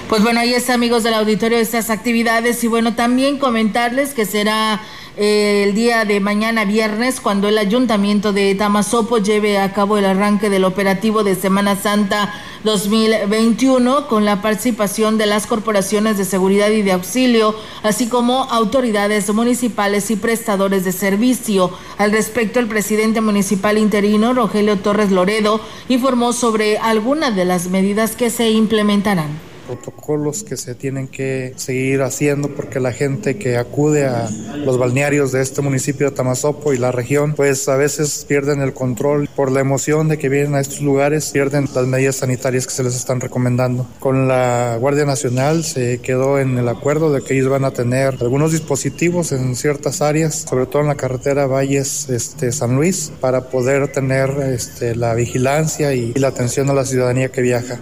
Pues 0.09 0.23
bueno, 0.23 0.41
ahí 0.41 0.53
está, 0.53 0.75
amigos 0.75 1.05
del 1.05 1.15
auditorio, 1.15 1.59
estas 1.59 1.89
actividades. 1.89 2.63
Y 2.65 2.69
bueno, 2.69 2.95
también 2.95 3.39
comentarles 3.39 4.13
que 4.13 4.27
será 4.27 4.81
el 5.17 5.75
día 5.75 6.07
de 6.07 6.21
mañana 6.21 6.65
viernes 6.65 7.21
cuando 7.21 7.49
el 7.49 7.59
ayuntamiento 7.59 8.33
de 8.33 8.55
Tamazopo 8.55 9.19
lleve 9.19 9.59
a 9.59 9.73
cabo 9.75 9.99
el 9.99 10.07
arranque 10.07 10.49
del 10.49 10.65
operativo 10.65 11.23
de 11.23 11.35
Semana 11.35 11.77
Santa 11.77 12.33
2021 12.65 14.07
con 14.09 14.25
la 14.25 14.41
participación 14.41 15.19
de 15.19 15.27
las 15.27 15.47
corporaciones 15.47 16.17
de 16.17 16.25
seguridad 16.25 16.71
y 16.71 16.81
de 16.81 16.93
auxilio, 16.93 17.55
así 17.83 18.09
como 18.09 18.45
autoridades 18.45 19.33
municipales 19.35 20.11
y 20.11 20.17
prestadores 20.17 20.85
de 20.85 20.93
servicio. 20.93 21.71
Al 21.99 22.13
respecto, 22.13 22.59
el 22.59 22.69
presidente 22.69 23.21
municipal 23.21 23.77
interino, 23.77 24.33
Rogelio 24.33 24.79
Torres 24.79 25.11
Loredo, 25.11 25.61
informó 25.89 26.33
sobre 26.33 26.79
algunas 26.79 27.37
de 27.37 27.45
las 27.45 27.67
medidas 27.67 28.17
que 28.17 28.31
se 28.31 28.51
implementarán 28.51 29.52
protocolos 29.77 30.43
que 30.43 30.57
se 30.57 30.75
tienen 30.75 31.09
que 31.09 31.55
seguir 31.57 32.03
haciendo 32.03 32.49
porque 32.49 32.81
la 32.81 32.93
gente 32.93 33.39
que 33.39 33.57
acude 33.57 34.07
a 34.07 34.29
los 34.65 34.79
balnearios 34.79 35.33
de 35.33 35.43
este 35.43 35.63
municipio 35.63 36.11
de 36.11 36.17
Tamazopo 36.17 36.73
y 36.73 36.79
la 36.79 36.93
región, 36.93 37.35
pues 37.35 37.69
a 37.69 37.77
veces 37.77 38.25
pierden 38.29 38.61
el 38.61 38.73
control 38.73 39.29
por 39.35 39.51
la 39.51 39.61
emoción 39.61 40.09
de 40.09 40.19
que 40.19 40.29
vienen 40.29 40.55
a 40.55 40.61
estos 40.61 40.81
lugares, 40.81 41.31
pierden 41.31 41.69
las 41.75 41.87
medidas 41.87 42.17
sanitarias 42.17 42.67
que 42.67 42.73
se 42.73 42.83
les 42.83 42.95
están 42.95 43.21
recomendando. 43.21 43.87
Con 43.99 44.29
la 44.29 44.77
Guardia 44.79 45.05
Nacional 45.05 45.65
se 45.65 46.01
quedó 46.01 46.39
en 46.39 46.59
el 46.59 46.69
acuerdo 46.69 47.13
de 47.13 47.23
que 47.23 47.35
ellos 47.35 47.49
van 47.49 47.65
a 47.65 47.71
tener 47.71 48.17
algunos 48.21 48.53
dispositivos 48.53 49.33
en 49.33 49.57
ciertas 49.57 50.03
áreas, 50.03 50.47
sobre 50.49 50.67
todo 50.67 50.83
en 50.83 50.89
la 50.89 50.97
carretera 50.97 51.47
Valles 51.47 52.09
este, 52.11 52.53
San 52.53 52.77
Luis, 52.77 53.13
para 53.21 53.49
poder 53.49 53.91
tener 53.93 54.31
este, 54.53 54.95
la 54.95 55.15
vigilancia 55.15 55.95
y 55.95 56.13
la 56.15 56.29
atención 56.29 56.69
a 56.71 56.75
la 56.75 56.85
ciudadanía 56.85 57.31
que 57.31 57.41
viaja. 57.41 57.81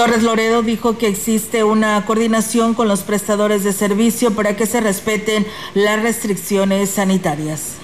Torres 0.00 0.22
Loredo 0.22 0.62
dijo 0.62 0.96
que 0.96 1.08
existe 1.08 1.62
una 1.62 2.06
coordinación 2.06 2.72
con 2.72 2.88
los 2.88 3.02
prestadores 3.02 3.64
de 3.64 3.74
servicio 3.74 4.30
para 4.30 4.56
que 4.56 4.64
se 4.64 4.80
respeten 4.80 5.46
las 5.74 6.00
restricciones 6.00 6.88
sanitarias 6.88 7.79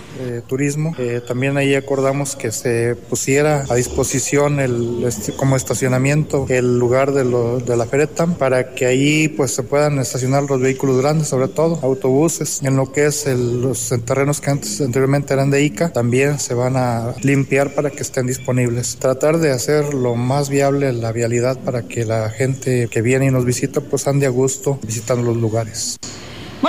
turismo. 0.46 0.94
Eh, 0.98 1.20
también 1.26 1.56
ahí 1.56 1.74
acordamos 1.74 2.36
que 2.36 2.52
se 2.52 2.94
pusiera 2.94 3.64
a 3.68 3.74
disposición 3.74 4.60
el, 4.60 5.04
este, 5.04 5.32
como 5.32 5.56
estacionamiento 5.56 6.46
el 6.48 6.78
lugar 6.78 7.12
de, 7.12 7.24
lo, 7.24 7.58
de 7.58 7.76
la 7.76 7.86
Feretam 7.86 8.34
para 8.34 8.74
que 8.74 8.86
ahí 8.86 9.28
pues 9.28 9.52
se 9.52 9.62
puedan 9.62 9.98
estacionar 9.98 10.44
los 10.44 10.60
vehículos 10.60 10.98
grandes, 10.98 11.28
sobre 11.28 11.48
todo 11.48 11.78
autobuses. 11.82 12.62
En 12.62 12.76
lo 12.76 12.92
que 12.92 13.06
es 13.06 13.26
los 13.26 13.92
terrenos 14.04 14.40
que 14.40 14.50
antes 14.50 14.80
anteriormente 14.80 15.34
eran 15.34 15.50
de 15.50 15.62
ICA, 15.62 15.92
también 15.92 16.38
se 16.38 16.54
van 16.54 16.76
a 16.76 17.14
limpiar 17.22 17.74
para 17.74 17.90
que 17.90 18.02
estén 18.02 18.26
disponibles. 18.26 18.96
Tratar 18.96 19.38
de 19.38 19.50
hacer 19.50 19.94
lo 19.94 20.14
más 20.14 20.48
viable 20.48 20.92
la 20.92 21.12
vialidad 21.12 21.58
para 21.58 21.82
que 21.82 22.04
la 22.04 22.30
gente 22.30 22.88
que 22.88 23.02
viene 23.02 23.26
y 23.26 23.30
nos 23.30 23.44
visita 23.44 23.80
pues 23.80 24.06
ande 24.06 24.26
a 24.26 24.30
gusto 24.30 24.78
visitando 24.82 25.22
los 25.22 25.36
lugares. 25.36 25.98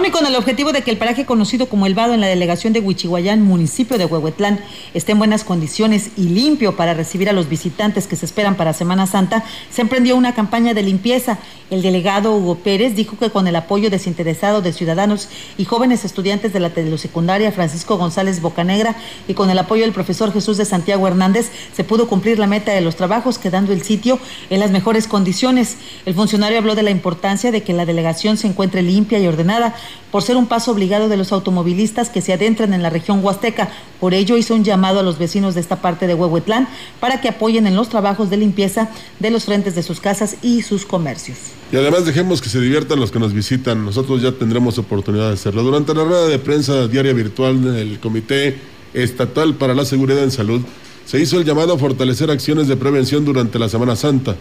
Y 0.06 0.10
con 0.10 0.26
el 0.26 0.36
objetivo 0.38 0.72
de 0.72 0.84
que 0.84 0.92
el 0.92 0.98
paraje 0.98 1.26
conocido 1.26 1.68
como 1.68 1.86
El 1.86 1.94
Vado 1.94 2.14
en 2.14 2.22
la 2.22 2.28
delegación 2.28 2.72
de 2.72 2.80
Huichihuayán, 2.80 3.42
municipio 3.42 3.98
de 3.98 4.06
Huehuetlán, 4.06 4.62
esté 4.94 5.12
en 5.12 5.18
buenas 5.18 5.44
condiciones 5.44 6.12
y 6.16 6.30
limpio 6.30 6.78
para 6.78 6.94
recibir 6.94 7.30
a 7.30 7.34
los 7.34 7.50
visitantes 7.50 8.08
que 8.08 8.16
se 8.16 8.26
esperan 8.26 8.56
para 8.56 8.72
Semana 8.72 9.06
Santa, 9.06 9.44
se 9.70 9.82
emprendió 9.82 10.16
una 10.16 10.34
campaña 10.34 10.74
de 10.74 10.82
limpieza. 10.82 11.40
El 11.70 11.82
delegado 11.82 12.34
Hugo 12.38 12.56
Pérez 12.56 12.96
dijo 12.96 13.18
que 13.18 13.32
con 13.32 13.48
el 13.48 13.56
apoyo 13.58 13.90
desinteresado 13.90 14.62
de 14.62 14.72
ciudadanos 14.72 15.28
y 15.58 15.66
jóvenes 15.66 16.06
estudiantes 16.06 16.54
de 16.54 16.62
la 16.62 16.70
telesecundaria 16.70 17.52
Francisco 17.52 17.98
González 17.98 18.42
Bocanegra 18.42 18.96
y 19.28 19.34
con 19.34 19.50
el 19.50 19.60
apoyo 19.60 19.82
del 19.82 19.92
profesor 19.92 20.32
Jesús 20.32 20.56
de 20.56 20.64
Santiago 20.64 21.06
Hernández, 21.06 21.52
se 21.76 21.84
pudo 21.84 22.08
cumplir 22.08 22.40
la 22.40 22.48
meta 22.48 22.72
de 22.72 22.80
los 22.80 22.96
trabajos, 22.96 23.38
quedando 23.38 23.74
el 23.74 23.82
sitio 23.82 24.20
en 24.50 24.62
las 24.62 24.72
mejores 24.72 25.06
condiciones. 25.06 25.76
El 26.06 26.14
funcionario 26.14 26.60
habló 26.60 26.76
de 26.76 26.84
la 26.84 26.92
importancia 26.92 27.52
de 27.52 27.64
que 27.64 27.74
la 27.74 27.86
delegación 27.86 28.38
se 28.38 28.48
encuentre 28.48 28.82
limpia 28.82 29.20
y 29.20 29.28
ordenada 29.28 29.76
por 30.12 30.24
ser 30.24 30.38
un 30.38 30.48
paso 30.48 30.72
obligado 30.72 31.10
de 31.10 31.18
los 31.18 31.32
automovilistas 31.32 32.10
que 32.10 32.22
se 32.22 32.34
adentran 32.34 32.74
en 32.74 32.82
la 32.82 32.90
región 32.90 33.24
huasteca. 33.24 33.70
Por 34.00 34.14
ello 34.14 34.38
hizo 34.38 34.56
un 34.56 34.64
llamado 34.64 35.00
a 35.00 35.04
los 35.04 35.18
vecinos 35.18 35.56
de 35.56 35.62
esta 35.62 35.78
parte 35.82 36.08
de 36.08 36.14
Huehuetlán 36.14 36.68
para 37.00 37.22
que 37.22 37.30
apoyen 37.30 37.68
en 37.68 37.76
los 37.76 37.90
trabajos 37.90 38.30
de 38.30 38.38
limpieza 38.38 38.90
de 39.20 39.32
los 39.32 39.46
frentes 39.46 39.76
de 39.76 39.84
sus 39.84 40.00
casas 40.00 40.38
y 40.42 40.62
sus 40.62 40.86
comercios. 40.86 41.38
Y 41.72 41.76
además 41.76 42.06
dejemos 42.06 42.42
que 42.42 42.50
se 42.50 42.62
diviertan 42.62 43.00
los 43.00 43.12
que 43.12 43.20
nos 43.20 43.34
visitan. 43.34 43.84
Nosotros 43.84 44.22
ya 44.22 44.32
tendremos 44.32 44.78
oportunidad 44.78 45.28
de 45.28 45.34
hacerlo. 45.34 45.64
Durante 45.64 45.94
la 45.94 46.04
rueda 46.04 46.28
de 46.28 46.40
prensa 46.40 46.88
diaria 46.88 47.14
virtual 47.14 47.62
del 47.62 48.00
Comité 48.00 48.58
Estatal 48.94 49.56
para 49.56 49.74
la 49.74 49.86
Seguridad 49.86 50.24
en 50.24 50.32
Salud, 50.32 50.62
se 51.06 51.20
hizo 51.20 51.38
el 51.38 51.46
llamado 51.46 51.74
a 51.74 51.78
fortalecer 51.78 52.32
acciones 52.32 52.68
de 52.68 52.76
prevención 52.76 53.26
durante 53.26 53.60
la 53.60 53.70
Semana 53.70 53.96
Santa. 53.96 54.36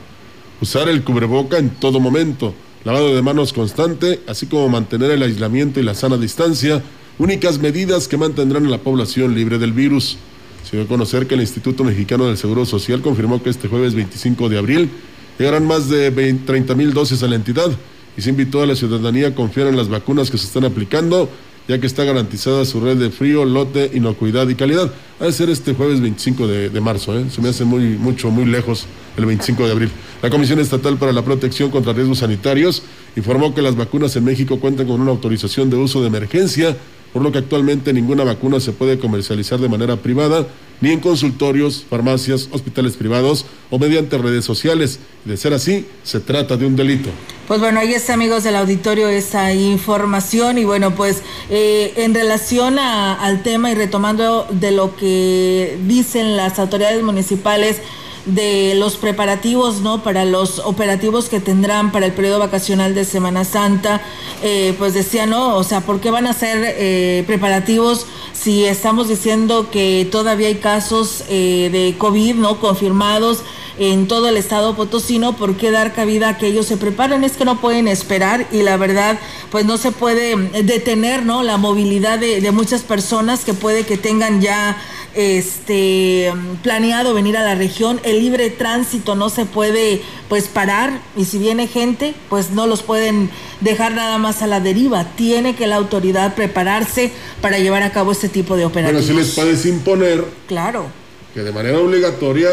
Usar 0.60 0.88
el 0.88 1.04
cubreboca 1.04 1.58
en 1.58 1.70
todo 1.70 2.00
momento 2.00 2.54
lavado 2.86 3.16
de 3.16 3.20
manos 3.20 3.52
constante, 3.52 4.20
así 4.28 4.46
como 4.46 4.68
mantener 4.68 5.10
el 5.10 5.20
aislamiento 5.20 5.80
y 5.80 5.82
la 5.82 5.92
sana 5.92 6.16
distancia, 6.16 6.84
únicas 7.18 7.58
medidas 7.58 8.06
que 8.06 8.16
mantendrán 8.16 8.64
a 8.64 8.70
la 8.70 8.78
población 8.78 9.34
libre 9.34 9.58
del 9.58 9.72
virus. 9.72 10.18
Se 10.62 10.76
dio 10.76 10.84
a 10.84 10.88
conocer 10.88 11.26
que 11.26 11.34
el 11.34 11.40
Instituto 11.40 11.82
Mexicano 11.82 12.26
del 12.26 12.38
Seguro 12.38 12.64
Social 12.64 13.02
confirmó 13.02 13.42
que 13.42 13.50
este 13.50 13.66
jueves 13.66 13.96
25 13.96 14.48
de 14.48 14.58
abril 14.58 14.90
llegarán 15.36 15.66
más 15.66 15.88
de 15.88 16.12
30 16.12 16.76
mil 16.76 16.94
dosis 16.94 17.24
a 17.24 17.26
la 17.26 17.34
entidad 17.34 17.72
y 18.16 18.22
se 18.22 18.30
invitó 18.30 18.62
a 18.62 18.66
la 18.66 18.76
ciudadanía 18.76 19.28
a 19.28 19.34
confiar 19.34 19.66
en 19.66 19.76
las 19.76 19.88
vacunas 19.88 20.30
que 20.30 20.38
se 20.38 20.46
están 20.46 20.64
aplicando 20.64 21.28
ya 21.68 21.80
que 21.80 21.86
está 21.86 22.04
garantizada 22.04 22.64
su 22.64 22.80
red 22.80 22.96
de 22.96 23.10
frío, 23.10 23.44
lote, 23.44 23.90
inocuidad 23.94 24.48
y 24.48 24.54
calidad. 24.54 24.92
Ha 25.18 25.24
de 25.24 25.32
ser 25.32 25.50
este 25.50 25.74
jueves 25.74 26.00
25 26.00 26.46
de, 26.46 26.80
marzo, 26.80 27.18
¿eh? 27.18 27.26
se 27.30 27.40
me 27.40 27.48
hace 27.48 27.64
muy, 27.64 27.96
mucho, 27.96 28.30
muy 28.30 28.44
lejos 28.44 28.86
el 29.16 29.26
25 29.26 29.66
de 29.66 29.72
abril. 29.72 29.90
La 30.22 30.30
Comisión 30.30 30.60
Estatal 30.60 30.96
para 30.96 31.12
la 31.12 31.22
Protección 31.22 31.70
contra 31.70 31.92
Riesgos 31.92 32.18
Sanitarios 32.18 32.82
informó 33.16 33.54
que 33.54 33.62
las 33.62 33.76
vacunas 33.76 34.14
en 34.16 34.24
México 34.24 34.60
cuentan 34.60 34.86
con 34.86 35.00
una 35.00 35.10
autorización 35.10 35.70
de 35.70 35.76
uso 35.76 36.00
de 36.00 36.08
emergencia, 36.08 36.76
por 37.12 37.22
lo 37.22 37.32
que 37.32 37.38
actualmente 37.38 37.92
ninguna 37.92 38.24
vacuna 38.24 38.60
se 38.60 38.72
puede 38.72 38.98
comercializar 38.98 39.58
de 39.58 39.68
manera 39.68 39.96
privada 39.96 40.46
ni 40.80 40.92
en 40.92 41.00
consultorios, 41.00 41.84
farmacias, 41.88 42.48
hospitales 42.52 42.96
privados 42.96 43.46
o 43.70 43.78
mediante 43.78 44.18
redes 44.18 44.44
sociales. 44.44 44.98
De 45.24 45.36
ser 45.36 45.52
así, 45.52 45.86
se 46.02 46.20
trata 46.20 46.56
de 46.56 46.66
un 46.66 46.76
delito. 46.76 47.10
Pues 47.48 47.60
bueno, 47.60 47.80
ahí 47.80 47.92
está, 47.94 48.14
amigos 48.14 48.44
del 48.44 48.56
auditorio, 48.56 49.08
esa 49.08 49.52
información. 49.52 50.58
Y 50.58 50.64
bueno, 50.64 50.94
pues 50.94 51.22
eh, 51.50 51.94
en 51.96 52.14
relación 52.14 52.78
al 52.78 53.42
tema 53.42 53.70
y 53.70 53.74
retomando 53.74 54.46
de 54.50 54.70
lo 54.72 54.96
que 54.96 55.78
dicen 55.86 56.36
las 56.36 56.58
autoridades 56.58 57.02
municipales, 57.02 57.80
de 58.26 58.74
los 58.74 58.96
preparativos, 58.96 59.80
¿no? 59.80 60.02
Para 60.02 60.24
los 60.24 60.58
operativos 60.58 61.28
que 61.28 61.40
tendrán 61.40 61.92
para 61.92 62.06
el 62.06 62.12
periodo 62.12 62.40
vacacional 62.40 62.94
de 62.94 63.04
Semana 63.04 63.44
Santa, 63.44 64.02
eh, 64.42 64.74
pues 64.78 64.94
decía, 64.94 65.26
¿no? 65.26 65.56
O 65.56 65.64
sea, 65.64 65.80
¿por 65.80 66.00
qué 66.00 66.10
van 66.10 66.26
a 66.26 66.32
ser 66.32 66.58
eh, 66.60 67.22
preparativos 67.26 68.06
si 68.46 68.64
estamos 68.64 69.08
diciendo 69.08 69.70
que 69.72 70.06
todavía 70.08 70.46
hay 70.46 70.54
casos 70.54 71.24
eh, 71.28 71.68
de 71.72 71.98
COVID, 71.98 72.36
¿no? 72.36 72.60
Confirmados 72.60 73.42
en 73.78 74.08
todo 74.08 74.28
el 74.28 74.36
estado 74.36 74.74
potosino, 74.74 75.36
¿por 75.36 75.56
qué 75.56 75.70
dar 75.70 75.92
cabida 75.92 76.30
a 76.30 76.38
que 76.38 76.46
ellos 76.46 76.66
se 76.66 76.76
preparen? 76.76 77.24
Es 77.24 77.32
que 77.32 77.44
no 77.44 77.60
pueden 77.60 77.88
esperar 77.88 78.46
y 78.52 78.62
la 78.62 78.76
verdad, 78.76 79.18
pues 79.50 79.64
no 79.64 79.76
se 79.76 79.92
puede 79.92 80.36
detener, 80.62 81.24
¿no? 81.24 81.42
La 81.42 81.56
movilidad 81.56 82.18
de, 82.18 82.40
de 82.40 82.50
muchas 82.52 82.82
personas 82.82 83.44
que 83.44 83.54
puede 83.54 83.84
que 83.84 83.98
tengan 83.98 84.40
ya 84.40 84.76
este 85.16 86.30
planeado 86.62 87.14
venir 87.14 87.38
a 87.38 87.42
la 87.42 87.54
región, 87.54 88.00
el 88.04 88.20
libre 88.20 88.50
tránsito 88.50 89.14
no 89.14 89.30
se 89.30 89.46
puede 89.46 90.02
pues 90.28 90.44
parar 90.44 91.00
y 91.16 91.24
si 91.24 91.38
viene 91.38 91.66
gente, 91.66 92.14
pues 92.28 92.50
no 92.50 92.66
los 92.66 92.82
pueden 92.82 93.30
dejar 93.60 93.92
nada 93.92 94.18
más 94.18 94.42
a 94.42 94.46
la 94.46 94.60
deriva. 94.60 95.04
Tiene 95.16 95.56
que 95.56 95.66
la 95.66 95.76
autoridad 95.76 96.34
prepararse 96.34 97.12
para 97.40 97.58
llevar 97.58 97.82
a 97.82 97.92
cabo 97.92 98.12
este 98.12 98.28
tipo 98.28 98.56
de 98.56 98.66
operaciones. 98.66 99.06
Bueno, 99.06 99.22
si 99.22 99.26
les 99.26 99.34
puedes 99.34 99.64
imponer 99.64 100.24
claro. 100.46 100.86
que 101.32 101.40
de 101.40 101.52
manera 101.52 101.78
obligatoria 101.78 102.50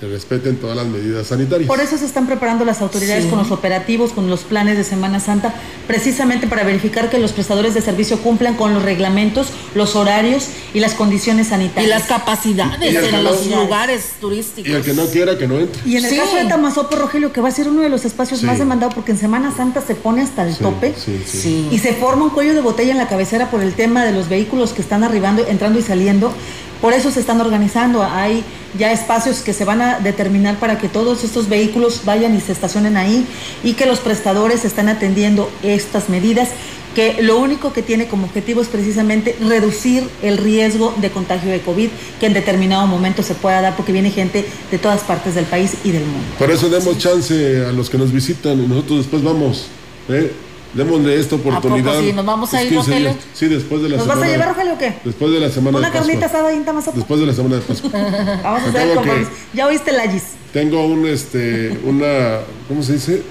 que 0.00 0.06
respeten 0.06 0.56
todas 0.56 0.76
las 0.76 0.86
medidas 0.86 1.26
sanitarias. 1.26 1.66
Por 1.66 1.80
eso 1.80 1.98
se 1.98 2.04
están 2.06 2.26
preparando 2.26 2.64
las 2.64 2.80
autoridades 2.80 3.24
Sí. 3.24 3.30
con 3.30 3.38
los 3.40 3.50
operativos, 3.50 4.12
con 4.12 4.30
los 4.30 4.40
planes 4.40 4.76
de 4.76 4.84
Semana 4.84 5.18
Santa, 5.18 5.52
precisamente 5.88 6.46
para 6.46 6.62
verificar 6.62 7.10
que 7.10 7.18
los 7.18 7.32
prestadores 7.32 7.74
de 7.74 7.80
servicio 7.82 8.18
cumplan 8.20 8.54
con 8.54 8.74
los 8.74 8.82
reglamentos, 8.84 9.48
los 9.74 9.96
horarios 9.96 10.46
y 10.72 10.78
las 10.80 10.94
condiciones 10.94 11.48
sanitarias. 11.48 11.84
Y 11.86 11.88
las 11.88 12.04
capacidades 12.04 12.92
Y 12.92 12.96
en 12.96 13.10
no- 13.10 13.22
los 13.22 13.46
lugares 13.46 14.12
turísticos. 14.20 14.70
Y 14.70 14.74
el 14.74 14.82
que 14.82 14.94
no 14.94 15.06
quiera, 15.06 15.36
que 15.36 15.48
no 15.48 15.58
entre. 15.58 15.82
Y 15.84 15.96
en 15.96 16.04
el 16.04 16.10
Sí. 16.10 16.16
caso 16.16 16.36
de 16.36 16.44
Tamazopo, 16.44 16.94
Rogelio, 16.96 17.32
que 17.32 17.40
va 17.40 17.48
a 17.48 17.52
ser 17.52 17.68
uno 17.68 17.82
de 17.82 17.88
los 17.88 18.04
espacios 18.04 18.40
Sí. 18.40 18.46
más 18.46 18.58
demandados 18.58 18.94
porque 18.94 19.12
en 19.12 19.18
Semana 19.18 19.52
Santa 19.56 19.80
se 19.84 19.96
pone 19.96 20.22
hasta 20.22 20.46
el 20.46 20.54
Sí, 20.54 20.62
tope 20.62 20.94
sí, 20.96 21.22
sí. 21.26 21.68
y 21.72 21.78
se 21.78 21.92
forma 21.94 22.24
un 22.24 22.30
cuello 22.30 22.54
de 22.54 22.60
botella 22.60 22.92
en 22.92 22.98
la 22.98 23.08
cabecera 23.08 23.50
por 23.50 23.62
el 23.62 23.72
tema 23.74 24.04
de 24.04 24.12
los 24.12 24.28
vehículos 24.28 24.72
que 24.72 24.82
están 24.82 25.02
arribando, 25.02 25.44
entrando 25.48 25.78
y 25.78 25.82
saliendo. 25.82 26.32
Por 26.80 26.92
eso 26.92 27.10
se 27.10 27.20
están 27.20 27.40
organizando. 27.40 28.02
Hay 28.02 28.44
ya 28.78 28.92
espacios 28.92 29.40
que 29.40 29.52
se 29.52 29.64
van 29.64 29.82
a 29.82 29.98
determinar 30.00 30.58
para 30.58 30.78
que 30.78 30.88
todos 30.88 31.24
estos 31.24 31.48
vehículos 31.48 32.02
vayan 32.04 32.36
y 32.36 32.40
se 32.40 32.52
estacionen 32.52 32.96
ahí 32.96 33.26
y 33.64 33.74
que 33.74 33.86
los 33.86 34.00
prestadores 34.00 34.64
están 34.64 34.88
atendiendo 34.88 35.50
estas 35.62 36.08
medidas 36.08 36.50
que 36.94 37.22
lo 37.22 37.38
único 37.38 37.72
que 37.72 37.82
tiene 37.82 38.08
como 38.08 38.26
objetivo 38.26 38.60
es 38.60 38.68
precisamente 38.68 39.36
reducir 39.40 40.08
el 40.22 40.38
riesgo 40.38 40.94
de 40.96 41.10
contagio 41.10 41.50
de 41.50 41.60
COVID 41.60 41.90
que 42.18 42.26
en 42.26 42.34
determinado 42.34 42.86
momento 42.86 43.22
se 43.22 43.34
pueda 43.34 43.60
dar 43.60 43.76
porque 43.76 43.92
viene 43.92 44.10
gente 44.10 44.44
de 44.70 44.78
todas 44.78 45.02
partes 45.02 45.34
del 45.34 45.44
país 45.44 45.74
y 45.84 45.92
del 45.92 46.04
mundo. 46.04 46.26
Por 46.38 46.50
eso 46.50 46.68
demos 46.68 46.98
chance 46.98 47.64
a 47.66 47.72
los 47.72 47.88
que 47.88 47.98
nos 47.98 48.12
visitan 48.12 48.62
y 48.62 48.66
nosotros 48.66 48.98
después 48.98 49.22
vamos. 49.22 49.68
¿eh? 50.08 50.32
Démosle 50.74 51.18
esta 51.18 51.36
oportunidad. 51.36 51.92
poco 51.92 52.04
sí? 52.04 52.12
¿Nos 52.12 52.26
vamos 52.26 52.52
a 52.54 52.62
ir, 52.62 52.68
15 52.68 52.90
Rogelio? 52.90 53.14
Sí, 53.34 53.46
después 53.48 53.82
de 53.82 53.88
la 53.88 53.96
¿Nos 53.96 54.04
semana. 54.04 54.20
vas 54.20 54.28
a 54.28 54.32
llevar, 54.32 54.48
Rogelio, 54.48 54.74
o 54.74 54.78
qué? 54.78 54.94
Después 55.04 55.32
de 55.32 55.40
la 55.40 55.50
semana 55.50 55.78
Una 55.78 55.90
de 55.90 55.92
carnita 55.98 56.26
asada 56.26 56.48
ahí 56.48 56.56
en 56.56 56.64
Tamazopo. 56.64 56.96
Después 56.96 57.20
de 57.20 57.26
la 57.26 57.32
semana 57.32 57.56
de 57.56 57.60
Pascua. 57.62 57.90
Vamos 58.42 58.62
a 58.62 58.68
hacer 58.68 58.94
compromiso. 58.94 59.30
Ya 59.54 59.66
oíste 59.66 59.92
la 59.92 60.10
Gis. 60.10 60.24
Tengo 60.52 60.86
un, 60.86 61.06
este, 61.06 61.78
una, 61.84 62.40
¿cómo 62.68 62.82
se 62.82 62.94
dice? 62.94 63.22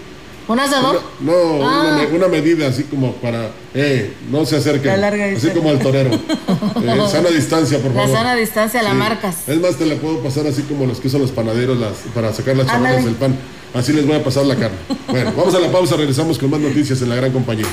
¿Un 0.47 0.59
asador? 0.61 1.01
Una- 1.21 1.31
no, 1.33 1.67
Ah. 1.67 1.99
una, 2.09 2.15
una 2.15 2.27
medida 2.29 2.67
así 2.67 2.83
como 2.83 3.11
para, 3.15 3.49
eh, 3.73 4.13
no 4.31 4.45
se 4.45 4.55
acerquen. 4.55 4.99
La 5.01 5.07
así 5.09 5.49
como 5.49 5.71
el 5.71 5.79
torero. 5.79 6.11
Eh, 6.77 7.07
sana 7.11 7.29
distancia, 7.29 7.79
por 7.79 7.91
La 7.93 8.01
favor. 8.03 8.15
sana 8.17 8.35
distancia 8.35 8.81
la 8.83 8.91
Sí. 8.91 8.95
marcas. 8.95 9.35
Es 9.47 9.59
más, 9.59 9.75
te 9.75 9.85
la 9.85 9.95
puedo 9.95 10.19
pasar 10.19 10.45
así 10.47 10.61
como 10.61 10.85
los 10.85 10.99
que 10.99 11.07
usan 11.07 11.21
los 11.21 11.31
panaderos 11.31 11.77
las, 11.77 11.93
para 12.13 12.31
sacar 12.33 12.55
las 12.55 12.67
Ándale. 12.69 12.95
charolas 12.97 13.05
del 13.05 13.15
pan. 13.15 13.35
Así 13.73 13.93
les 13.93 14.05
voy 14.05 14.15
a 14.15 14.23
pasar 14.23 14.45
la 14.45 14.55
carne. 14.55 14.77
Bueno, 15.07 15.33
vamos 15.35 15.55
a 15.55 15.59
la 15.59 15.71
pausa, 15.71 15.95
regresamos 15.95 16.37
con 16.37 16.49
más 16.49 16.59
noticias 16.59 17.01
en 17.01 17.09
la 17.09 17.15
gran 17.15 17.31
compañía. 17.31 17.65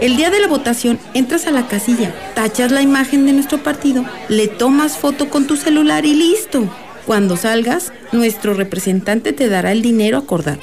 El 0.00 0.16
día 0.16 0.30
de 0.30 0.40
la 0.40 0.48
votación 0.48 0.98
entras 1.12 1.46
a 1.46 1.50
la 1.50 1.68
casilla, 1.68 2.14
tachas 2.34 2.72
la 2.72 2.80
imagen 2.80 3.26
de 3.26 3.32
nuestro 3.32 3.62
partido, 3.62 4.06
le 4.28 4.48
tomas 4.48 4.96
foto 4.96 5.28
con 5.28 5.46
tu 5.46 5.56
celular 5.56 6.06
y 6.06 6.14
listo. 6.14 6.64
Cuando 7.06 7.36
salgas, 7.36 7.92
nuestro 8.10 8.54
representante 8.54 9.34
te 9.34 9.50
dará 9.50 9.72
el 9.72 9.82
dinero 9.82 10.16
acordado. 10.16 10.60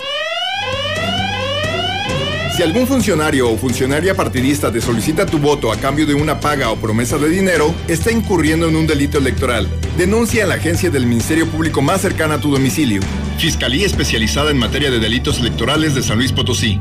Si 2.58 2.64
algún 2.64 2.88
funcionario 2.88 3.52
o 3.52 3.56
funcionaria 3.56 4.16
partidista 4.16 4.72
te 4.72 4.82
solicita 4.82 5.28
tu 5.28 5.38
voto 5.38 5.72
a 5.72 5.78
cambio 5.78 6.08
de 6.08 6.16
una 6.16 6.40
paga 6.40 6.72
o 6.72 6.76
promesa 6.76 7.20
de 7.20 7.30
dinero, 7.30 7.72
está 7.88 8.12
incurriendo 8.12 8.68
en 8.68 8.76
un 8.76 8.88
delito 8.88 9.20
electoral. 9.20 9.70
Denuncia 9.96 10.42
en 10.42 10.50
la 10.50 10.56
agencia 10.56 10.90
del 10.90 11.06
Ministerio 11.06 11.46
Público 11.46 11.84
más 11.84 12.02
cercana 12.02 12.34
a 12.34 12.42
tu 12.42 12.50
domicilio. 12.50 13.02
Fiscalía 13.38 13.86
especializada 13.86 14.50
en 14.50 14.58
materia 14.58 14.90
de 14.90 14.98
delitos 14.98 15.38
electorales 15.38 15.94
de 15.94 16.02
San 16.02 16.18
Luis 16.18 16.32
Potosí. 16.32 16.80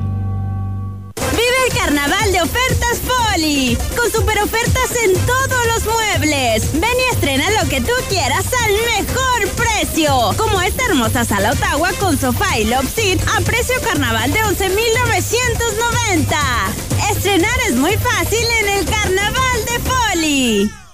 Vive 1.32 1.58
el 1.68 1.76
carnaval 1.76 2.32
de 2.32 2.40
ofertas 2.40 3.02
Poli, 3.06 3.76
con 3.94 4.10
super 4.10 4.38
ofertas 4.38 4.90
en 5.04 5.12
todos 5.26 5.66
los 5.74 5.84
muebles. 5.84 6.72
Ven 6.72 6.84
y 6.84 7.12
estrena 7.12 7.50
lo 7.62 7.68
que 7.68 7.82
tú 7.82 7.92
quieras 8.08 8.46
al 8.64 8.72
mejor 9.04 9.55
como 10.36 10.60
esta 10.60 10.84
hermosa 10.86 11.24
sala 11.24 11.52
Ottawa 11.52 11.90
con 11.98 12.18
sofá 12.18 12.58
y 12.58 12.64
love 12.64 12.88
seat 12.94 13.20
a 13.36 13.40
precio 13.40 13.74
carnaval 13.82 14.32
de 14.32 14.42
11,990. 14.42 16.38
Estrenar 17.10 17.58
es 17.68 17.74
muy 17.76 17.96
fácil 17.96 18.46
en 18.62 18.68
el 18.78 18.84
carnaval 18.84 19.64
de 19.66 19.80
Poli. 19.80 20.85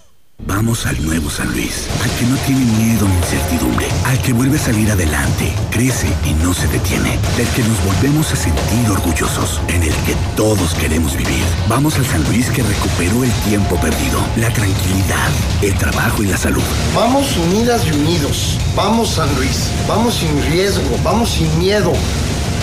Vamos 0.46 0.86
al 0.86 1.00
nuevo 1.04 1.30
San 1.30 1.52
Luis, 1.52 1.88
al 2.02 2.10
que 2.18 2.26
no 2.26 2.36
tiene 2.46 2.64
miedo 2.64 3.06
ni 3.06 3.14
incertidumbre, 3.16 3.86
al 4.04 4.20
que 4.22 4.32
vuelve 4.32 4.58
a 4.58 4.60
salir 4.60 4.90
adelante, 4.90 5.54
crece 5.70 6.08
y 6.24 6.34
no 6.42 6.52
se 6.52 6.66
detiene, 6.66 7.18
del 7.36 7.46
que 7.48 7.62
nos 7.62 7.84
volvemos 7.84 8.32
a 8.32 8.36
sentir 8.36 8.90
orgullosos, 8.90 9.60
en 9.68 9.84
el 9.84 9.94
que 10.04 10.16
todos 10.36 10.74
queremos 10.74 11.16
vivir. 11.16 11.44
Vamos 11.68 11.96
al 11.96 12.06
San 12.06 12.24
Luis 12.24 12.50
que 12.50 12.62
recuperó 12.62 13.22
el 13.22 13.30
tiempo 13.48 13.76
perdido, 13.76 14.20
la 14.36 14.52
tranquilidad, 14.52 15.30
el 15.62 15.74
trabajo 15.74 16.22
y 16.22 16.26
la 16.26 16.36
salud. 16.36 16.62
Vamos 16.94 17.36
unidas 17.36 17.86
y 17.86 17.92
unidos. 17.92 18.58
Vamos 18.74 19.10
San 19.10 19.32
Luis. 19.36 19.70
Vamos 19.86 20.14
sin 20.14 20.42
riesgo. 20.50 20.98
Vamos 21.04 21.30
sin 21.30 21.58
miedo. 21.58 21.92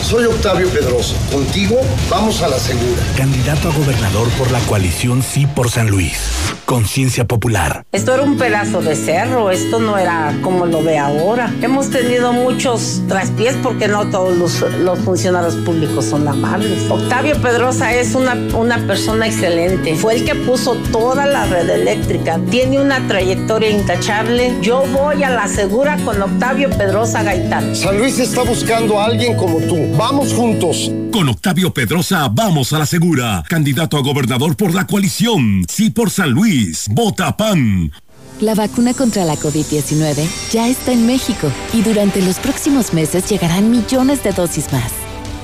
Soy 0.03 0.25
Octavio 0.25 0.67
Pedroso. 0.69 1.15
Contigo 1.31 1.79
vamos 2.09 2.41
a 2.41 2.47
la 2.47 2.57
segura. 2.57 3.01
Candidato 3.15 3.69
a 3.69 3.73
gobernador 3.73 4.27
por 4.37 4.49
la 4.49 4.59
coalición 4.61 5.21
Sí 5.21 5.45
por 5.45 5.69
San 5.69 5.89
Luis. 5.89 6.31
Conciencia 6.65 7.25
popular. 7.25 7.83
Esto 7.91 8.13
era 8.13 8.23
un 8.23 8.37
pedazo 8.37 8.81
de 8.81 8.95
cerro, 8.95 9.49
esto 9.51 9.79
no 9.79 9.97
era 9.97 10.35
como 10.41 10.65
lo 10.65 10.83
ve 10.83 10.97
ahora. 10.97 11.51
Hemos 11.61 11.89
tenido 11.89 12.31
muchos 12.31 13.01
traspiés 13.07 13.55
porque 13.61 13.87
no 13.87 14.09
todos 14.09 14.37
los, 14.37 14.61
los 14.79 14.99
funcionarios 14.99 15.55
públicos 15.57 16.05
son 16.05 16.27
amables. 16.27 16.89
Octavio 16.89 17.39
Pedrosa 17.41 17.93
es 17.93 18.15
una, 18.15 18.35
una 18.55 18.77
persona 18.87 19.27
excelente. 19.27 19.95
Fue 19.95 20.15
el 20.15 20.25
que 20.25 20.35
puso 20.35 20.75
toda 20.91 21.25
la 21.25 21.45
red 21.45 21.69
eléctrica. 21.69 22.39
Tiene 22.49 22.79
una 22.79 23.05
trayectoria 23.07 23.69
intachable. 23.69 24.55
Yo 24.61 24.83
voy 24.93 25.23
a 25.23 25.29
la 25.29 25.47
segura 25.47 25.97
con 26.05 26.21
Octavio 26.21 26.69
Pedrosa 26.69 27.23
Gaitán. 27.23 27.75
San 27.75 27.97
Luis 27.97 28.19
está 28.19 28.43
buscando 28.43 28.99
a 28.99 29.05
alguien 29.05 29.35
como 29.35 29.59
tú. 29.59 29.88
Vamos 29.97 30.33
juntos. 30.33 30.91
Con 31.11 31.29
Octavio 31.29 31.73
Pedrosa 31.73 32.27
vamos 32.29 32.73
a 32.73 32.79
la 32.79 32.85
segura. 32.85 33.43
Candidato 33.47 33.97
a 33.97 34.01
gobernador 34.01 34.55
por 34.55 34.73
la 34.73 34.87
coalición. 34.87 35.65
Sí 35.67 35.89
por 35.89 36.09
San 36.09 36.31
Luis. 36.31 36.87
Vota 36.91 37.35
PAN. 37.35 37.91
La 38.39 38.55
vacuna 38.55 38.93
contra 38.93 39.25
la 39.25 39.35
COVID-19 39.35 40.25
ya 40.51 40.69
está 40.69 40.93
en 40.93 41.05
México 41.05 41.51
y 41.73 41.81
durante 41.81 42.21
los 42.21 42.37
próximos 42.39 42.93
meses 42.93 43.29
llegarán 43.29 43.69
millones 43.69 44.23
de 44.23 44.31
dosis 44.31 44.71
más. 44.71 44.91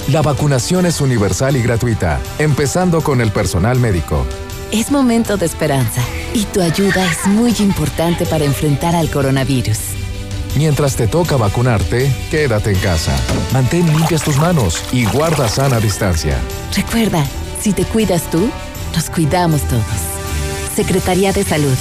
La 0.07 0.21
vacunación 0.21 0.85
es 0.85 1.01
universal 1.01 1.57
y 1.57 1.61
gratuita, 1.61 2.21
empezando 2.39 3.01
con 3.01 3.21
el 3.21 3.31
personal 3.31 3.79
médico. 3.79 4.25
Es 4.71 4.91
momento 4.91 5.35
de 5.35 5.45
esperanza 5.45 6.01
y 6.33 6.43
tu 6.45 6.61
ayuda 6.61 7.05
es 7.11 7.27
muy 7.27 7.53
importante 7.59 8.25
para 8.25 8.45
enfrentar 8.45 8.95
al 8.95 9.09
coronavirus. 9.09 10.04
Mientras 10.55 10.95
te 10.95 11.07
toca 11.07 11.35
vacunarte, 11.35 12.09
quédate 12.31 12.71
en 12.71 12.79
casa. 12.79 13.13
Mantén 13.51 13.85
limpias 13.87 14.23
tus 14.23 14.37
manos 14.37 14.81
y 14.93 15.05
guarda 15.05 15.49
sana 15.49 15.79
distancia. 15.79 16.37
Recuerda, 16.73 17.25
si 17.59 17.73
te 17.73 17.83
cuidas 17.83 18.29
tú, 18.31 18.49
nos 18.95 19.09
cuidamos 19.09 19.61
todos. 19.63 19.83
Secretaría 20.73 21.33
de 21.33 21.43
Salud. 21.43 21.77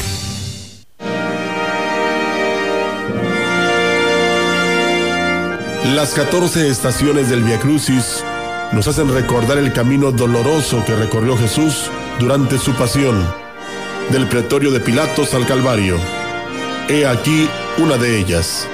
Las 5.95 6.15
14 6.15 6.69
estaciones 6.69 7.31
del 7.31 7.45
Via 7.45 7.61
Crucis 7.61 8.25
nos 8.73 8.89
hacen 8.89 9.13
recordar 9.13 9.59
el 9.59 9.73
camino 9.73 10.11
doloroso 10.11 10.85
que 10.85 10.97
recorrió 10.97 11.37
Jesús 11.37 11.91
durante 12.19 12.59
su 12.59 12.73
pasión, 12.75 13.25
del 14.11 14.27
pretorio 14.27 14.73
de 14.73 14.81
Pilatos 14.81 15.33
al 15.35 15.47
Calvario. 15.47 15.97
He 16.89 17.07
aquí 17.07 17.49
una 17.79 17.97
de 17.97 18.21
ellas. 18.21 18.69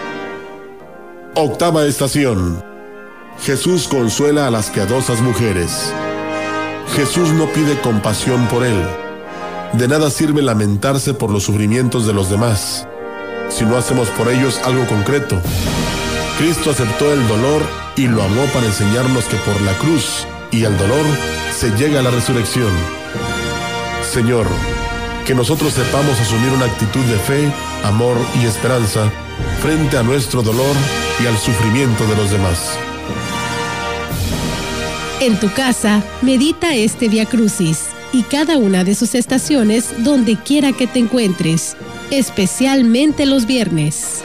Octava 1.35 1.87
estación. 1.87 2.63
Jesús 3.41 3.89
consuela 3.89 4.47
a 4.47 4.51
las 4.51 4.69
piadosas 4.69 5.23
mujeres. 5.23 5.93
Jesús 6.95 7.31
no 7.31 7.47
pide 7.47 7.81
compasión 7.81 8.47
por 8.49 8.65
él. 8.65 8.77
De 9.73 9.89
nada 9.89 10.11
sirve 10.11 10.43
lamentarse 10.43 11.15
por 11.15 11.31
los 11.31 11.45
sufrimientos 11.45 12.07
de 12.07 12.13
los 12.13 12.29
demás, 12.29 12.87
si 13.49 13.65
no 13.65 13.77
hacemos 13.77 14.09
por 14.11 14.29
ellos 14.29 14.61
algo 14.65 14.87
concreto. 14.87 15.41
Cristo 16.39 16.71
aceptó 16.71 17.13
el 17.13 17.27
dolor 17.29 17.63
y 17.97 18.07
lo 18.07 18.23
amó 18.23 18.45
para 18.53 18.67
enseñarnos 18.67 19.25
que 19.25 19.37
por 19.37 19.61
la 19.63 19.73
cruz 19.79 20.27
y 20.51 20.65
el 20.65 20.77
dolor 20.77 21.07
se 21.57 21.71
llega 21.77 22.01
a 22.01 22.03
la 22.03 22.11
resurrección. 22.11 22.73
Señor, 24.03 24.47
que 25.25 25.35
nosotros 25.35 25.73
sepamos 25.73 26.21
asumir 26.21 26.51
una 26.51 26.67
actitud 26.67 27.05
de 27.05 27.19
fe, 27.19 27.53
amor 27.85 28.17
y 28.41 28.47
esperanza 28.47 29.11
frente 29.61 29.97
a 29.97 30.03
nuestro 30.03 30.43
dolor 30.43 30.75
y 31.23 31.27
al 31.27 31.37
sufrimiento 31.37 32.07
de 32.07 32.17
los 32.17 32.31
demás. 32.31 32.79
En 35.21 35.39
tu 35.39 35.53
casa, 35.53 36.03
medita 36.23 36.75
este 36.75 37.09
Via 37.09 37.27
Crucis 37.27 37.89
y 38.13 38.23
cada 38.23 38.57
una 38.57 38.85
de 38.85 38.95
sus 38.95 39.15
estaciones 39.15 39.93
donde 39.99 40.37
quiera 40.37 40.73
que 40.73 40.87
te 40.87 40.99
encuentres, 40.99 41.77
especialmente 42.11 43.27
los 43.27 43.47
viernes. 43.47 44.23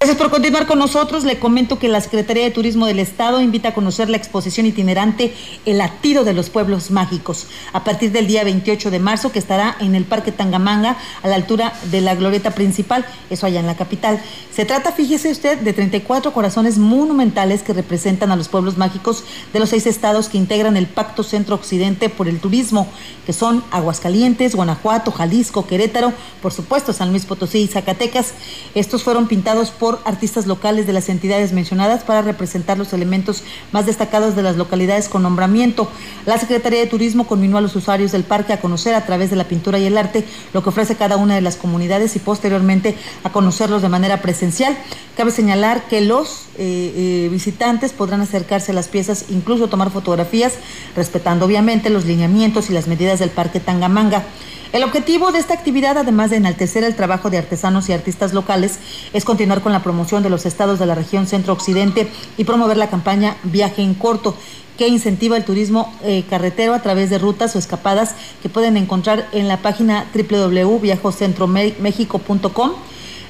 Gracias 0.00 0.16
por 0.16 0.30
continuar 0.30 0.68
con 0.68 0.78
nosotros. 0.78 1.24
Le 1.24 1.40
comento 1.40 1.80
que 1.80 1.88
la 1.88 2.00
Secretaría 2.00 2.44
de 2.44 2.52
Turismo 2.52 2.86
del 2.86 3.00
Estado 3.00 3.40
invita 3.40 3.70
a 3.70 3.74
conocer 3.74 4.08
la 4.08 4.16
exposición 4.16 4.64
itinerante 4.64 5.34
El 5.66 5.78
latido 5.78 6.22
de 6.22 6.34
los 6.34 6.50
pueblos 6.50 6.92
mágicos 6.92 7.48
a 7.72 7.82
partir 7.82 8.12
del 8.12 8.28
día 8.28 8.44
28 8.44 8.92
de 8.92 9.00
marzo 9.00 9.32
que 9.32 9.40
estará 9.40 9.76
en 9.80 9.96
el 9.96 10.04
Parque 10.04 10.30
Tangamanga 10.30 10.96
a 11.24 11.26
la 11.26 11.34
altura 11.34 11.72
de 11.90 12.00
la 12.00 12.14
glorieta 12.14 12.52
principal, 12.52 13.04
eso 13.28 13.46
allá 13.46 13.58
en 13.58 13.66
la 13.66 13.76
capital. 13.76 14.22
Se 14.54 14.64
trata, 14.64 14.92
fíjese 14.92 15.32
usted, 15.32 15.58
de 15.58 15.72
34 15.72 16.32
corazones 16.32 16.78
monumentales 16.78 17.64
que 17.64 17.72
representan 17.72 18.30
a 18.30 18.36
los 18.36 18.46
pueblos 18.46 18.78
mágicos 18.78 19.24
de 19.52 19.58
los 19.58 19.70
seis 19.70 19.88
estados 19.88 20.28
que 20.28 20.38
integran 20.38 20.76
el 20.76 20.86
Pacto 20.86 21.24
Centro 21.24 21.56
Occidente 21.56 22.08
por 22.08 22.28
el 22.28 22.38
Turismo, 22.38 22.86
que 23.26 23.32
son 23.32 23.64
Aguascalientes, 23.72 24.54
Guanajuato, 24.54 25.10
Jalisco, 25.10 25.66
Querétaro, 25.66 26.12
por 26.40 26.52
supuesto 26.52 26.92
San 26.92 27.10
Luis 27.10 27.26
Potosí 27.26 27.62
y 27.62 27.66
Zacatecas. 27.66 28.34
Estos 28.76 29.02
fueron 29.02 29.26
pintados 29.26 29.70
por 29.70 29.87
artistas 30.04 30.46
locales 30.46 30.86
de 30.86 30.92
las 30.92 31.08
entidades 31.08 31.52
mencionadas 31.52 32.04
para 32.04 32.22
representar 32.22 32.78
los 32.78 32.92
elementos 32.92 33.42
más 33.72 33.86
destacados 33.86 34.36
de 34.36 34.42
las 34.42 34.56
localidades 34.56 35.08
con 35.08 35.22
nombramiento. 35.22 35.90
La 36.26 36.38
Secretaría 36.38 36.80
de 36.80 36.86
Turismo 36.86 37.26
conminó 37.26 37.58
a 37.58 37.60
los 37.60 37.74
usuarios 37.74 38.12
del 38.12 38.24
parque 38.24 38.52
a 38.52 38.60
conocer 38.60 38.94
a 38.94 39.06
través 39.06 39.30
de 39.30 39.36
la 39.36 39.44
pintura 39.44 39.78
y 39.78 39.86
el 39.86 39.96
arte 39.96 40.24
lo 40.52 40.62
que 40.62 40.68
ofrece 40.68 40.96
cada 40.96 41.16
una 41.16 41.34
de 41.34 41.40
las 41.40 41.56
comunidades 41.56 42.16
y 42.16 42.18
posteriormente 42.18 42.96
a 43.24 43.30
conocerlos 43.30 43.82
de 43.82 43.88
manera 43.88 44.20
presencial. 44.22 44.76
Cabe 45.16 45.30
señalar 45.30 45.88
que 45.88 46.00
los 46.00 46.46
eh, 46.58 46.92
eh, 46.96 47.28
visitantes 47.30 47.92
podrán 47.92 48.20
acercarse 48.20 48.72
a 48.72 48.74
las 48.74 48.88
piezas, 48.88 49.26
incluso 49.30 49.68
tomar 49.68 49.90
fotografías, 49.90 50.54
respetando 50.96 51.46
obviamente 51.46 51.90
los 51.90 52.04
lineamientos 52.04 52.70
y 52.70 52.72
las 52.72 52.86
medidas 52.86 53.18
del 53.18 53.30
Parque 53.30 53.60
Tangamanga. 53.60 54.24
El 54.70 54.84
objetivo 54.84 55.32
de 55.32 55.38
esta 55.38 55.54
actividad, 55.54 55.96
además 55.96 56.28
de 56.28 56.36
enaltecer 56.36 56.84
el 56.84 56.94
trabajo 56.94 57.30
de 57.30 57.38
artesanos 57.38 57.88
y 57.88 57.94
artistas 57.94 58.34
locales, 58.34 58.78
es 59.14 59.24
continuar 59.24 59.62
con 59.62 59.72
la 59.72 59.82
promoción 59.82 60.22
de 60.22 60.28
los 60.28 60.44
estados 60.44 60.78
de 60.78 60.84
la 60.84 60.94
región 60.94 61.26
centro-occidente 61.26 62.06
y 62.36 62.44
promover 62.44 62.76
la 62.76 62.90
campaña 62.90 63.38
Viaje 63.44 63.80
en 63.80 63.94
Corto, 63.94 64.36
que 64.76 64.88
incentiva 64.88 65.38
el 65.38 65.44
turismo 65.44 65.90
eh, 66.04 66.22
carretero 66.28 66.74
a 66.74 66.82
través 66.82 67.08
de 67.08 67.18
rutas 67.18 67.56
o 67.56 67.58
escapadas 67.58 68.14
que 68.42 68.50
pueden 68.50 68.76
encontrar 68.76 69.26
en 69.32 69.48
la 69.48 69.56
página 69.56 70.04
www.viajocentromexico.com 70.14 72.72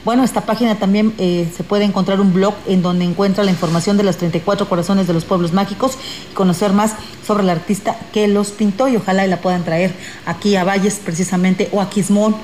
bueno, 0.08 0.24
esta 0.24 0.46
página 0.46 0.76
también 0.76 1.12
eh, 1.18 1.52
se 1.54 1.64
puede 1.64 1.84
encontrar 1.84 2.18
un 2.18 2.32
blog 2.32 2.54
en 2.66 2.80
donde 2.80 3.04
encuentra 3.04 3.44
la 3.44 3.50
información 3.50 3.98
de 3.98 4.04
los 4.04 4.16
34 4.16 4.66
corazones 4.66 5.06
de 5.06 5.12
los 5.12 5.26
pueblos 5.26 5.52
mágicos 5.52 5.98
y 6.30 6.34
conocer 6.34 6.72
más 6.72 6.94
sobre 7.26 7.42
el 7.42 7.50
artista 7.50 7.94
que 8.10 8.26
los 8.26 8.52
pintó 8.52 8.88
y 8.88 8.96
ojalá 8.96 9.26
la 9.26 9.42
puedan 9.42 9.66
traer 9.66 9.94
aquí 10.24 10.56
a 10.56 10.64
Valles 10.64 10.98
precisamente 11.04 11.68
o 11.72 11.82
a 11.82 11.90
Quismón 11.90 12.34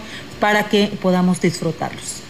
para 0.41 0.69
que 0.69 0.93
podamos 1.01 1.41
disfrutarlos. 1.41 2.21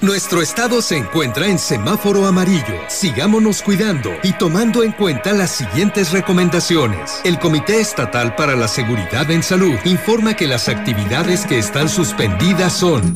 Nuestro 0.00 0.42
estado 0.42 0.82
se 0.82 0.96
encuentra 0.96 1.46
en 1.46 1.60
semáforo 1.60 2.26
amarillo. 2.26 2.74
Sigámonos 2.88 3.62
cuidando 3.62 4.10
y 4.24 4.32
tomando 4.32 4.82
en 4.82 4.90
cuenta 4.90 5.32
las 5.32 5.52
siguientes 5.52 6.10
recomendaciones. 6.10 7.20
El 7.22 7.38
Comité 7.38 7.80
Estatal 7.80 8.34
para 8.34 8.56
la 8.56 8.66
Seguridad 8.66 9.30
en 9.30 9.44
Salud 9.44 9.78
informa 9.84 10.34
que 10.34 10.48
las 10.48 10.68
actividades 10.68 11.46
que 11.46 11.60
están 11.60 11.88
suspendidas 11.88 12.72
son 12.72 13.12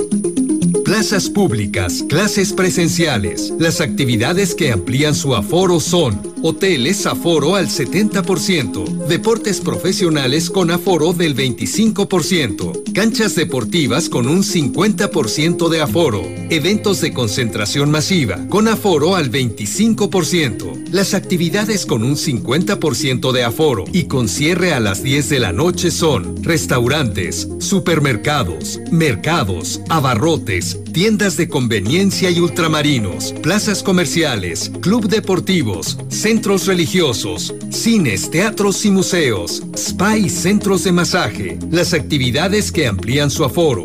plazas 0.86 1.28
públicas, 1.28 2.04
clases 2.08 2.52
presenciales. 2.52 3.52
Las 3.58 3.80
actividades 3.80 4.54
que 4.54 4.70
amplían 4.70 5.16
su 5.16 5.34
aforo 5.34 5.80
son 5.80 6.36
hoteles 6.44 7.06
aforo 7.06 7.56
al 7.56 7.66
70%, 7.66 9.06
deportes 9.08 9.60
profesionales 9.60 10.48
con 10.48 10.70
aforo 10.70 11.12
del 11.12 11.34
25%, 11.34 12.92
canchas 12.92 13.34
deportivas 13.34 14.08
con 14.08 14.28
un 14.28 14.44
50% 14.44 15.68
de 15.68 15.80
aforo, 15.80 16.22
eventos 16.50 17.00
de 17.00 17.12
concentración 17.12 17.90
masiva 17.90 18.46
con 18.48 18.68
aforo 18.68 19.16
al 19.16 19.32
25%, 19.32 20.90
las 20.92 21.14
actividades 21.14 21.84
con 21.84 22.04
un 22.04 22.14
50% 22.14 23.32
de 23.32 23.42
aforo 23.42 23.86
y 23.92 24.04
con 24.04 24.28
cierre 24.28 24.72
a 24.72 24.78
las 24.78 25.02
10 25.02 25.30
de 25.30 25.40
la 25.40 25.52
noche 25.52 25.90
son 25.90 26.44
restaurantes, 26.44 27.48
supermercados, 27.58 28.78
mercados, 28.92 29.80
abarrotes, 29.88 30.75
tiendas 30.92 31.36
de 31.36 31.48
conveniencia 31.48 32.30
y 32.30 32.40
ultramarinos, 32.40 33.32
plazas 33.42 33.82
comerciales, 33.82 34.70
club 34.80 35.08
deportivos, 35.08 35.98
centros 36.08 36.66
religiosos, 36.66 37.54
cines, 37.70 38.30
teatros 38.30 38.84
y 38.84 38.90
museos, 38.90 39.62
spa 39.74 40.16
y 40.16 40.28
centros 40.30 40.84
de 40.84 40.92
masaje. 40.92 41.58
Las 41.70 41.94
actividades 41.94 42.72
que 42.72 42.86
amplían 42.86 43.30
su 43.30 43.44
aforo 43.44 43.84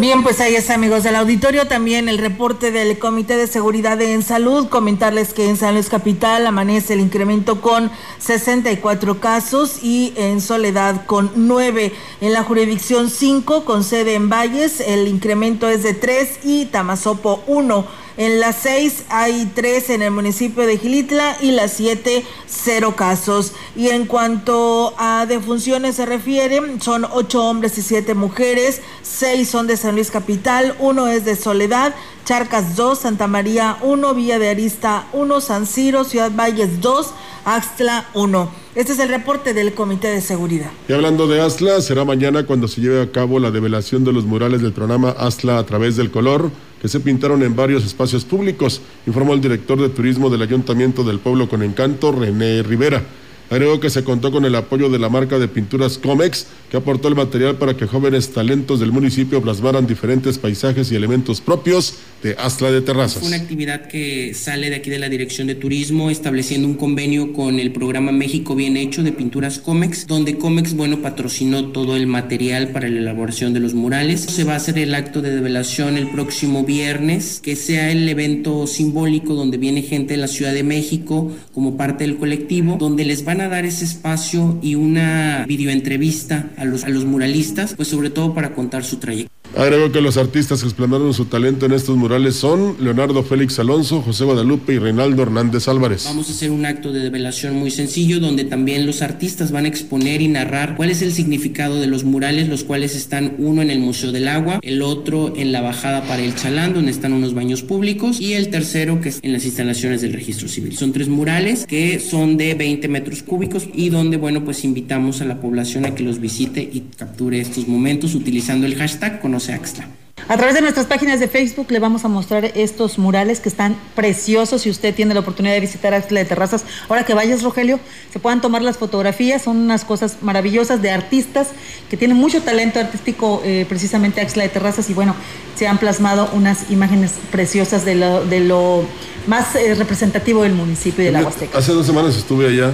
Bien, 0.00 0.22
pues 0.22 0.40
ahí 0.40 0.54
está, 0.54 0.76
amigos 0.76 1.02
del 1.02 1.14
auditorio. 1.14 1.68
También 1.68 2.08
el 2.08 2.16
reporte 2.16 2.70
del 2.70 2.98
Comité 2.98 3.36
de 3.36 3.46
Seguridad 3.46 4.00
en 4.00 4.22
Salud. 4.22 4.70
Comentarles 4.70 5.34
que 5.34 5.46
en 5.46 5.58
San 5.58 5.74
Luis 5.74 5.90
Capital 5.90 6.46
amanece 6.46 6.94
el 6.94 7.00
incremento 7.00 7.60
con 7.60 7.90
64 8.18 9.20
casos 9.20 9.82
y 9.82 10.14
en 10.16 10.40
Soledad 10.40 11.04
con 11.04 11.30
9. 11.34 11.92
En 12.22 12.32
la 12.32 12.44
jurisdicción 12.44 13.10
5, 13.10 13.66
con 13.66 13.84
sede 13.84 14.14
en 14.14 14.30
Valles, 14.30 14.80
el 14.80 15.06
incremento 15.06 15.68
es 15.68 15.82
de 15.82 15.92
3 15.92 16.40
y 16.44 16.64
Tamazopo 16.64 17.44
1. 17.46 17.99
En 18.20 18.38
las 18.38 18.56
seis 18.56 19.04
hay 19.08 19.50
tres 19.54 19.88
en 19.88 20.02
el 20.02 20.10
municipio 20.10 20.66
de 20.66 20.76
Gilitla 20.76 21.38
y 21.40 21.52
las 21.52 21.72
siete 21.72 22.22
cero 22.46 22.94
casos. 22.94 23.54
Y 23.74 23.88
en 23.88 24.04
cuanto 24.04 24.92
a 24.98 25.24
defunciones 25.24 25.96
se 25.96 26.04
refiere, 26.04 26.60
son 26.82 27.06
ocho 27.10 27.42
hombres 27.42 27.78
y 27.78 27.82
siete 27.82 28.12
mujeres, 28.12 28.82
seis 29.00 29.48
son 29.48 29.66
de 29.66 29.78
San 29.78 29.94
Luis 29.94 30.10
Capital, 30.10 30.76
uno 30.80 31.08
es 31.08 31.24
de 31.24 31.34
Soledad, 31.34 31.94
Charcas 32.26 32.76
2, 32.76 32.98
Santa 32.98 33.26
María 33.26 33.78
1, 33.80 34.12
Villa 34.12 34.38
de 34.38 34.50
Arista 34.50 35.06
1, 35.14 35.40
San 35.40 35.66
Ciro, 35.66 36.04
Ciudad 36.04 36.30
Valles 36.30 36.82
2, 36.82 37.14
Axtla 37.46 38.10
1. 38.12 38.50
Este 38.74 38.92
es 38.92 38.98
el 38.98 39.08
reporte 39.08 39.54
del 39.54 39.72
Comité 39.72 40.08
de 40.08 40.20
Seguridad. 40.20 40.70
Y 40.90 40.92
hablando 40.92 41.26
de 41.26 41.40
Astla, 41.40 41.80
será 41.80 42.04
mañana 42.04 42.44
cuando 42.44 42.68
se 42.68 42.82
lleve 42.82 43.00
a 43.00 43.10
cabo 43.10 43.38
la 43.38 43.50
develación 43.50 44.04
de 44.04 44.12
los 44.12 44.26
murales 44.26 44.60
del 44.60 44.74
programa 44.74 45.08
Astla 45.08 45.56
a 45.56 45.64
través 45.64 45.96
del 45.96 46.10
color 46.10 46.50
que 46.80 46.88
se 46.88 47.00
pintaron 47.00 47.42
en 47.42 47.54
varios 47.54 47.84
espacios 47.84 48.24
públicos, 48.24 48.80
informó 49.06 49.34
el 49.34 49.40
director 49.40 49.80
de 49.80 49.90
turismo 49.90 50.30
del 50.30 50.42
Ayuntamiento 50.42 51.04
del 51.04 51.18
Pueblo 51.18 51.48
con 51.48 51.62
Encanto, 51.62 52.12
René 52.12 52.62
Rivera. 52.62 53.02
Agregó 53.50 53.80
que 53.80 53.90
se 53.90 54.04
contó 54.04 54.30
con 54.30 54.44
el 54.44 54.54
apoyo 54.54 54.88
de 54.90 55.00
la 55.00 55.08
marca 55.08 55.40
de 55.40 55.48
pinturas 55.48 55.98
Comex, 55.98 56.46
que 56.70 56.76
aportó 56.76 57.08
el 57.08 57.16
material 57.16 57.56
para 57.56 57.76
que 57.76 57.84
jóvenes 57.84 58.30
talentos 58.30 58.78
del 58.78 58.92
municipio 58.92 59.42
plasmaran 59.42 59.88
diferentes 59.88 60.38
paisajes 60.38 60.92
y 60.92 60.94
elementos 60.94 61.40
propios 61.40 61.94
de 62.22 62.36
Astla 62.38 62.70
de 62.70 62.80
Terrazas. 62.80 63.24
Una 63.24 63.36
actividad 63.36 63.88
que 63.88 64.34
sale 64.34 64.70
de 64.70 64.76
aquí 64.76 64.88
de 64.88 65.00
la 65.00 65.08
Dirección 65.08 65.48
de 65.48 65.56
Turismo, 65.56 66.10
estableciendo 66.10 66.68
un 66.68 66.74
convenio 66.74 67.32
con 67.32 67.58
el 67.58 67.72
programa 67.72 68.12
México 68.12 68.54
Bien 68.54 68.76
Hecho 68.76 69.02
de 69.02 69.10
Pinturas 69.10 69.58
Comex, 69.58 70.06
donde 70.06 70.38
Comex, 70.38 70.74
bueno, 70.74 71.02
patrocinó 71.02 71.72
todo 71.72 71.96
el 71.96 72.06
material 72.06 72.68
para 72.68 72.88
la 72.88 72.98
elaboración 72.98 73.52
de 73.52 73.58
los 73.58 73.74
murales. 73.74 74.20
Se 74.20 74.44
va 74.44 74.52
a 74.52 74.56
hacer 74.56 74.78
el 74.78 74.94
acto 74.94 75.22
de 75.22 75.34
develación 75.34 75.96
el 75.96 76.08
próximo 76.10 76.62
viernes, 76.62 77.40
que 77.42 77.56
sea 77.56 77.90
el 77.90 78.08
evento 78.08 78.68
simbólico 78.68 79.34
donde 79.34 79.58
viene 79.58 79.82
gente 79.82 80.14
de 80.14 80.18
la 80.18 80.28
Ciudad 80.28 80.52
de 80.52 80.62
México 80.62 81.32
como 81.52 81.76
parte 81.76 82.04
del 82.04 82.16
colectivo, 82.16 82.76
donde 82.78 83.04
les 83.04 83.24
van 83.24 83.39
a 83.40 83.48
dar 83.48 83.64
ese 83.64 83.84
espacio 83.84 84.58
y 84.62 84.74
una 84.74 85.44
videoentrevista 85.46 86.50
a 86.56 86.64
los, 86.64 86.84
a 86.84 86.88
los 86.88 87.04
muralistas, 87.04 87.74
pues 87.74 87.88
sobre 87.88 88.10
todo 88.10 88.34
para 88.34 88.54
contar 88.54 88.84
su 88.84 88.98
trayectoria. 88.98 89.39
Agregó 89.56 89.90
que 89.90 90.00
los 90.00 90.16
artistas 90.16 90.60
que 90.60 90.68
exploraron 90.68 91.12
su 91.12 91.24
talento 91.24 91.66
en 91.66 91.72
estos 91.72 91.96
murales 91.96 92.36
son 92.36 92.76
Leonardo 92.78 93.24
Félix 93.24 93.58
Alonso, 93.58 94.00
José 94.00 94.24
Guadalupe 94.24 94.74
y 94.74 94.78
Reinaldo 94.78 95.22
Hernández 95.22 95.66
Álvarez. 95.66 96.04
Vamos 96.04 96.28
a 96.28 96.32
hacer 96.32 96.52
un 96.52 96.64
acto 96.64 96.92
de 96.92 97.00
develación 97.00 97.56
muy 97.56 97.72
sencillo 97.72 98.20
donde 98.20 98.44
también 98.44 98.86
los 98.86 99.02
artistas 99.02 99.50
van 99.50 99.64
a 99.64 99.68
exponer 99.68 100.22
y 100.22 100.28
narrar 100.28 100.76
cuál 100.76 100.90
es 100.90 101.02
el 101.02 101.12
significado 101.12 101.80
de 101.80 101.88
los 101.88 102.04
murales, 102.04 102.48
los 102.48 102.62
cuales 102.62 102.94
están 102.94 103.34
uno 103.38 103.60
en 103.60 103.70
el 103.70 103.80
Museo 103.80 104.12
del 104.12 104.28
Agua, 104.28 104.60
el 104.62 104.82
otro 104.82 105.34
en 105.36 105.50
la 105.50 105.60
bajada 105.60 106.02
para 106.02 106.22
el 106.22 106.36
Chalán, 106.36 106.72
donde 106.72 106.92
están 106.92 107.12
unos 107.12 107.34
baños 107.34 107.62
públicos, 107.62 108.20
y 108.20 108.34
el 108.34 108.50
tercero 108.50 109.00
que 109.00 109.08
es 109.08 109.18
en 109.22 109.32
las 109.32 109.44
instalaciones 109.44 110.00
del 110.00 110.12
registro 110.12 110.48
civil. 110.48 110.76
Son 110.76 110.92
tres 110.92 111.08
murales 111.08 111.66
que 111.66 111.98
son 111.98 112.36
de 112.36 112.54
20 112.54 112.86
metros 112.86 113.24
cúbicos 113.24 113.68
y 113.74 113.88
donde, 113.88 114.16
bueno, 114.16 114.44
pues 114.44 114.64
invitamos 114.64 115.20
a 115.20 115.24
la 115.24 115.40
población 115.40 115.86
a 115.86 115.94
que 115.94 116.04
los 116.04 116.20
visite 116.20 116.60
y 116.60 116.84
capture 116.96 117.40
estos 117.40 117.66
momentos 117.66 118.14
utilizando 118.14 118.66
el 118.66 118.76
hashtag 118.76 119.20
Conoce 119.20 119.39
Axtla. 119.48 119.88
A 120.28 120.36
través 120.36 120.54
de 120.54 120.60
nuestras 120.60 120.86
páginas 120.86 121.18
de 121.18 121.26
Facebook 121.26 121.66
le 121.70 121.80
vamos 121.80 122.04
a 122.04 122.08
mostrar 122.08 122.44
estos 122.54 122.98
murales 122.98 123.40
que 123.40 123.48
están 123.48 123.76
preciosos. 123.96 124.62
Si 124.62 124.70
usted 124.70 124.94
tiene 124.94 125.12
la 125.12 125.20
oportunidad 125.20 125.54
de 125.54 125.60
visitar 125.60 125.92
Axtla 125.92 126.20
de 126.20 126.26
Terrazas, 126.26 126.64
ahora 126.88 127.04
que 127.04 127.14
vayas, 127.14 127.42
Rogelio, 127.42 127.80
se 128.12 128.20
puedan 128.20 128.40
tomar 128.40 128.62
las 128.62 128.78
fotografías. 128.78 129.42
Son 129.42 129.56
unas 129.56 129.84
cosas 129.84 130.18
maravillosas 130.22 130.82
de 130.82 130.92
artistas 130.92 131.48
que 131.88 131.96
tienen 131.96 132.16
mucho 132.16 132.42
talento 132.42 132.78
artístico, 132.78 133.42
eh, 133.44 133.66
precisamente 133.68 134.20
Axtla 134.20 134.44
de 134.44 134.50
Terrazas. 134.50 134.88
Y 134.88 134.94
bueno, 134.94 135.16
se 135.56 135.66
han 135.66 135.78
plasmado 135.78 136.30
unas 136.32 136.70
imágenes 136.70 137.14
preciosas 137.32 137.84
de 137.84 137.96
lo, 137.96 138.24
de 138.24 138.38
lo 138.38 138.84
más 139.26 139.56
eh, 139.56 139.74
representativo 139.74 140.44
del 140.44 140.52
municipio 140.52 141.04
de 141.04 141.10
la 141.10 141.22
Huasteca. 141.22 141.58
Hace 141.58 141.72
dos 141.72 141.86
semanas 141.86 142.16
estuve 142.16 142.46
allá. 142.46 142.72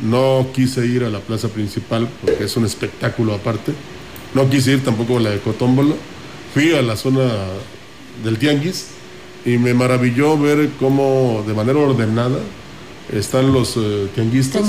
No 0.00 0.46
quise 0.52 0.84
ir 0.84 1.04
a 1.04 1.10
la 1.10 1.20
plaza 1.20 1.48
principal 1.48 2.08
porque 2.24 2.44
es 2.44 2.56
un 2.56 2.64
espectáculo 2.64 3.34
aparte. 3.34 3.72
No 4.34 4.48
quise 4.48 4.72
ir 4.72 4.84
tampoco 4.84 5.18
a 5.18 5.20
la 5.20 5.30
de 5.30 5.38
Cotómbola 5.40 5.94
fui 6.52 6.72
a 6.72 6.82
la 6.82 6.96
zona 6.96 7.28
del 8.24 8.38
Tianguis 8.38 8.88
y 9.44 9.58
me 9.58 9.74
maravilló 9.74 10.38
ver 10.38 10.70
cómo 10.80 11.44
de 11.46 11.54
manera 11.54 11.78
ordenada 11.78 12.38
están 13.12 13.52
los 13.52 13.76
eh, 13.76 14.08
tianguistas, 14.14 14.64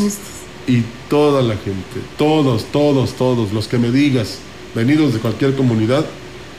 y 0.68 0.84
toda 1.10 1.42
la 1.42 1.56
gente, 1.56 2.00
todos, 2.18 2.66
todos, 2.66 3.14
todos, 3.14 3.52
los 3.52 3.68
que 3.68 3.78
me 3.78 3.92
digas, 3.92 4.38
venidos 4.76 5.14
de 5.14 5.20
cualquier 5.20 5.56
comunidad, 5.56 6.06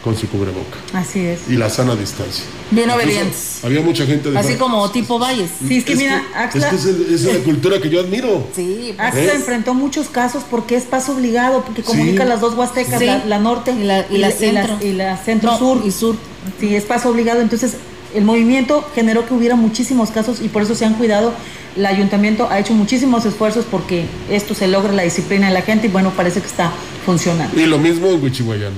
con 0.03 0.17
su 0.17 0.29
cubreboca. 0.29 0.79
Así 0.95 1.21
es. 1.21 1.41
Y 1.49 1.57
la 1.57 1.69
sana 1.69 1.95
distancia. 1.95 2.45
Bien 2.71 2.89
obedientes. 2.91 3.61
Había 3.63 3.81
mucha 3.83 4.07
gente 4.07 4.31
de 4.31 4.39
Así 4.39 4.55
como 4.55 4.91
tipo 4.91 5.19
Valles. 5.19 5.51
Sí, 5.67 5.79
es 5.79 5.85
que 5.85 5.97
mira, 5.97 6.23
Es 6.55 6.65
que 6.65 7.15
es, 7.15 7.25
la 7.25 7.39
cultura 7.41 7.81
que 7.81 7.91
yo 7.91 8.01
admiro. 8.01 8.47
Sí, 8.55 8.95
Axla 8.97 9.35
enfrentó 9.35 9.75
muchos 9.75 10.09
casos 10.09 10.43
porque 10.51 10.77
es 10.77 10.85
paso 10.85 11.13
obligado, 11.13 11.63
porque 11.65 11.83
comunica 11.83 12.25
las 12.25 12.41
dos 12.41 12.55
huastecas, 12.55 13.03
la, 13.27 13.39
norte 13.39 13.73
y 13.73 13.85
la, 13.85 14.07
y 14.11 14.19
la, 14.19 14.31
centro. 14.31 14.79
Y 14.81 14.93
la, 14.93 15.17
centro 15.19 15.59
sur. 15.59 15.83
Y 15.85 15.91
sur. 15.91 16.17
Sí, 16.59 16.75
es 16.75 16.85
paso 16.85 17.11
obligado. 17.11 17.41
Entonces, 17.43 17.75
el 18.15 18.25
movimiento 18.25 18.89
generó 18.95 19.27
que 19.27 19.35
hubiera 19.35 19.55
muchísimos 19.55 20.11
casos 20.11 20.41
y 20.41 20.49
por 20.49 20.63
eso 20.63 20.75
se 20.75 20.87
han 20.87 20.95
cuidado. 20.95 21.33
El 21.77 21.87
ayuntamiento 21.87 22.49
ha 22.51 22.59
hecho 22.59 22.73
muchísimos 22.73 23.25
esfuerzos 23.27 23.65
porque 23.71 24.07
esto 24.31 24.55
se 24.55 24.67
logre 24.67 24.93
la 24.93 25.03
disciplina 25.03 25.49
de 25.49 25.55
la 25.55 25.63
gente 25.63 25.87
y 25.87 25.91
bueno, 25.91 26.11
parece 26.17 26.41
que 26.41 26.47
está 26.47 26.73
funcionando. 27.05 27.61
Y 27.61 27.67
lo 27.67 27.79
mismo 27.79 28.09
en 28.09 28.23
Huichihuayán. 28.23 28.73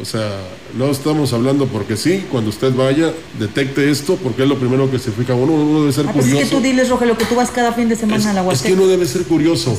O 0.00 0.04
sea, 0.04 0.30
no 0.78 0.90
estamos 0.90 1.32
hablando 1.34 1.66
porque 1.66 1.96
sí, 1.96 2.24
cuando 2.30 2.48
usted 2.48 2.72
vaya, 2.74 3.12
detecte 3.38 3.90
esto, 3.90 4.16
porque 4.16 4.44
es 4.44 4.48
lo 4.48 4.58
primero 4.58 4.90
que 4.90 4.98
se 4.98 5.10
fija. 5.10 5.34
Uno, 5.34 5.52
uno 5.52 5.80
debe 5.80 5.92
ser 5.92 6.06
curioso. 6.06 6.28
Ah, 6.28 6.32
pues 6.32 6.42
es 6.42 6.48
que 6.48 6.56
tú 6.56 6.62
diles, 6.62 6.88
Rogelio, 6.88 7.18
que 7.18 7.26
tú 7.26 7.34
vas 7.34 7.50
cada 7.50 7.72
fin 7.72 7.88
de 7.88 7.96
semana 7.96 8.30
a 8.30 8.32
la 8.32 8.42
Huasteca. 8.42 8.68
Es 8.68 8.74
que 8.74 8.80
uno 8.80 8.90
debe 8.90 9.06
ser 9.06 9.24
curioso, 9.24 9.76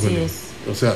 O 0.72 0.76
sea, 0.76 0.95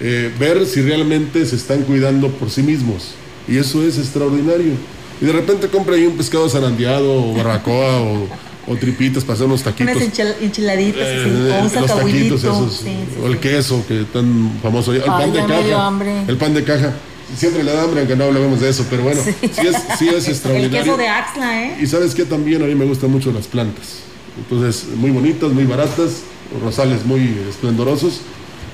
eh, 0.00 0.32
ver 0.38 0.64
si 0.66 0.82
realmente 0.82 1.44
se 1.46 1.56
están 1.56 1.82
cuidando 1.82 2.28
por 2.28 2.50
sí 2.50 2.62
mismos. 2.62 3.14
Y 3.48 3.56
eso 3.56 3.82
es 3.82 3.98
extraordinario. 3.98 4.74
Y 5.20 5.24
de 5.24 5.32
repente 5.32 5.66
compra 5.66 5.96
ahí 5.96 6.06
un 6.06 6.16
pescado 6.16 6.48
zarandeado, 6.48 7.30
o 7.30 7.34
barbacoa, 7.34 8.00
o, 8.02 8.76
tripitas 8.78 9.24
para 9.24 9.34
hacer 9.34 9.46
unos 9.46 9.64
taquitos. 9.64 9.96
Unas 9.96 10.40
enchiladitas, 10.40 11.02
eh, 11.02 11.58
o 11.60 11.64
un 11.64 11.82
los 11.82 11.86
taquitos 11.86 12.44
esos, 12.44 12.84
o 13.20 13.26
el 13.26 13.38
queso 13.38 13.84
que 13.88 14.04
tan 14.12 14.60
famoso. 14.62 14.92
El 14.92 15.02
pan 15.02 15.32
de 15.32 15.40
caja. 15.40 16.24
El 16.28 16.36
pan 16.36 16.54
de 16.54 16.62
caja 16.62 16.94
siempre 17.36 17.62
le 17.62 17.72
da 17.72 17.82
hambre, 17.82 18.00
aunque 18.00 18.16
no 18.16 18.24
hablemos 18.24 18.60
de 18.60 18.68
eso, 18.68 18.86
pero 18.88 19.02
bueno, 19.02 19.20
sí, 19.22 19.66
es, 19.66 19.76
sí 19.98 20.08
es 20.08 20.28
extraordinario. 20.28 20.78
El 20.78 20.84
queso 20.84 20.96
de 20.96 21.08
Axla, 21.08 21.64
¿eh? 21.64 21.76
Y 21.80 21.86
sabes 21.86 22.14
que 22.14 22.24
también 22.24 22.62
a 22.62 22.66
mí 22.66 22.74
me 22.74 22.84
gustan 22.84 23.10
mucho 23.10 23.32
las 23.32 23.46
plantas. 23.46 24.00
Entonces, 24.38 24.86
muy 24.96 25.10
bonitas, 25.10 25.50
muy 25.52 25.64
baratas, 25.64 26.22
rosales 26.62 27.04
muy 27.04 27.36
esplendorosos. 27.48 28.20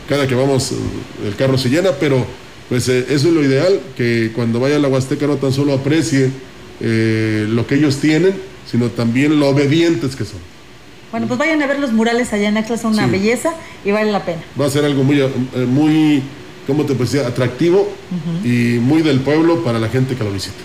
Cada 0.08 0.26
que 0.26 0.34
vamos, 0.34 0.72
el 1.24 1.34
carro 1.36 1.58
se 1.58 1.68
llena, 1.68 1.92
pero 1.98 2.24
pues 2.68 2.88
eh, 2.88 3.06
eso 3.10 3.28
es 3.28 3.34
lo 3.34 3.42
ideal, 3.42 3.80
que 3.96 4.32
cuando 4.34 4.60
vaya 4.60 4.76
a 4.76 4.78
la 4.78 4.88
Huasteca 4.88 5.26
no 5.26 5.36
tan 5.36 5.52
solo 5.52 5.72
aprecie 5.72 6.30
eh, 6.80 7.46
lo 7.48 7.66
que 7.66 7.76
ellos 7.76 7.98
tienen, 7.98 8.34
sino 8.70 8.88
también 8.88 9.38
lo 9.38 9.48
obedientes 9.48 10.16
que 10.16 10.24
son. 10.24 10.40
Bueno, 11.10 11.28
pues 11.28 11.38
vayan 11.38 11.62
a 11.62 11.66
ver 11.66 11.78
los 11.78 11.92
murales 11.92 12.32
allá 12.32 12.48
en 12.48 12.56
Axla, 12.56 12.76
son 12.76 12.92
una 12.92 13.06
belleza 13.06 13.54
y 13.84 13.92
vale 13.92 14.10
la 14.10 14.24
pena. 14.24 14.42
Va 14.60 14.66
a 14.66 14.70
ser 14.70 14.84
algo 14.84 15.04
muy, 15.04 15.20
eh, 15.20 15.30
muy 15.66 16.22
¿cómo 16.66 16.84
te 16.84 16.94
parecía? 16.94 17.26
Atractivo 17.26 17.88
y 18.44 18.78
muy 18.80 19.02
del 19.02 19.20
pueblo 19.20 19.62
para 19.64 19.78
la 19.78 19.88
gente 19.88 20.14
que 20.16 20.24
lo 20.24 20.32
visita. 20.32 20.56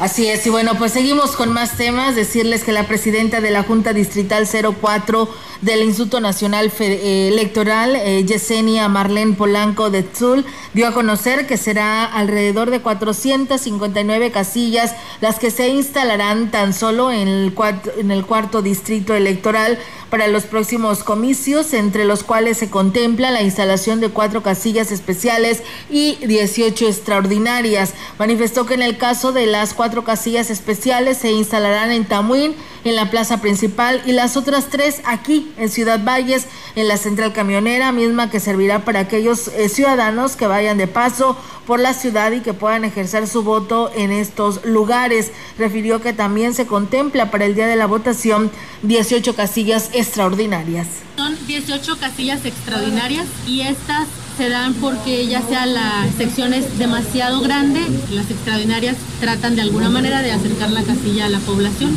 Así 0.00 0.28
es, 0.28 0.46
y 0.46 0.50
bueno, 0.50 0.76
pues 0.78 0.92
seguimos 0.92 1.32
con 1.32 1.52
más 1.52 1.76
temas. 1.76 2.16
Decirles 2.16 2.64
que 2.64 2.72
la 2.72 2.88
presidenta 2.88 3.42
de 3.42 3.50
la 3.50 3.64
Junta 3.64 3.92
Distrital 3.92 4.48
04 4.48 5.28
del 5.60 5.82
Instituto 5.82 6.20
Nacional 6.20 6.72
eh, 6.80 7.28
Electoral, 7.30 7.94
eh, 7.96 8.24
Yesenia 8.24 8.88
Marlene 8.88 9.34
Polanco 9.34 9.90
de 9.90 10.02
Tzul, 10.02 10.46
dio 10.72 10.88
a 10.88 10.94
conocer 10.94 11.46
que 11.46 11.58
será 11.58 12.06
alrededor 12.06 12.70
de 12.70 12.80
459 12.80 14.30
casillas 14.30 14.94
las 15.20 15.38
que 15.38 15.50
se 15.50 15.68
instalarán 15.68 16.50
tan 16.50 16.72
solo 16.72 17.12
en 17.12 17.28
el, 17.28 17.54
en 17.98 18.10
el 18.10 18.24
cuarto 18.24 18.62
distrito 18.62 19.14
electoral 19.14 19.78
para 20.08 20.28
los 20.28 20.44
próximos 20.44 21.04
comicios, 21.04 21.74
entre 21.74 22.04
los 22.04 22.24
cuales 22.24 22.56
se 22.56 22.70
contempla 22.70 23.30
la 23.30 23.42
instalación 23.42 24.00
de 24.00 24.08
cuatro 24.08 24.42
casillas 24.42 24.90
especiales 24.92 25.62
y 25.90 26.16
18 26.26 26.88
extraordinarias. 26.88 27.92
Manifestó 28.18 28.64
que 28.64 28.74
en 28.74 28.82
el 28.82 28.96
caso 28.96 29.32
de 29.32 29.46
las 29.46 29.74
cuatro 29.74 29.89
casillas 30.04 30.50
especiales 30.50 31.18
se 31.18 31.32
instalarán 31.32 31.92
en 31.92 32.04
Tamuín, 32.04 32.54
en 32.84 32.96
la 32.96 33.10
plaza 33.10 33.40
principal 33.40 34.02
y 34.06 34.12
las 34.12 34.36
otras 34.36 34.68
tres 34.70 35.02
aquí 35.04 35.52
en 35.58 35.68
Ciudad 35.68 36.00
Valles, 36.02 36.46
en 36.76 36.88
la 36.88 36.96
central 36.96 37.32
camionera, 37.32 37.92
misma 37.92 38.30
que 38.30 38.40
servirá 38.40 38.84
para 38.84 39.00
aquellos 39.00 39.48
eh, 39.48 39.68
ciudadanos 39.68 40.36
que 40.36 40.46
vayan 40.46 40.78
de 40.78 40.86
paso 40.86 41.36
por 41.66 41.80
la 41.80 41.92
ciudad 41.92 42.32
y 42.32 42.40
que 42.40 42.54
puedan 42.54 42.84
ejercer 42.84 43.28
su 43.28 43.42
voto 43.42 43.90
en 43.94 44.10
estos 44.10 44.64
lugares. 44.64 45.30
Refirió 45.58 46.00
que 46.00 46.12
también 46.12 46.54
se 46.54 46.66
contempla 46.66 47.30
para 47.30 47.44
el 47.44 47.54
día 47.54 47.66
de 47.66 47.76
la 47.76 47.86
votación 47.86 48.50
18 48.82 49.34
casillas 49.36 49.90
extraordinarias. 49.92 50.86
Son 51.16 51.36
18 51.46 51.98
casillas 51.98 52.44
extraordinarias 52.44 53.26
y 53.46 53.60
estas 53.60 54.08
se 54.40 54.48
dan 54.48 54.72
porque 54.72 55.26
ya 55.26 55.42
sea 55.42 55.66
la 55.66 56.06
sección 56.16 56.54
es 56.54 56.78
demasiado 56.78 57.42
grande, 57.42 57.78
las 58.10 58.30
extraordinarias 58.30 58.96
tratan 59.20 59.54
de 59.54 59.60
alguna 59.60 59.90
manera 59.90 60.22
de 60.22 60.32
acercar 60.32 60.70
la 60.70 60.82
casilla 60.82 61.26
a 61.26 61.28
la 61.28 61.40
población, 61.40 61.94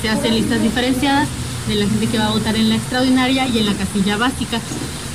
se 0.00 0.08
hacen 0.08 0.36
listas 0.36 0.62
diferenciadas 0.62 1.26
de 1.66 1.74
la 1.74 1.88
gente 1.88 2.06
que 2.06 2.16
va 2.16 2.26
a 2.26 2.30
votar 2.30 2.54
en 2.54 2.68
la 2.68 2.76
extraordinaria 2.76 3.48
y 3.48 3.58
en 3.58 3.66
la 3.66 3.74
casilla 3.74 4.16
básica. 4.16 4.60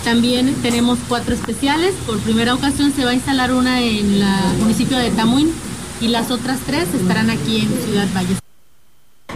También 0.04 0.54
tenemos 0.56 1.00
cuatro 1.08 1.34
especiales. 1.34 1.94
Por 2.06 2.20
primera 2.20 2.54
ocasión 2.54 2.92
se 2.94 3.06
va 3.06 3.12
a 3.12 3.14
instalar 3.14 3.54
una 3.54 3.80
en 3.80 4.22
el 4.22 4.26
municipio 4.60 4.98
de 4.98 5.12
Tamuín 5.12 5.54
y 6.02 6.10
las 6.10 6.30
otras 6.30 6.60
tres 6.66 6.94
estarán 6.94 7.30
aquí 7.30 7.62
en 7.62 7.70
Ciudad 7.86 8.08
Valles. 8.14 8.40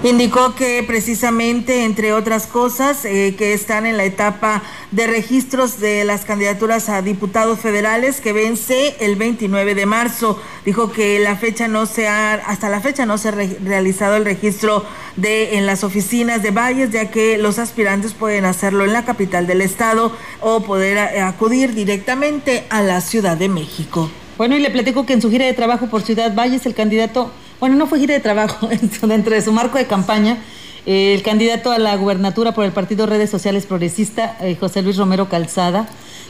Indicó 0.01 0.55
que 0.55 0.81
precisamente, 0.87 1.83
entre 1.83 2.13
otras 2.13 2.47
cosas, 2.47 3.03
eh, 3.03 3.35
que 3.37 3.51
están 3.51 3.85
en 3.85 3.97
la 3.97 4.05
etapa 4.05 4.63
de 4.91 5.07
registros 5.07 5.81
de 5.81 6.05
las 6.05 6.23
candidaturas 6.23 6.87
a 6.87 7.01
diputados 7.01 7.59
federales 7.59 8.21
que 8.21 8.31
vence 8.31 8.95
el 9.01 9.17
29 9.17 9.75
de 9.75 9.85
marzo. 9.85 10.41
Dijo 10.63 10.93
que 10.93 11.19
la 11.19 11.35
fecha 11.35 11.67
no 11.67 11.85
se 11.85 12.07
ha, 12.07 12.35
hasta 12.35 12.69
la 12.69 12.79
fecha 12.79 13.05
no 13.05 13.17
se 13.17 13.27
ha 13.27 13.31
realizado 13.31 14.15
el 14.15 14.23
registro 14.23 14.85
de 15.17 15.57
en 15.57 15.65
las 15.65 15.83
oficinas 15.83 16.43
de 16.43 16.51
Valles, 16.51 16.91
ya 16.91 17.11
que 17.11 17.37
los 17.37 17.59
aspirantes 17.59 18.13
pueden 18.13 18.45
hacerlo 18.45 18.85
en 18.85 18.93
la 18.93 19.03
capital 19.03 19.47
del 19.47 19.59
estado 19.59 20.15
o 20.39 20.63
poder 20.63 20.97
acudir 21.19 21.73
directamente 21.73 22.63
a 22.69 22.81
la 22.81 23.01
Ciudad 23.01 23.35
de 23.35 23.49
México. 23.49 24.09
Bueno, 24.37 24.55
y 24.55 24.59
le 24.59 24.69
platico 24.69 25.05
que 25.05 25.11
en 25.11 25.21
su 25.21 25.29
gira 25.29 25.45
de 25.45 25.51
trabajo 25.51 25.87
por 25.87 26.03
Ciudad 26.03 26.33
Valles, 26.33 26.65
el 26.65 26.73
candidato 26.73 27.33
bueno, 27.59 27.75
no 27.75 27.87
fue 27.87 27.99
gira 27.99 28.13
de 28.13 28.19
trabajo, 28.19 28.69
dentro 29.01 29.33
de 29.33 29.41
su 29.41 29.51
marco 29.51 29.77
de 29.77 29.85
campaña, 29.85 30.37
el 30.85 31.21
candidato 31.21 31.71
a 31.71 31.77
la 31.77 31.95
gubernatura 31.95 32.53
por 32.53 32.65
el 32.65 32.71
Partido 32.71 33.05
Redes 33.05 33.29
Sociales 33.29 33.65
Progresista, 33.65 34.37
eh, 34.41 34.55
José 34.59 34.81
Luis 34.81 34.97
Romero 34.97 35.29
Calzada, 35.29 35.87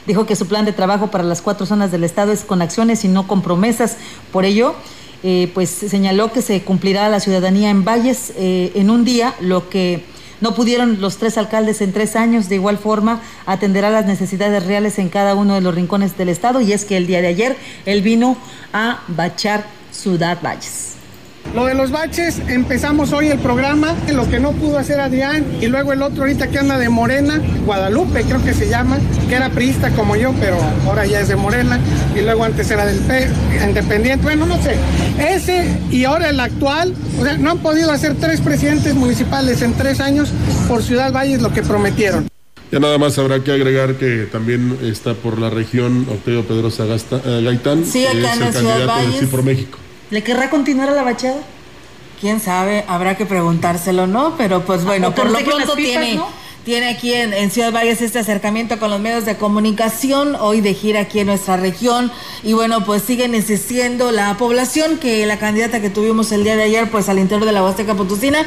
dijo 0.07 0.25
que 0.25 0.36
su 0.36 0.47
plan 0.47 0.65
de 0.65 0.73
trabajo 0.73 1.07
para 1.11 1.23
las 1.23 1.41
cuatro 1.41 1.65
zonas 1.65 1.91
del 1.91 2.03
Estado 2.03 2.32
es 2.32 2.43
con 2.43 2.61
acciones 2.61 3.05
y 3.05 3.07
no 3.07 3.27
con 3.27 3.41
promesas. 3.41 3.97
Por 4.32 4.45
ello, 4.45 4.75
eh, 5.23 5.51
pues 5.53 5.69
señaló 5.69 6.32
que 6.32 6.41
se 6.41 6.61
cumplirá 6.61 7.07
la 7.09 7.19
ciudadanía 7.19 7.69
en 7.69 7.86
Valles 7.86 8.34
eh, 8.36 8.71
en 8.75 8.89
un 8.89 9.05
día, 9.05 9.36
lo 9.39 9.69
que 9.69 10.03
no 10.41 10.55
pudieron 10.55 10.99
los 10.99 11.17
tres 11.17 11.38
alcaldes 11.38 11.82
en 11.82 11.93
tres 11.93 12.15
años. 12.15 12.49
De 12.49 12.55
igual 12.55 12.77
forma, 12.77 13.21
atenderá 13.45 13.89
las 13.91 14.05
necesidades 14.05 14.65
reales 14.65 14.97
en 14.97 15.09
cada 15.09 15.36
uno 15.36 15.53
de 15.53 15.61
los 15.61 15.75
rincones 15.75 16.17
del 16.17 16.30
Estado. 16.30 16.59
Y 16.61 16.73
es 16.73 16.86
que 16.86 16.97
el 16.97 17.07
día 17.07 17.21
de 17.21 17.27
ayer 17.27 17.57
él 17.86 18.01
vino 18.01 18.36
a 18.73 19.01
bachar 19.07 19.65
Ciudad 19.91 20.39
Valles. 20.41 20.89
Lo 21.56 21.66
de 21.66 21.74
los 21.74 21.89
baches, 21.89 22.41
empezamos 22.47 23.12
hoy 23.12 23.28
el 23.28 23.39
programa, 23.39 23.95
lo 24.14 24.30
que 24.30 24.39
no 24.39 24.52
pudo 24.52 24.78
hacer 24.78 25.00
Adrián, 25.00 25.43
y 25.60 25.66
luego 25.66 25.93
el 25.93 26.04
otro 26.04 26.22
ahorita 26.22 26.47
que 26.47 26.60
anda 26.60 26.78
de 26.78 26.89
Morena, 26.89 27.41
Guadalupe 27.66 28.24
creo 28.24 28.43
que 28.43 28.54
se 28.54 28.70
llama, 28.70 29.00
que 29.28 29.34
era 29.34 29.50
priista 29.50 29.89
como 29.91 30.16
yo, 30.16 30.32
pero 30.39 30.58
ahora 30.86 31.08
ya 31.08 31.22
es 31.22 31.28
de 31.28 31.36
Morena, 31.36 31.80
y 32.16 32.22
luego 32.22 32.43
antes 32.43 32.70
era 32.70 32.86
del 32.86 33.00
P, 33.00 33.28
independiente, 33.68 34.24
bueno, 34.24 34.45
no 34.45 34.62
sé. 34.62 34.76
Ese 35.18 35.66
y 35.89 36.04
ahora 36.04 36.30
el 36.30 36.39
actual, 36.39 36.93
o 37.20 37.24
sea, 37.24 37.38
no 37.38 37.50
han 37.50 37.58
podido 37.60 37.91
hacer 37.91 38.16
tres 38.16 38.41
presidentes 38.41 38.93
municipales 38.93 39.64
en 39.64 39.74
tres 39.74 40.02
años 40.02 40.30
por 40.68 40.84
Ciudad 40.84 41.12
Valles 41.12 41.41
lo 41.41 41.52
que 41.52 41.64
prometieron. 41.64 42.28
Ya 42.72 42.80
nada 42.80 43.00
más 43.00 43.18
habrá 43.18 43.43
que 43.43 43.52
agregar 43.52 43.95
que 43.95 44.28
también 44.32 44.78
está 44.84 45.16
por 45.16 45.39
la 45.39 45.50
región 45.50 46.06
Octavio 46.08 46.43
Pedrosa 46.43 46.86
eh, 46.86 47.41
Gaitán, 47.43 47.84
sí, 47.84 48.06
acá 48.06 48.34
es 48.36 48.41
el 48.41 48.54
candidato 48.54 49.12
de 49.12 49.20
Sí 49.20 49.26
por 49.26 49.41
México. 49.41 49.80
¿Le 50.10 50.24
querrá 50.24 50.49
continuar 50.49 50.89
a 50.89 50.93
la 50.93 51.03
bachada? 51.03 51.41
Quién 52.20 52.39
sabe, 52.39 52.84
habrá 52.88 53.16
que 53.16 53.26
preguntárselo, 53.26 54.07
¿no? 54.07 54.36
Pero 54.38 54.66
pues 54.66 54.84
bueno, 54.84 55.14
por 55.14 55.30
lo 55.30 55.39
pronto 55.39 55.76
tiene, 55.76 56.20
tiene 56.66 56.89
aquí 56.89 57.14
en, 57.14 57.34
en, 57.34 57.51
Ciudad 57.51 57.72
Valles 57.72 58.01
este 58.01 58.20
acercamiento 58.20 58.80
con 58.80 58.89
los 58.89 58.99
medios 58.99 59.26
de 59.26 59.38
comunicación, 59.38 60.36
hoy 60.36 60.62
de 60.62 60.74
gira 60.74 61.01
aquí 61.01 61.20
en 61.20 61.28
nuestra 61.28 61.57
región. 61.57 62.12
Y 62.43 62.53
bueno, 62.53 62.84
pues 62.84 63.03
siguen 63.03 63.36
existiendo 63.36 64.12
la 64.12 64.36
población 64.38 64.97
que 64.97 65.26
la 65.26 65.38
candidata 65.38 65.80
que 65.80 65.89
tuvimos 65.89 66.32
el 66.32 66.43
día 66.43 66.57
de 66.57 66.64
ayer, 66.64 66.89
pues 66.89 67.07
al 67.07 67.20
interior 67.20 67.45
de 67.45 67.53
la 67.53 67.64
Huasteca 67.64 67.93
Potosina, 67.93 68.45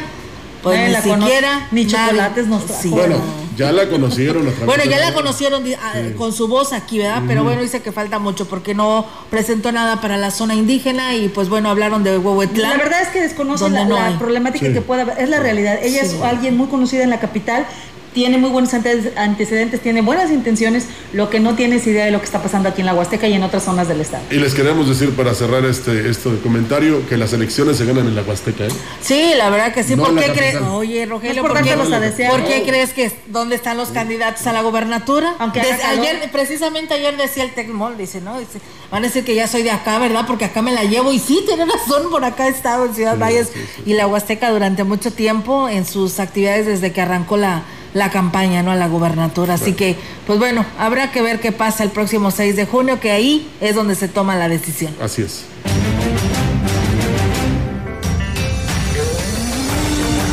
pues 0.62 1.04
ni 1.04 1.12
siquiera. 1.12 1.68
Ni 1.70 1.86
chocolates 1.86 2.46
nos 2.46 2.66
trajo. 2.66 2.88
Bueno, 2.90 3.16
ya 3.56 3.72
la 3.72 3.88
conocieron. 3.88 4.50
bueno, 4.64 4.84
ya 4.84 4.98
la 4.98 5.12
conocieron 5.12 5.64
ah, 5.80 5.92
con 6.16 6.32
su 6.32 6.48
voz 6.48 6.72
aquí, 6.72 6.98
¿verdad? 6.98 7.22
Pero 7.26 7.44
bueno, 7.44 7.60
dice 7.60 7.82
que 7.82 7.92
falta 7.92 8.18
mucho 8.18 8.46
porque 8.46 8.74
no 8.74 9.06
presentó 9.30 9.72
nada 9.72 10.00
para 10.00 10.16
la 10.16 10.30
zona 10.30 10.54
indígena 10.54 11.14
y 11.14 11.28
pues 11.28 11.48
bueno, 11.48 11.68
hablaron 11.68 12.02
de 12.04 12.18
Huehuetlán. 12.18 12.78
La 12.78 12.84
verdad 12.84 13.02
es 13.02 13.08
que 13.08 13.20
desconocen 13.20 13.74
la, 13.74 14.18
problemática 14.18 14.72
que 14.72 14.80
pueda 14.80 15.02
haber. 15.02 15.18
Es 15.18 15.28
la 15.28 15.40
realidad. 15.40 15.78
Ella 15.82 16.02
es 16.02 16.14
alguien 16.22 16.56
muy 16.56 16.68
conocida 16.68 17.02
en 17.02 17.10
la 17.10 17.20
capital 17.20 17.66
tiene 18.12 18.38
muy 18.38 18.50
buenos 18.50 18.72
antecedentes, 18.74 19.80
tiene 19.80 20.02
buenas 20.02 20.30
intenciones, 20.30 20.86
lo 21.12 21.30
que 21.30 21.40
no 21.40 21.54
tiene 21.54 21.76
es 21.76 21.86
idea 21.86 22.04
de 22.04 22.10
lo 22.10 22.18
que 22.18 22.26
está 22.26 22.42
pasando 22.42 22.68
aquí 22.68 22.80
en 22.80 22.86
la 22.86 22.94
Huasteca 22.94 23.26
y 23.26 23.34
en 23.34 23.42
otras 23.42 23.64
zonas 23.64 23.88
del 23.88 24.00
estado. 24.00 24.24
Y 24.30 24.36
les 24.36 24.54
queremos 24.54 24.88
decir 24.88 25.14
para 25.16 25.34
cerrar 25.34 25.64
este, 25.64 26.08
este 26.10 26.38
comentario 26.42 27.06
que 27.08 27.16
las 27.16 27.32
elecciones 27.32 27.76
se 27.78 27.86
ganan 27.86 28.06
en 28.06 28.14
la 28.14 28.22
Huasteca. 28.22 28.64
¿eh? 28.64 28.70
Sí, 29.00 29.32
la 29.36 29.50
verdad 29.50 29.72
que 29.72 29.82
sí. 29.82 29.96
¿Por 29.96 30.14
qué 30.18 30.32
crees? 30.32 30.56
Oye, 30.56 31.06
Rogelio, 31.06 31.42
¿por, 31.42 31.62
qué, 31.62 31.74
¿por 31.74 32.44
qué 32.44 32.62
crees 32.66 32.92
que 32.92 33.12
dónde 33.28 33.56
están 33.56 33.76
los 33.76 33.88
candidatos 33.88 34.46
a 34.46 34.52
la 34.52 34.62
gobernatura? 34.62 35.34
Aunque 35.38 35.60
ayer, 35.60 36.30
precisamente 36.30 36.94
ayer 36.94 37.16
decía 37.16 37.44
el 37.44 37.52
Tecmol, 37.52 37.96
dice, 37.96 38.20
¿no? 38.20 38.38
Dice, 38.38 38.60
van 38.90 39.04
a 39.04 39.06
decir 39.06 39.24
que 39.24 39.34
ya 39.34 39.46
soy 39.46 39.62
de 39.62 39.70
acá, 39.70 39.98
¿verdad? 39.98 40.24
Porque 40.26 40.44
acá 40.44 40.62
me 40.62 40.72
la 40.72 40.84
llevo 40.84 41.12
y 41.12 41.18
sí, 41.18 41.42
tiene 41.46 41.64
razón, 41.64 42.10
por 42.10 42.24
acá 42.24 42.46
he 42.46 42.50
estado 42.50 42.86
en 42.86 42.94
Ciudad 42.94 43.18
Valles 43.18 43.52
y 43.86 43.94
la 43.94 44.06
Huasteca 44.06 44.50
durante 44.50 44.84
mucho 44.84 45.12
tiempo 45.12 45.68
en 45.68 45.86
sus 45.86 46.20
actividades 46.20 46.66
desde 46.66 46.92
que 46.92 47.00
arrancó 47.00 47.36
la 47.36 47.62
la 47.95 48.11
campaña, 48.11 48.62
¿no? 48.62 48.70
A 48.70 48.76
la 48.76 48.88
gubernatura. 48.88 49.55
Así 49.55 49.72
que, 49.72 49.97
pues 50.26 50.38
bueno, 50.38 50.64
habrá 50.78 51.12
que 51.12 51.22
ver 51.22 51.40
qué 51.40 51.53
pasa 51.53 51.84
el 51.84 51.90
próximo 51.90 52.30
6 52.30 52.57
de 52.57 52.66
junio, 52.66 53.01
que 53.01 53.11
ahí 53.11 53.49
es 53.61 53.74
donde 53.74 53.95
se 53.95 54.09
toma 54.09 54.36
la 54.36 54.49
decisión. 54.49 54.95
Así 55.01 55.22
es. 55.22 55.45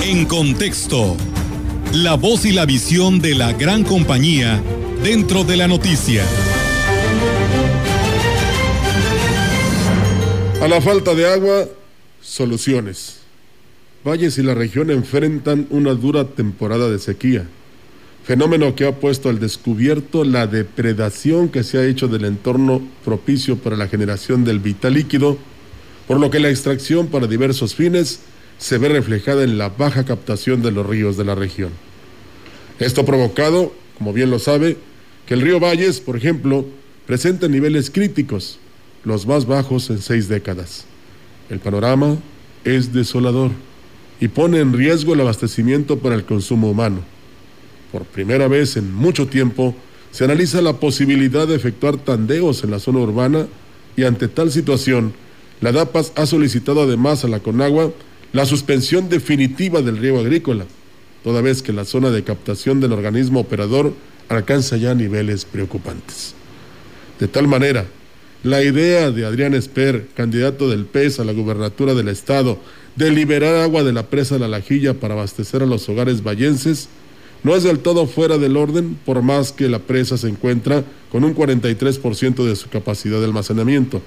En 0.03 0.25
contexto, 0.25 1.15
la 1.93 2.15
voz 2.15 2.45
y 2.45 2.51
la 2.51 2.65
visión 2.65 3.19
de 3.19 3.35
la 3.35 3.53
gran 3.53 3.83
compañía 3.83 4.61
dentro 5.03 5.43
de 5.43 5.57
la 5.57 5.67
noticia. 5.67 6.23
A 10.61 10.67
la 10.67 10.81
falta 10.81 11.13
de 11.13 11.31
agua, 11.31 11.65
soluciones. 12.21 13.19
Valles 14.03 14.37
y 14.37 14.43
la 14.43 14.53
región 14.53 14.91
enfrentan 14.91 15.67
una 15.69 15.93
dura 15.93 16.23
temporada 16.29 16.89
de 16.89 16.99
sequía, 16.99 17.45
fenómeno 18.23 18.73
que 18.73 18.85
ha 18.85 18.95
puesto 18.95 19.27
al 19.27 19.39
descubierto 19.39 20.23
la 20.23 20.47
depredación 20.47 21.49
que 21.49 21.63
se 21.63 21.77
ha 21.77 21.85
hecho 21.85 22.07
del 22.07 22.23
entorno 22.23 22.81
propicio 23.03 23.57
para 23.57 23.75
la 23.75 23.89
generación 23.89 24.45
del 24.45 24.59
vital 24.59 24.93
líquido, 24.93 25.37
por 26.07 26.17
lo 26.19 26.31
que 26.31 26.39
la 26.39 26.49
extracción 26.49 27.07
para 27.07 27.27
diversos 27.27 27.75
fines 27.75 28.21
se 28.57 28.77
ve 28.77 28.87
reflejada 28.87 29.43
en 29.43 29.57
la 29.57 29.67
baja 29.67 30.05
captación 30.05 30.61
de 30.61 30.71
los 30.71 30.85
ríos 30.85 31.17
de 31.17 31.25
la 31.25 31.35
región. 31.35 31.71
Esto 32.79 33.01
ha 33.01 33.05
provocado, 33.05 33.73
como 33.97 34.13
bien 34.13 34.29
lo 34.29 34.39
sabe, 34.39 34.77
que 35.25 35.33
el 35.33 35.41
río 35.41 35.59
Valles, 35.59 35.99
por 35.99 36.15
ejemplo, 36.15 36.65
presente 37.05 37.49
niveles 37.49 37.89
críticos, 37.89 38.59
los 39.03 39.27
más 39.27 39.45
bajos 39.45 39.89
en 39.89 40.01
seis 40.01 40.29
décadas. 40.29 40.85
El 41.49 41.59
panorama 41.59 42.17
es 42.63 42.93
desolador 42.93 43.51
y 44.19 44.27
pone 44.27 44.59
en 44.59 44.73
riesgo 44.73 45.13
el 45.13 45.21
abastecimiento 45.21 45.99
para 45.99 46.15
el 46.15 46.25
consumo 46.25 46.69
humano. 46.69 46.99
Por 47.91 48.05
primera 48.05 48.47
vez 48.47 48.77
en 48.77 48.93
mucho 48.93 49.27
tiempo, 49.27 49.75
se 50.11 50.25
analiza 50.25 50.61
la 50.61 50.73
posibilidad 50.73 51.47
de 51.47 51.55
efectuar 51.55 51.97
tandeos 51.97 52.63
en 52.63 52.71
la 52.71 52.79
zona 52.79 52.99
urbana 52.99 53.47
y 53.95 54.03
ante 54.03 54.27
tal 54.27 54.51
situación, 54.51 55.13
la 55.61 55.71
DAPAS 55.71 56.13
ha 56.15 56.25
solicitado 56.25 56.81
además 56.81 57.25
a 57.25 57.27
la 57.27 57.39
Conagua 57.39 57.91
la 58.31 58.45
suspensión 58.45 59.09
definitiva 59.09 59.81
del 59.81 59.97
riego 59.97 60.19
agrícola, 60.19 60.65
toda 61.23 61.41
vez 61.41 61.61
que 61.61 61.73
la 61.73 61.85
zona 61.85 62.11
de 62.11 62.23
captación 62.23 62.79
del 62.79 62.93
organismo 62.93 63.39
operador 63.39 63.93
alcanza 64.29 64.77
ya 64.77 64.93
niveles 64.93 65.45
preocupantes. 65.45 66.35
De 67.19 67.27
tal 67.27 67.47
manera, 67.47 67.85
la 68.43 68.63
idea 68.63 69.11
de 69.11 69.25
Adrián 69.25 69.53
Esper, 69.53 70.07
candidato 70.15 70.69
del 70.69 70.85
PES 70.85 71.19
a 71.19 71.25
la 71.25 71.33
gubernatura 71.33 71.93
del 71.93 72.07
Estado, 72.07 72.59
de 72.95 73.11
liberar 73.11 73.55
agua 73.55 73.83
de 73.83 73.93
la 73.93 74.07
presa 74.07 74.35
de 74.35 74.41
la 74.41 74.47
Lajilla 74.47 74.93
para 74.93 75.13
abastecer 75.13 75.63
a 75.63 75.65
los 75.65 75.87
hogares 75.89 76.23
vallenses 76.23 76.89
no 77.43 77.55
es 77.55 77.63
del 77.63 77.79
todo 77.79 78.05
fuera 78.05 78.37
del 78.37 78.57
orden, 78.57 78.97
por 79.05 79.21
más 79.21 79.53
que 79.53 79.69
la 79.69 79.79
presa 79.79 80.17
se 80.17 80.27
encuentra 80.27 80.83
con 81.11 81.23
un 81.23 81.33
43% 81.33 82.43
de 82.43 82.55
su 82.55 82.69
capacidad 82.69 83.19
de 83.19 83.25
almacenamiento. 83.25 84.01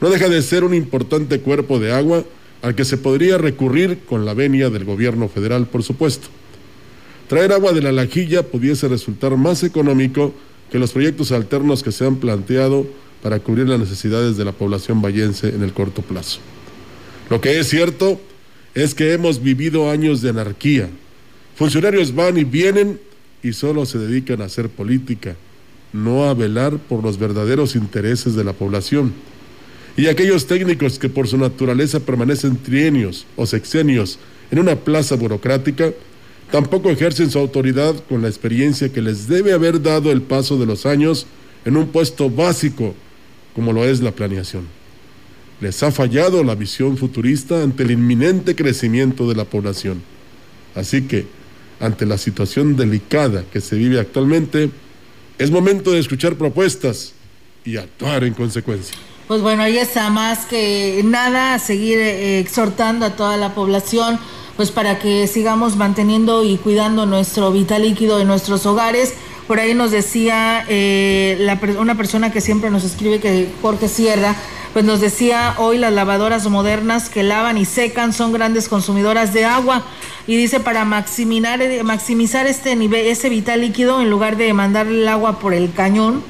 No 0.00 0.08
deja 0.08 0.28
de 0.28 0.40
ser 0.42 0.64
un 0.64 0.74
importante 0.74 1.40
cuerpo 1.40 1.78
de 1.78 1.92
agua 1.92 2.24
al 2.62 2.74
que 2.74 2.86
se 2.86 2.96
podría 2.96 3.36
recurrir 3.36 4.00
con 4.08 4.24
la 4.24 4.32
venia 4.32 4.70
del 4.70 4.84
gobierno 4.84 5.28
federal, 5.28 5.66
por 5.66 5.82
supuesto. 5.82 6.28
Traer 7.28 7.52
agua 7.52 7.72
de 7.72 7.82
la 7.82 7.92
Lajilla 7.92 8.42
pudiese 8.42 8.88
resultar 8.88 9.36
más 9.36 9.62
económico 9.62 10.32
que 10.70 10.78
los 10.78 10.92
proyectos 10.92 11.32
alternos 11.32 11.82
que 11.82 11.92
se 11.92 12.06
han 12.06 12.16
planteado 12.16 12.86
para 13.22 13.40
cubrir 13.40 13.68
las 13.68 13.80
necesidades 13.80 14.36
de 14.36 14.44
la 14.44 14.52
población 14.52 15.02
vallense 15.02 15.48
en 15.48 15.62
el 15.62 15.72
corto 15.72 16.02
plazo. 16.02 16.40
Lo 17.28 17.40
que 17.40 17.58
es 17.58 17.68
cierto 17.68 18.20
es 18.74 18.94
que 18.94 19.12
hemos 19.12 19.42
vivido 19.42 19.90
años 19.90 20.22
de 20.22 20.30
anarquía. 20.30 20.88
Funcionarios 21.56 22.14
van 22.14 22.38
y 22.38 22.44
vienen 22.44 23.00
y 23.42 23.52
solo 23.52 23.86
se 23.86 23.98
dedican 23.98 24.42
a 24.42 24.44
hacer 24.44 24.68
política, 24.68 25.34
no 25.92 26.24
a 26.24 26.34
velar 26.34 26.76
por 26.76 27.02
los 27.02 27.18
verdaderos 27.18 27.74
intereses 27.74 28.36
de 28.36 28.44
la 28.44 28.52
población. 28.52 29.12
Y 29.96 30.08
aquellos 30.08 30.46
técnicos 30.46 30.98
que 30.98 31.08
por 31.08 31.26
su 31.26 31.38
naturaleza 31.38 32.00
permanecen 32.00 32.58
trienios 32.58 33.26
o 33.34 33.46
sexenios 33.46 34.18
en 34.50 34.58
una 34.58 34.76
plaza 34.76 35.16
burocrática, 35.16 35.92
tampoco 36.52 36.90
ejercen 36.90 37.30
su 37.30 37.38
autoridad 37.38 37.94
con 38.08 38.22
la 38.22 38.28
experiencia 38.28 38.92
que 38.92 39.00
les 39.02 39.26
debe 39.26 39.52
haber 39.52 39.82
dado 39.82 40.12
el 40.12 40.22
paso 40.22 40.58
de 40.58 40.66
los 40.66 40.86
años 40.86 41.26
en 41.64 41.76
un 41.76 41.88
puesto 41.88 42.30
básico 42.30 42.94
como 43.54 43.72
lo 43.72 43.84
es 43.84 44.00
la 44.00 44.12
planeación. 44.12 44.75
Les 45.60 45.82
ha 45.82 45.90
fallado 45.90 46.44
la 46.44 46.54
visión 46.54 46.96
futurista 46.96 47.62
ante 47.62 47.82
el 47.82 47.92
inminente 47.92 48.54
crecimiento 48.54 49.28
de 49.28 49.34
la 49.34 49.44
población. 49.44 50.02
Así 50.74 51.02
que, 51.02 51.26
ante 51.80 52.04
la 52.06 52.18
situación 52.18 52.76
delicada 52.76 53.44
que 53.50 53.60
se 53.60 53.76
vive 53.76 53.98
actualmente, 53.98 54.70
es 55.38 55.50
momento 55.50 55.92
de 55.92 55.98
escuchar 55.98 56.36
propuestas 56.36 57.12
y 57.64 57.76
actuar 57.76 58.24
en 58.24 58.34
consecuencia. 58.34 58.96
Pues 59.28 59.42
bueno, 59.42 59.62
ahí 59.62 59.76
está 59.76 60.08
más 60.08 60.46
que 60.46 61.02
nada 61.04 61.58
seguir 61.58 61.98
eh, 61.98 62.38
exhortando 62.38 63.06
a 63.06 63.16
toda 63.16 63.36
la 63.36 63.54
población, 63.54 64.20
pues 64.56 64.70
para 64.70 64.98
que 64.98 65.26
sigamos 65.26 65.76
manteniendo 65.76 66.44
y 66.44 66.58
cuidando 66.58 67.06
nuestro 67.06 67.50
vital 67.50 67.82
líquido 67.82 68.20
en 68.20 68.28
nuestros 68.28 68.64
hogares. 68.66 69.14
Por 69.46 69.60
ahí 69.60 69.74
nos 69.74 69.90
decía 69.90 70.64
eh, 70.68 71.56
una 71.78 71.94
persona 71.94 72.32
que 72.32 72.40
siempre 72.40 72.70
nos 72.70 72.84
escribe, 72.84 73.20
que 73.20 73.48
Jorge 73.62 73.88
Sierra, 73.88 74.34
pues 74.72 74.84
nos 74.84 75.00
decía 75.00 75.54
hoy 75.58 75.78
las 75.78 75.92
lavadoras 75.92 76.46
modernas 76.48 77.08
que 77.08 77.22
lavan 77.22 77.56
y 77.56 77.64
secan 77.64 78.12
son 78.12 78.32
grandes 78.32 78.68
consumidoras 78.68 79.32
de 79.32 79.44
agua 79.44 79.84
y 80.26 80.36
dice 80.36 80.60
para 80.60 80.84
maximizar, 80.84 81.60
maximizar 81.84 82.46
este 82.46 82.76
nivel, 82.76 83.06
ese 83.06 83.28
vital 83.28 83.60
líquido 83.60 84.02
en 84.02 84.10
lugar 84.10 84.36
de 84.36 84.52
mandar 84.52 84.86
el 84.88 85.06
agua 85.08 85.38
por 85.38 85.54
el 85.54 85.72
cañón, 85.72 86.22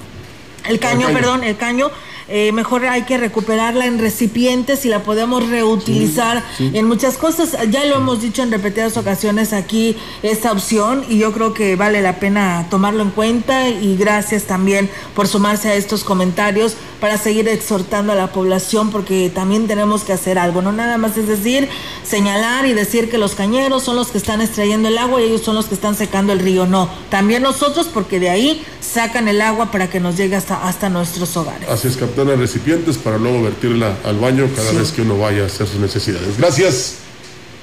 el 0.69 0.79
caño, 0.79 1.09
perdón, 1.09 1.43
el 1.43 1.57
caño, 1.57 1.91
eh, 2.29 2.51
mejor 2.53 2.85
hay 2.87 3.03
que 3.03 3.19
recuperarla 3.19 3.87
en 3.87 3.99
recipientes 3.99 4.85
y 4.85 4.89
la 4.89 5.03
podemos 5.03 5.49
reutilizar 5.49 6.43
en 6.59 6.87
muchas 6.87 7.17
cosas. 7.17 7.57
Ya 7.71 7.85
lo 7.85 7.97
hemos 7.97 8.21
dicho 8.21 8.43
en 8.43 8.51
repetidas 8.51 8.97
ocasiones 8.97 9.53
aquí 9.53 9.97
esta 10.23 10.53
opción 10.53 11.05
y 11.09 11.19
yo 11.19 11.33
creo 11.33 11.55
que 11.55 11.77
vale 11.77 12.03
la 12.03 12.19
pena 12.19 12.67
tomarlo 12.71 13.03
en 13.03 13.11
cuenta 13.11 13.69
y 13.69 13.97
gracias 13.97 14.45
también 14.45 14.91
por 15.15 15.29
sumarse 15.29 15.69
a 15.69 15.75
estos 15.75 16.05
comentarios 16.05 16.77
para 17.01 17.19
seguir 17.19 17.49
exhortando 17.49 18.13
a 18.13 18.15
la 18.15 18.33
población 18.33 18.91
porque 18.91 19.31
también 19.35 19.67
tenemos 19.67 20.03
que 20.03 20.13
hacer 20.13 20.39
algo, 20.39 20.63
no 20.63 20.73
nada 20.73 20.99
más 20.99 21.17
es 21.17 21.29
decir, 21.29 21.69
señalar 22.05 22.67
y 22.67 22.73
decir 22.73 23.11
que 23.11 23.19
los 23.19 23.35
cañeros 23.35 23.83
son 23.83 23.97
los 23.97 24.09
que 24.09 24.19
están 24.19 24.41
extrayendo 24.41 24.89
el 24.89 24.99
agua 24.99 25.21
y 25.21 25.25
ellos 25.25 25.43
son 25.43 25.55
los 25.55 25.67
que 25.67 25.75
están 25.75 25.95
secando 25.95 26.33
el 26.33 26.39
río, 26.39 26.67
no, 26.67 26.89
también 27.11 27.43
nosotros 27.43 27.89
porque 27.93 28.21
de 28.21 28.31
ahí 28.31 28.65
sacan 28.81 29.29
el 29.29 29.41
agua 29.41 29.71
para 29.71 29.89
que 29.91 30.01
nos 30.01 30.17
llegue 30.17 30.37
hasta, 30.37 30.67
hasta 30.67 30.89
nuestros 30.89 31.37
hogares. 31.37 31.69
Así 31.69 31.89
es, 31.89 31.97
captar 31.97 32.27
recipientes 32.27 32.97
para 32.99 33.19
luego 33.19 33.43
vertirla 33.43 33.97
al 34.05 34.19
baño 34.19 34.49
cada 34.55 34.73
vez 34.73 34.93
que 34.93 35.03
uno 35.03 35.19
vaya 35.19 35.43
a 35.43 35.47
hacer 35.47 35.67
sus 35.67 35.81
necesidades. 35.81 36.39
Gracias. 36.39 36.97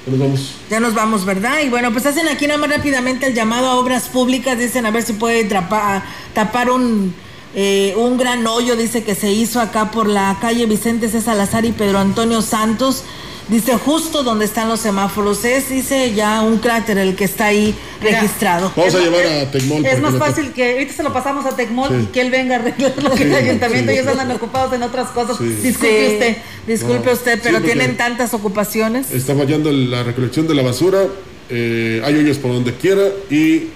Ya 0.06 0.10
nos 0.10 0.20
vamos. 0.20 0.54
Ya 0.70 0.80
nos 0.80 0.94
vamos, 0.94 1.24
¿verdad? 1.24 1.60
Y 1.64 1.70
bueno, 1.70 1.92
pues 1.92 2.04
hacen 2.04 2.28
aquí 2.28 2.46
nada 2.46 2.58
más 2.58 2.70
rápidamente 2.70 3.26
el 3.26 3.34
llamado 3.34 3.68
a 3.68 3.76
obras 3.76 4.08
públicas. 4.08 4.58
Dicen 4.58 4.84
a 4.84 4.90
ver 4.90 5.02
si 5.02 5.14
puede 5.14 5.44
tapar 5.44 6.70
un, 6.70 7.14
eh, 7.54 7.94
un 7.96 8.18
gran 8.18 8.46
hoyo, 8.46 8.76
dice 8.76 9.04
que 9.04 9.14
se 9.14 9.30
hizo 9.30 9.60
acá 9.60 9.90
por 9.90 10.08
la 10.08 10.36
calle 10.40 10.66
Vicente 10.66 11.08
C. 11.08 11.20
Salazar 11.20 11.64
y 11.64 11.72
Pedro 11.72 11.98
Antonio 11.98 12.42
Santos. 12.42 13.04
Dice 13.48 13.76
justo 13.76 14.22
donde 14.22 14.46
están 14.46 14.68
los 14.68 14.80
semáforos. 14.80 15.44
Es, 15.44 15.68
dice 15.68 16.14
ya 16.14 16.40
un 16.40 16.58
cráter 16.58 16.96
el 16.96 17.14
que 17.14 17.24
está 17.24 17.46
ahí 17.46 17.74
registrado. 18.00 18.72
Vamos 18.74 18.94
a 18.94 19.00
llevar 19.00 19.26
a 19.26 19.50
Tecmol. 19.50 19.84
Es 19.84 20.00
más 20.00 20.16
fácil 20.16 20.52
que 20.52 20.72
ahorita 20.72 20.94
se 20.94 21.02
lo 21.02 21.12
pasamos 21.12 21.44
a 21.44 21.54
Tecmol 21.54 21.90
y 22.02 22.06
que 22.06 22.22
él 22.22 22.30
venga 22.30 22.56
a 22.56 22.58
arreglar 22.58 22.94
lo 23.02 23.10
que 23.10 23.24
el 23.24 23.34
ayuntamiento. 23.34 23.92
Ellos 23.92 24.06
andan 24.06 24.30
ocupados 24.30 24.72
en 24.72 24.82
otras 24.82 25.08
cosas. 25.08 25.38
Disculpe 25.38 26.12
usted, 26.14 26.36
disculpe 26.66 27.12
usted, 27.12 27.38
pero 27.42 27.60
tienen 27.60 27.98
tantas 27.98 28.32
ocupaciones. 28.32 29.12
Está 29.12 29.34
fallando 29.34 29.70
la 29.70 30.02
recolección 30.02 30.48
de 30.48 30.54
la 30.54 30.62
basura. 30.62 31.04
Eh, 31.50 32.00
hay 32.02 32.16
hoyos 32.16 32.38
por 32.38 32.50
donde 32.52 32.72
quiera 32.74 33.02
y 33.28 33.34
eh, 33.56 33.68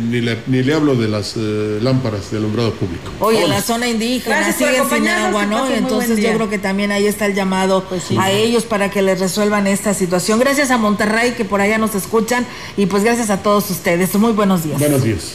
ni 0.00 0.20
le, 0.20 0.38
ni 0.46 0.62
le 0.62 0.74
hablo 0.74 0.94
de 0.94 1.08
las 1.08 1.34
eh, 1.36 1.78
lámparas 1.82 2.30
de 2.30 2.38
alumbrado 2.38 2.72
público. 2.74 3.10
Oye, 3.20 3.42
en 3.42 3.50
la 3.50 3.62
zona 3.62 3.88
indígena 3.88 4.52
siguen 4.52 4.88
sin 4.90 5.08
agua, 5.08 5.46
¿no? 5.46 5.68
Entonces 5.68 6.18
yo 6.18 6.32
creo 6.34 6.48
que 6.48 6.58
también 6.58 6.92
ahí 6.92 7.06
está 7.06 7.26
el 7.26 7.34
llamado 7.34 7.84
pues 7.88 8.04
a 8.18 8.30
ellos 8.30 8.64
para 8.64 8.90
que 8.90 9.02
les 9.02 9.20
resuelvan 9.20 9.66
esta 9.66 9.94
situación. 9.94 10.38
Gracias 10.38 10.70
a 10.70 10.78
Monterrey 10.78 11.32
que 11.32 11.44
por 11.44 11.60
allá 11.60 11.78
nos 11.78 11.94
escuchan 11.94 12.46
y 12.76 12.86
pues 12.86 13.04
gracias 13.04 13.30
a 13.30 13.42
todos 13.42 13.70
ustedes. 13.70 14.14
Muy 14.14 14.32
buenos 14.32 14.64
días. 14.64 14.78
Buenos 14.78 15.02
días. 15.02 15.34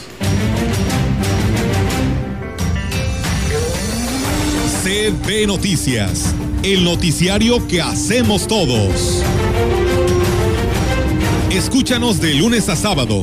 CB 4.82 5.46
Noticias, 5.46 6.34
el 6.62 6.84
noticiario 6.84 7.66
que 7.66 7.82
hacemos 7.82 8.46
todos. 8.46 9.22
Escúchanos 11.50 12.20
de 12.20 12.34
lunes 12.34 12.68
a 12.68 12.76
sábado 12.76 13.22